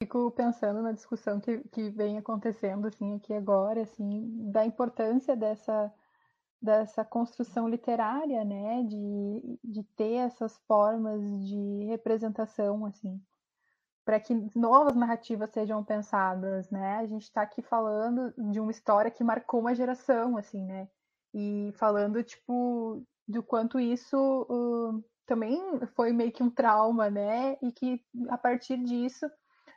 Fico 0.02 0.30
pensando 0.30 0.82
na 0.82 0.92
discussão 0.92 1.40
que, 1.40 1.58
que 1.70 1.90
vem 1.90 2.18
acontecendo 2.18 2.86
assim 2.86 3.16
aqui 3.16 3.34
agora, 3.34 3.82
assim, 3.82 4.50
da 4.50 4.64
importância 4.64 5.36
dessa 5.36 5.92
dessa 6.62 7.04
construção 7.04 7.66
literária, 7.66 8.44
né, 8.44 8.82
de, 8.82 9.58
de 9.64 9.82
ter 9.96 10.16
essas 10.16 10.58
formas 10.68 11.22
de 11.48 11.84
representação, 11.86 12.84
assim, 12.84 13.18
para 14.04 14.20
que 14.20 14.34
novas 14.54 14.94
narrativas 14.94 15.50
sejam 15.50 15.82
pensadas, 15.82 16.70
né? 16.70 16.96
A 16.96 17.06
gente 17.06 17.22
está 17.22 17.42
aqui 17.42 17.62
falando 17.62 18.34
de 18.50 18.60
uma 18.60 18.70
história 18.70 19.10
que 19.10 19.24
marcou 19.24 19.60
uma 19.60 19.74
geração, 19.74 20.36
assim, 20.36 20.64
né? 20.64 20.88
E 21.32 21.72
falando, 21.76 22.22
tipo, 22.22 23.02
do 23.26 23.42
quanto 23.42 23.78
isso 23.78 24.16
uh, 24.50 25.04
também 25.30 25.62
foi 25.94 26.12
meio 26.12 26.32
que 26.32 26.42
um 26.42 26.50
trauma, 26.50 27.08
né? 27.08 27.56
E 27.62 27.70
que 27.70 28.04
a 28.28 28.36
partir 28.36 28.76
disso 28.82 29.30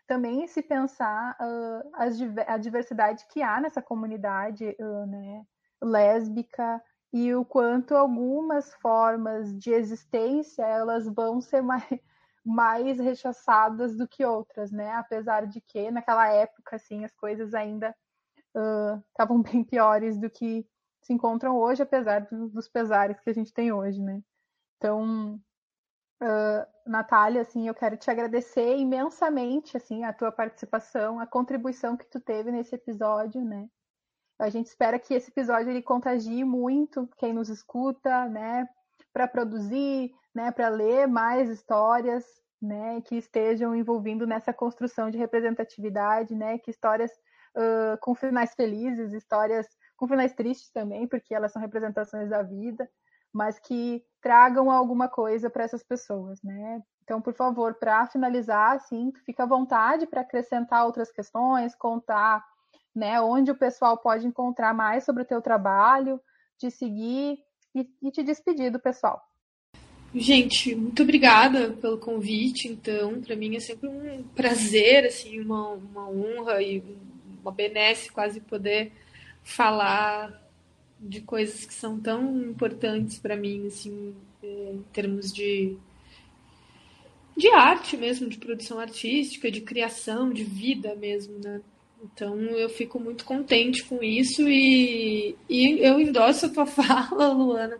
também 0.07 0.47
se 0.47 0.63
pensar 0.63 1.37
uh, 1.39 1.89
as, 1.93 2.17
a 2.47 2.57
diversidade 2.57 3.23
que 3.31 3.43
há 3.43 3.61
nessa 3.61 3.79
comunidade, 3.79 4.75
uh, 4.79 5.05
né? 5.05 5.45
Lésbica 5.79 6.81
e 7.13 7.35
o 7.35 7.45
quanto 7.45 7.95
algumas 7.95 8.73
formas 8.75 9.55
de 9.55 9.71
existência 9.71 10.63
elas 10.63 11.05
vão 11.07 11.39
ser 11.39 11.61
mais, 11.61 11.99
mais 12.43 12.97
rechaçadas 12.97 13.95
do 13.95 14.07
que 14.07 14.25
outras, 14.25 14.71
né? 14.71 14.91
Apesar 14.95 15.45
de 15.45 15.61
que 15.61 15.91
naquela 15.91 16.27
época 16.29 16.77
assim 16.77 17.05
as 17.05 17.13
coisas 17.13 17.53
ainda 17.53 17.95
estavam 19.07 19.41
uh, 19.41 19.43
bem 19.45 19.63
piores 19.63 20.19
do 20.19 20.31
que 20.31 20.65
se 21.03 21.13
encontram 21.13 21.57
hoje, 21.57 21.83
apesar 21.83 22.27
dos 22.31 22.67
pesares 22.67 23.19
que 23.19 23.29
a 23.29 23.33
gente 23.33 23.53
tem 23.53 23.71
hoje, 23.71 24.01
né? 24.01 24.19
Então, 24.83 25.39
uh, 26.21 26.67
Natália, 26.85 27.39
assim, 27.39 27.69
eu 27.69 27.73
quero 27.73 27.95
te 27.95 28.11
agradecer 28.11 28.75
imensamente, 28.75 29.77
assim, 29.77 30.03
a 30.03 30.11
tua 30.11 30.29
participação, 30.29 31.21
a 31.21 31.25
contribuição 31.25 31.95
que 31.95 32.05
tu 32.05 32.19
teve 32.19 32.51
nesse 32.51 32.75
episódio, 32.75 33.45
né? 33.45 33.69
A 34.37 34.49
gente 34.49 34.67
espera 34.67 34.99
que 34.99 35.13
esse 35.13 35.31
episódio 35.31 35.69
ele 35.69 35.81
contagie 35.81 36.43
muito 36.43 37.07
quem 37.17 37.31
nos 37.31 37.47
escuta, 37.47 38.27
né? 38.27 38.67
Para 39.13 39.25
produzir, 39.25 40.13
né? 40.35 40.51
Para 40.51 40.67
ler 40.67 41.07
mais 41.07 41.49
histórias, 41.49 42.25
né? 42.61 42.99
Que 43.05 43.15
estejam 43.15 43.73
envolvendo 43.73 44.27
nessa 44.27 44.51
construção 44.51 45.09
de 45.09 45.17
representatividade, 45.17 46.35
né? 46.35 46.57
Que 46.57 46.71
histórias 46.71 47.11
uh, 47.55 47.97
com 48.01 48.13
finais 48.13 48.53
felizes, 48.53 49.13
histórias 49.13 49.65
com 49.95 50.09
finais 50.09 50.33
tristes 50.33 50.69
também, 50.71 51.07
porque 51.07 51.33
elas 51.33 51.53
são 51.53 51.61
representações 51.61 52.29
da 52.29 52.43
vida, 52.43 52.89
mas 53.31 53.57
que 53.59 54.03
tragam 54.23 54.71
alguma 54.71 55.09
coisa 55.09 55.49
para 55.49 55.65
essas 55.65 55.83
pessoas, 55.83 56.41
né? 56.41 56.81
Então, 57.03 57.21
por 57.21 57.33
favor, 57.33 57.73
para 57.75 58.07
finalizar, 58.07 58.77
assim, 58.77 59.11
fica 59.25 59.43
à 59.43 59.45
vontade 59.45 60.07
para 60.07 60.21
acrescentar 60.21 60.85
outras 60.85 61.11
questões, 61.11 61.75
contar, 61.75 62.41
né, 62.95 63.19
onde 63.19 63.51
o 63.51 63.57
pessoal 63.57 63.97
pode 63.97 64.25
encontrar 64.25 64.73
mais 64.73 65.03
sobre 65.03 65.23
o 65.23 65.25
teu 65.25 65.41
trabalho, 65.41 66.21
te 66.57 66.71
seguir 66.71 67.37
e, 67.75 67.85
e 68.01 68.11
te 68.11 68.23
despedir 68.23 68.71
do 68.71 68.79
pessoal. 68.79 69.21
Gente, 70.15 70.73
muito 70.73 71.03
obrigada 71.03 71.71
pelo 71.73 71.97
convite. 71.97 72.69
Então, 72.69 73.19
para 73.19 73.35
mim 73.35 73.57
é 73.57 73.59
sempre 73.59 73.89
um 73.89 74.23
prazer, 74.35 75.05
assim, 75.05 75.41
uma, 75.41 75.69
uma 75.69 76.07
honra 76.07 76.61
e 76.61 76.81
uma 77.41 77.51
benesse 77.51 78.09
quase 78.11 78.39
poder 78.39 78.93
falar 79.43 80.42
de 81.03 81.21
coisas 81.21 81.65
que 81.65 81.73
são 81.73 81.99
tão 81.99 82.41
importantes 82.41 83.19
para 83.19 83.35
mim, 83.35 83.67
assim, 83.67 84.13
é, 84.41 84.71
em 84.73 84.83
termos 84.93 85.31
de 85.31 85.77
de 87.35 87.49
arte 87.49 87.97
mesmo, 87.97 88.29
de 88.29 88.37
produção 88.37 88.79
artística, 88.79 89.49
de 89.49 89.61
criação, 89.61 90.31
de 90.31 90.43
vida 90.43 90.95
mesmo, 90.95 91.39
né? 91.39 91.61
Então 92.03 92.37
eu 92.37 92.69
fico 92.69 92.99
muito 92.99 93.25
contente 93.25 93.83
com 93.85 94.03
isso 94.03 94.47
e, 94.47 95.35
e 95.49 95.79
eu 95.79 95.99
endosso 95.99 96.45
a 96.45 96.49
tua 96.49 96.65
fala, 96.67 97.31
Luana. 97.31 97.77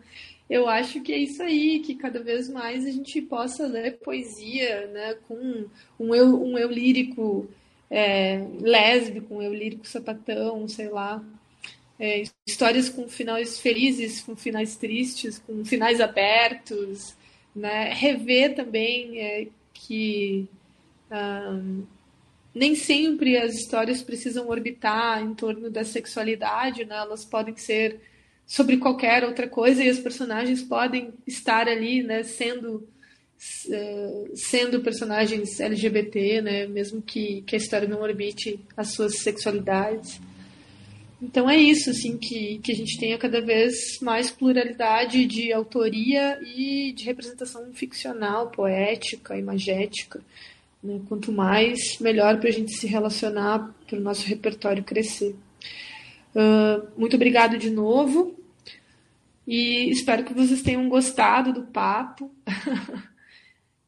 Eu 0.49 0.67
acho 0.67 1.01
que 1.01 1.13
é 1.13 1.17
isso 1.17 1.41
aí, 1.41 1.79
que 1.79 1.95
cada 1.95 2.21
vez 2.21 2.49
mais 2.49 2.85
a 2.85 2.91
gente 2.91 3.21
possa 3.21 3.65
ler 3.65 3.97
poesia, 3.99 4.87
né, 4.87 5.15
com 5.27 5.65
um 5.99 6.13
eu, 6.13 6.41
um 6.41 6.57
eu 6.57 6.69
lírico 6.69 7.47
é, 7.89 8.45
lésbico, 8.59 9.35
um 9.35 9.41
eu 9.41 9.53
lírico 9.53 9.87
sapatão, 9.87 10.67
sei 10.67 10.89
lá, 10.89 11.23
é, 11.99 12.23
histórias 12.45 12.89
com 12.89 13.07
finais 13.07 13.59
felizes, 13.59 14.21
com 14.21 14.35
finais 14.35 14.75
tristes, 14.75 15.39
com 15.39 15.63
finais 15.63 16.01
abertos, 16.01 17.15
né? 17.55 17.93
Rever 17.93 18.55
também 18.55 19.19
é, 19.19 19.47
que 19.73 20.47
um, 21.11 21.83
nem 22.53 22.75
sempre 22.75 23.37
as 23.37 23.55
histórias 23.55 24.01
precisam 24.01 24.49
orbitar 24.49 25.21
em 25.21 25.33
torno 25.33 25.69
da 25.69 25.83
sexualidade, 25.83 26.85
né? 26.85 26.97
Elas 26.97 27.25
podem 27.25 27.55
ser 27.55 27.99
sobre 28.45 28.77
qualquer 28.77 29.23
outra 29.23 29.47
coisa 29.47 29.83
e 29.83 29.89
os 29.89 29.99
personagens 29.99 30.61
podem 30.61 31.13
estar 31.25 31.67
ali, 31.67 32.03
né? 32.03 32.23
Sendo 32.23 32.87
é, 33.69 34.25
sendo 34.35 34.81
personagens 34.81 35.59
LGBT, 35.59 36.41
né? 36.41 36.67
Mesmo 36.67 37.01
que, 37.01 37.41
que 37.41 37.55
a 37.55 37.57
história 37.57 37.87
não 37.87 38.01
orbite 38.01 38.59
as 38.75 38.89
suas 38.89 39.19
sexualidades. 39.19 40.19
Então 41.23 41.49
é 41.49 41.55
isso, 41.55 41.89
assim, 41.89 42.17
que, 42.17 42.59
que 42.59 42.73
a 42.73 42.75
gente 42.75 42.99
tenha 42.99 43.17
cada 43.17 43.39
vez 43.39 43.97
mais 44.01 44.29
pluralidade 44.29 45.25
de 45.25 45.53
autoria 45.53 46.37
e 46.43 46.91
de 46.91 47.05
representação 47.05 47.71
ficcional, 47.71 48.49
poética, 48.49 49.37
imagética. 49.37 50.19
Né? 50.83 50.99
Quanto 51.07 51.31
mais, 51.31 51.97
melhor 51.99 52.37
para 52.41 52.49
a 52.49 52.51
gente 52.51 52.73
se 52.73 52.87
relacionar, 52.87 53.73
para 53.87 53.97
o 53.97 54.01
nosso 54.01 54.27
repertório 54.27 54.83
crescer. 54.83 55.33
Uh, 56.35 56.85
muito 56.97 57.15
obrigado 57.15 57.57
de 57.57 57.69
novo 57.69 58.37
e 59.47 59.89
espero 59.91 60.25
que 60.25 60.33
vocês 60.33 60.61
tenham 60.61 60.89
gostado 60.89 61.53
do 61.53 61.63
papo. 61.63 62.29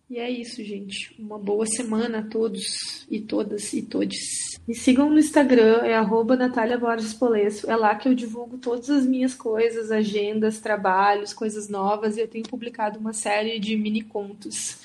E 0.08 0.20
é 0.20 0.30
isso, 0.30 0.64
gente. 0.64 1.16
Uma 1.18 1.40
boa 1.40 1.66
semana 1.66 2.20
a 2.20 2.22
todos 2.22 3.08
e 3.10 3.20
todas 3.20 3.74
e 3.74 3.82
todes. 3.82 4.55
Me 4.68 4.74
sigam 4.74 5.12
no 5.12 5.20
Instagram, 5.20 5.84
é 5.84 5.94
arroba 5.94 6.36
Natália 6.36 6.78
Borges 6.78 7.14
Polesso. 7.14 7.70
É 7.70 7.76
lá 7.76 7.94
que 7.96 8.10
eu 8.10 8.16
divulgo 8.16 8.58
todas 8.58 8.90
as 8.90 9.06
minhas 9.06 9.36
coisas, 9.36 9.92
agendas, 9.92 10.60
trabalhos, 10.60 11.34
coisas 11.34 11.70
novas. 11.70 12.18
E 12.18 12.22
eu 12.22 12.28
tenho 12.28 12.48
publicado 12.50 13.00
uma 13.00 13.14
série 13.14 13.60
de 13.60 13.78
mini 13.78 14.02
contos. 14.02 14.80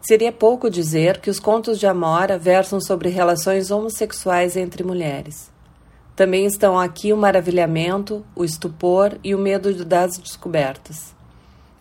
Seria 0.00 0.32
pouco 0.32 0.68
dizer 0.68 1.20
que 1.20 1.30
os 1.30 1.38
contos 1.38 1.78
de 1.78 1.86
Amora 1.86 2.36
versam 2.36 2.80
sobre 2.80 3.10
relações 3.10 3.70
homossexuais 3.70 4.56
entre 4.56 4.82
mulheres. 4.82 5.52
Também 6.16 6.46
estão 6.46 6.76
aqui 6.76 7.12
o 7.12 7.16
maravilhamento, 7.16 8.26
o 8.34 8.44
estupor 8.44 9.16
e 9.22 9.36
o 9.36 9.38
medo 9.38 9.84
das 9.84 10.18
descobertas. 10.18 11.17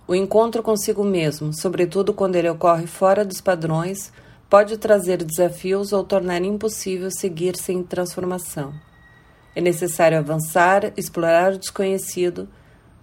O 0.08 0.16
encontro 0.16 0.64
consigo 0.64 1.04
mesmo, 1.04 1.54
sobretudo 1.54 2.14
quando 2.14 2.38
ele 2.38 2.50
ocorre 2.50 2.88
fora 2.88 3.26
dos 3.26 3.42
padrões, 3.42 4.14
pode 4.50 4.78
trazer 4.78 5.22
desafios 5.22 5.92
ou 5.92 6.02
tornar 6.02 6.42
impossível 6.44 7.12
seguir 7.12 7.58
sem 7.58 7.84
transformação. 7.84 8.74
É 9.54 9.60
necessário 9.60 10.18
avançar, 10.18 10.94
explorar 10.96 11.54
o 11.54 11.58
desconhecido, 11.58 12.48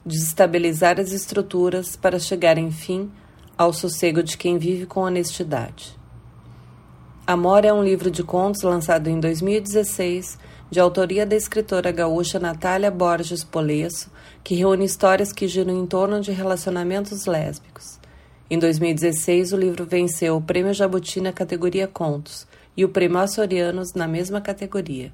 desestabilizar 0.06 0.98
as 0.98 1.12
estruturas 1.12 1.94
para 1.94 2.18
chegar, 2.18 2.56
enfim, 2.56 3.10
ao 3.58 3.70
sossego 3.70 4.22
de 4.22 4.38
quem 4.38 4.56
vive 4.56 4.86
com 4.86 5.00
honestidade. 5.00 5.98
Amor 7.26 7.66
é 7.66 7.72
um 7.72 7.84
livro 7.84 8.10
de 8.10 8.22
contos 8.22 8.62
lançado 8.62 9.08
em 9.08 9.20
2016 9.20 10.38
de 10.70 10.80
autoria 10.80 11.24
da 11.24 11.36
escritora 11.36 11.92
gaúcha 11.92 12.38
Natália 12.38 12.90
Borges 12.90 13.44
Polesso, 13.44 14.10
que 14.42 14.54
reúne 14.54 14.84
histórias 14.84 15.32
que 15.32 15.48
giram 15.48 15.76
em 15.76 15.86
torno 15.86 16.20
de 16.20 16.32
relacionamentos 16.32 17.26
lésbicos. 17.26 17.98
Em 18.50 18.58
2016, 18.58 19.52
o 19.52 19.56
livro 19.56 19.86
venceu 19.86 20.36
o 20.36 20.42
Prêmio 20.42 20.74
Jabuti 20.74 21.20
na 21.20 21.32
categoria 21.32 21.88
Contos 21.88 22.46
e 22.76 22.84
o 22.84 22.88
Prêmio 22.88 23.18
Açorianos 23.18 23.94
na 23.94 24.06
mesma 24.06 24.40
categoria. 24.40 25.12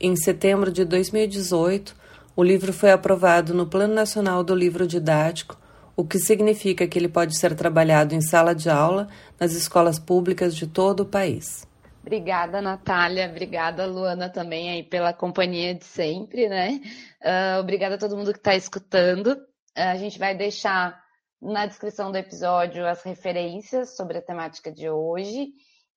Em 0.00 0.16
setembro 0.16 0.72
de 0.72 0.84
2018, 0.84 1.94
o 2.34 2.42
livro 2.42 2.72
foi 2.72 2.90
aprovado 2.90 3.52
no 3.52 3.66
Plano 3.66 3.94
Nacional 3.94 4.42
do 4.42 4.54
Livro 4.54 4.86
Didático, 4.86 5.58
o 5.96 6.04
que 6.04 6.18
significa 6.18 6.86
que 6.86 6.98
ele 6.98 7.08
pode 7.08 7.36
ser 7.36 7.54
trabalhado 7.54 8.14
em 8.14 8.20
sala 8.20 8.54
de 8.54 8.70
aula 8.70 9.08
nas 9.38 9.52
escolas 9.52 9.98
públicas 9.98 10.54
de 10.54 10.66
todo 10.66 11.00
o 11.00 11.04
país. 11.04 11.67
Obrigada, 12.08 12.62
Natália. 12.62 13.28
Obrigada, 13.28 13.84
Luana, 13.84 14.30
também 14.30 14.70
aí 14.70 14.82
pela 14.82 15.12
companhia 15.12 15.74
de 15.74 15.84
sempre, 15.84 16.48
né? 16.48 16.80
Uh, 17.20 17.60
obrigada 17.60 17.96
a 17.96 17.98
todo 17.98 18.16
mundo 18.16 18.32
que 18.32 18.38
está 18.38 18.54
escutando. 18.54 19.32
Uh, 19.76 19.90
a 19.90 19.96
gente 19.96 20.18
vai 20.18 20.34
deixar 20.34 20.98
na 21.38 21.66
descrição 21.66 22.10
do 22.10 22.16
episódio 22.16 22.86
as 22.86 23.02
referências 23.02 23.94
sobre 23.94 24.16
a 24.16 24.22
temática 24.22 24.72
de 24.72 24.88
hoje 24.88 25.52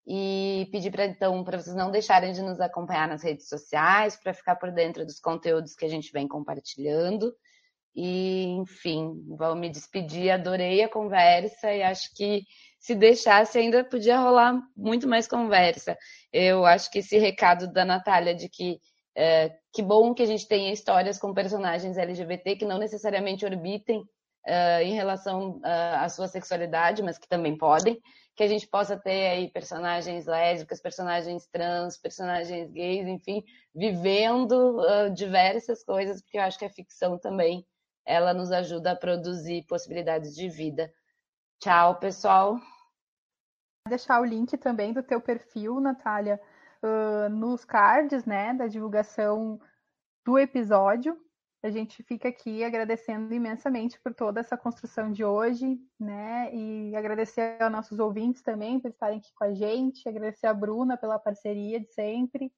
e 0.06 0.68
pedir 0.70 0.92
para 0.92 1.06
então 1.06 1.46
para 1.46 1.58
vocês 1.58 1.78
não 1.78 1.90
deixarem 1.90 2.34
de 2.34 2.42
nos 2.42 2.60
acompanhar 2.60 3.08
nas 3.08 3.24
redes 3.24 3.48
sociais 3.48 4.18
para 4.22 4.34
ficar 4.34 4.58
por 4.58 4.70
dentro 4.70 5.06
dos 5.06 5.18
conteúdos 5.18 5.76
que 5.76 5.86
a 5.86 5.90
gente 5.90 6.12
vem 6.12 6.28
compartilhando. 6.28 7.34
E, 7.96 8.48
enfim, 8.48 9.14
vou 9.38 9.56
me 9.56 9.70
despedir. 9.70 10.30
Adorei 10.30 10.84
a 10.84 10.90
conversa 10.90 11.72
e 11.72 11.82
acho 11.82 12.14
que 12.14 12.44
se 12.82 12.96
deixasse 12.96 13.60
ainda 13.60 13.84
podia 13.84 14.20
rolar 14.20 14.60
muito 14.76 15.08
mais 15.08 15.28
conversa. 15.28 15.96
Eu 16.34 16.66
acho 16.66 16.90
que 16.90 17.00
esse 17.00 17.18
recado 17.20 17.72
da 17.72 17.86
Natália 17.86 18.34
de 18.34 18.50
que 18.50 18.80
é, 19.16 19.52
que 19.72 19.84
bom 19.84 20.14
que 20.14 20.24
a 20.24 20.26
gente 20.26 20.48
tenha 20.48 20.74
histórias 20.74 21.20
com 21.20 21.34
personagens 21.34 21.98
LGBT 21.98 22.56
que 22.56 22.66
não 22.66 22.80
necessariamente 22.80 23.46
orbitem 23.46 24.00
uh, 24.00 24.82
em 24.82 24.94
relação 24.94 25.58
uh, 25.58 25.98
à 26.00 26.10
sua 26.10 26.28
sexualidade, 26.28 27.04
mas 27.04 27.18
que 27.18 27.28
também 27.28 27.58
podem, 27.58 28.00
que 28.36 28.44
a 28.44 28.48
gente 28.48 28.68
possa 28.68 28.98
ter 28.98 29.28
aí 29.28 29.50
personagens 29.50 30.26
lésbicas, 30.26 30.82
personagens 30.82 31.46
trans, 31.52 31.98
personagens 31.98 32.72
gays, 32.72 33.08
enfim, 33.08 33.44
vivendo 33.76 34.80
uh, 34.80 35.14
diversas 35.14 35.84
coisas, 35.84 36.22
porque 36.22 36.38
eu 36.38 36.42
acho 36.42 36.58
que 36.58 36.66
a 36.66 36.70
ficção 36.70 37.20
também 37.20 37.64
ela 38.06 38.34
nos 38.34 38.52
ajuda 38.52 38.92
a 38.92 38.96
produzir 38.96 39.66
possibilidades 39.68 40.34
de 40.34 40.50
vida. 40.50 40.92
Tchau, 41.62 42.00
pessoal. 42.00 42.60
Deixar 43.88 44.20
o 44.20 44.26
link 44.26 44.58
também 44.58 44.92
do 44.94 45.04
teu 45.04 45.22
perfil, 45.22 45.80
Natália, 45.80 46.42
nos 47.30 47.64
cards, 47.64 48.26
né, 48.26 48.52
da 48.52 48.66
divulgação 48.66 49.62
do 50.26 50.40
episódio. 50.40 51.16
A 51.62 51.70
gente 51.70 52.02
fica 52.02 52.30
aqui 52.30 52.64
agradecendo 52.64 53.32
imensamente 53.32 54.00
por 54.02 54.12
toda 54.12 54.40
essa 54.40 54.58
construção 54.58 55.12
de 55.12 55.24
hoje, 55.24 55.80
né? 56.00 56.50
E 56.52 56.96
agradecer 56.96 57.62
aos 57.62 57.72
nossos 57.72 58.00
ouvintes 58.00 58.42
também 58.42 58.80
por 58.80 58.90
estarem 58.90 59.20
aqui 59.20 59.32
com 59.36 59.44
a 59.44 59.54
gente, 59.54 60.10
agradecer 60.10 60.48
a 60.48 60.56
Bruna 60.56 60.98
pela 60.98 61.20
parceria 61.20 61.80
de 61.80 61.94
sempre. 61.94 62.52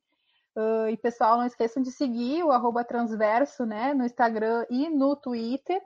Uh, 0.55 0.87
e 0.87 0.95
pessoal, 0.95 1.35
não 1.35 1.45
esqueçam 1.45 1.83
de 1.83 1.91
seguir 1.91 2.41
o 2.45 2.51
arroba 2.51 2.85
transverso, 2.85 3.65
né? 3.65 3.93
No 3.93 4.05
Instagram 4.05 4.65
e 4.69 4.87
no 4.87 5.13
Twitter. 5.17 5.81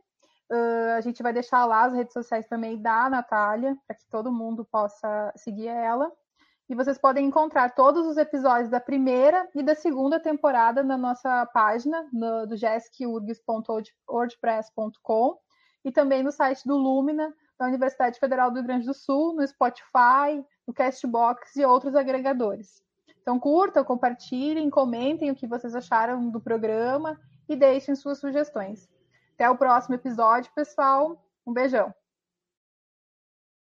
Uh, 0.52 0.98
a 0.98 1.02
gente 1.02 1.22
vai 1.22 1.34
deixar 1.34 1.66
lá 1.66 1.86
as 1.86 1.94
redes 1.94 2.14
sociais 2.14 2.48
também 2.48 2.82
da 2.82 3.10
Natália, 3.10 3.78
para 3.86 3.98
que 3.98 4.06
todo 4.10 4.32
mundo 4.32 4.66
possa 4.66 5.34
seguir 5.36 5.68
ela. 5.68 6.12
E 6.70 6.76
vocês 6.76 6.98
podem 6.98 7.26
encontrar 7.26 7.76
todos 7.76 8.06
os 8.06 8.18
episódios 8.18 8.70
da 8.70 8.80
primeira 8.80 9.48
e 9.56 9.64
da 9.64 9.74
segunda 9.74 10.20
temporada 10.20 10.84
na 10.84 10.98
nossa 10.98 11.46
página 11.48 12.06
no, 12.12 12.46
do 12.46 12.58
jessicurgs.wordpress.com 12.58 15.38
e 15.86 15.92
também 15.92 16.22
no 16.22 16.32
site 16.32 16.68
do 16.68 16.76
Lumina, 16.76 17.34
da 17.58 17.68
Universidade 17.68 18.20
Federal 18.20 18.52
do 18.52 18.56
Rio 18.56 18.66
Grande 18.66 18.86
do 18.86 18.94
Sul, 18.94 19.34
no 19.34 19.48
Spotify, 19.48 20.44
no 20.68 20.74
Castbox 20.74 21.56
e 21.56 21.66
outros 21.66 21.96
agregadores. 21.96 22.84
Então 23.22 23.40
curtam, 23.40 23.86
compartilhem, 23.86 24.70
comentem 24.70 25.32
o 25.32 25.36
que 25.36 25.48
vocês 25.48 25.74
acharam 25.74 26.30
do 26.30 26.42
programa 26.42 27.18
e 27.48 27.56
deixem 27.56 27.96
suas 27.96 28.20
sugestões. 28.20 28.90
Até 29.38 29.48
o 29.52 29.56
próximo 29.56 29.94
episódio, 29.94 30.52
pessoal. 30.54 31.24
Um 31.46 31.54
beijão. 31.54 31.94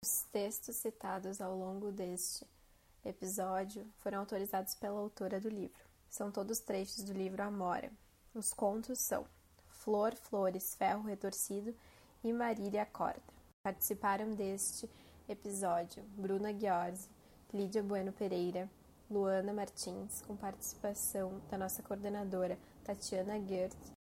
Os 0.01 0.24
textos 0.32 0.78
citados 0.78 1.41
ao 1.41 1.53
longo 1.53 1.91
deste 1.91 2.47
episódio 3.03 3.86
foram 3.97 4.20
autorizados 4.20 4.74
pela 4.76 5.01
autora 5.01 5.38
do 5.38 5.49
livro. 5.49 5.84
São 6.10 6.32
todos 6.32 6.62
trechos 6.62 7.03
do 7.03 7.12
livro 7.12 7.43
Amora. 7.43 7.91
Os 8.34 8.53
contos 8.53 8.99
são 8.99 9.28
Flor, 9.68 10.16
Flores, 10.16 10.76
Ferro 10.76 11.03
Retorcido 11.03 11.76
e 12.24 12.32
Marília 12.32 12.86
Corda. 12.86 13.22
Participaram 13.62 14.32
deste 14.32 14.89
episódio 15.28 16.01
Bruna 16.16 16.53
Ghiorzi, 16.53 17.10
Lídia 17.53 17.84
Bueno 17.84 18.14
Pereira, 18.14 18.70
Luana 19.12 19.51
Martins, 19.51 20.22
com 20.22 20.38
participação 20.38 21.41
da 21.51 21.57
nossa 21.57 21.84
coordenadora 21.84 22.57
Tatiana 22.86 23.38
Gert. 23.45 23.99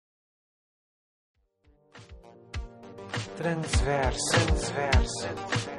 Transverso, 3.43 4.37
transverso. 4.37 5.72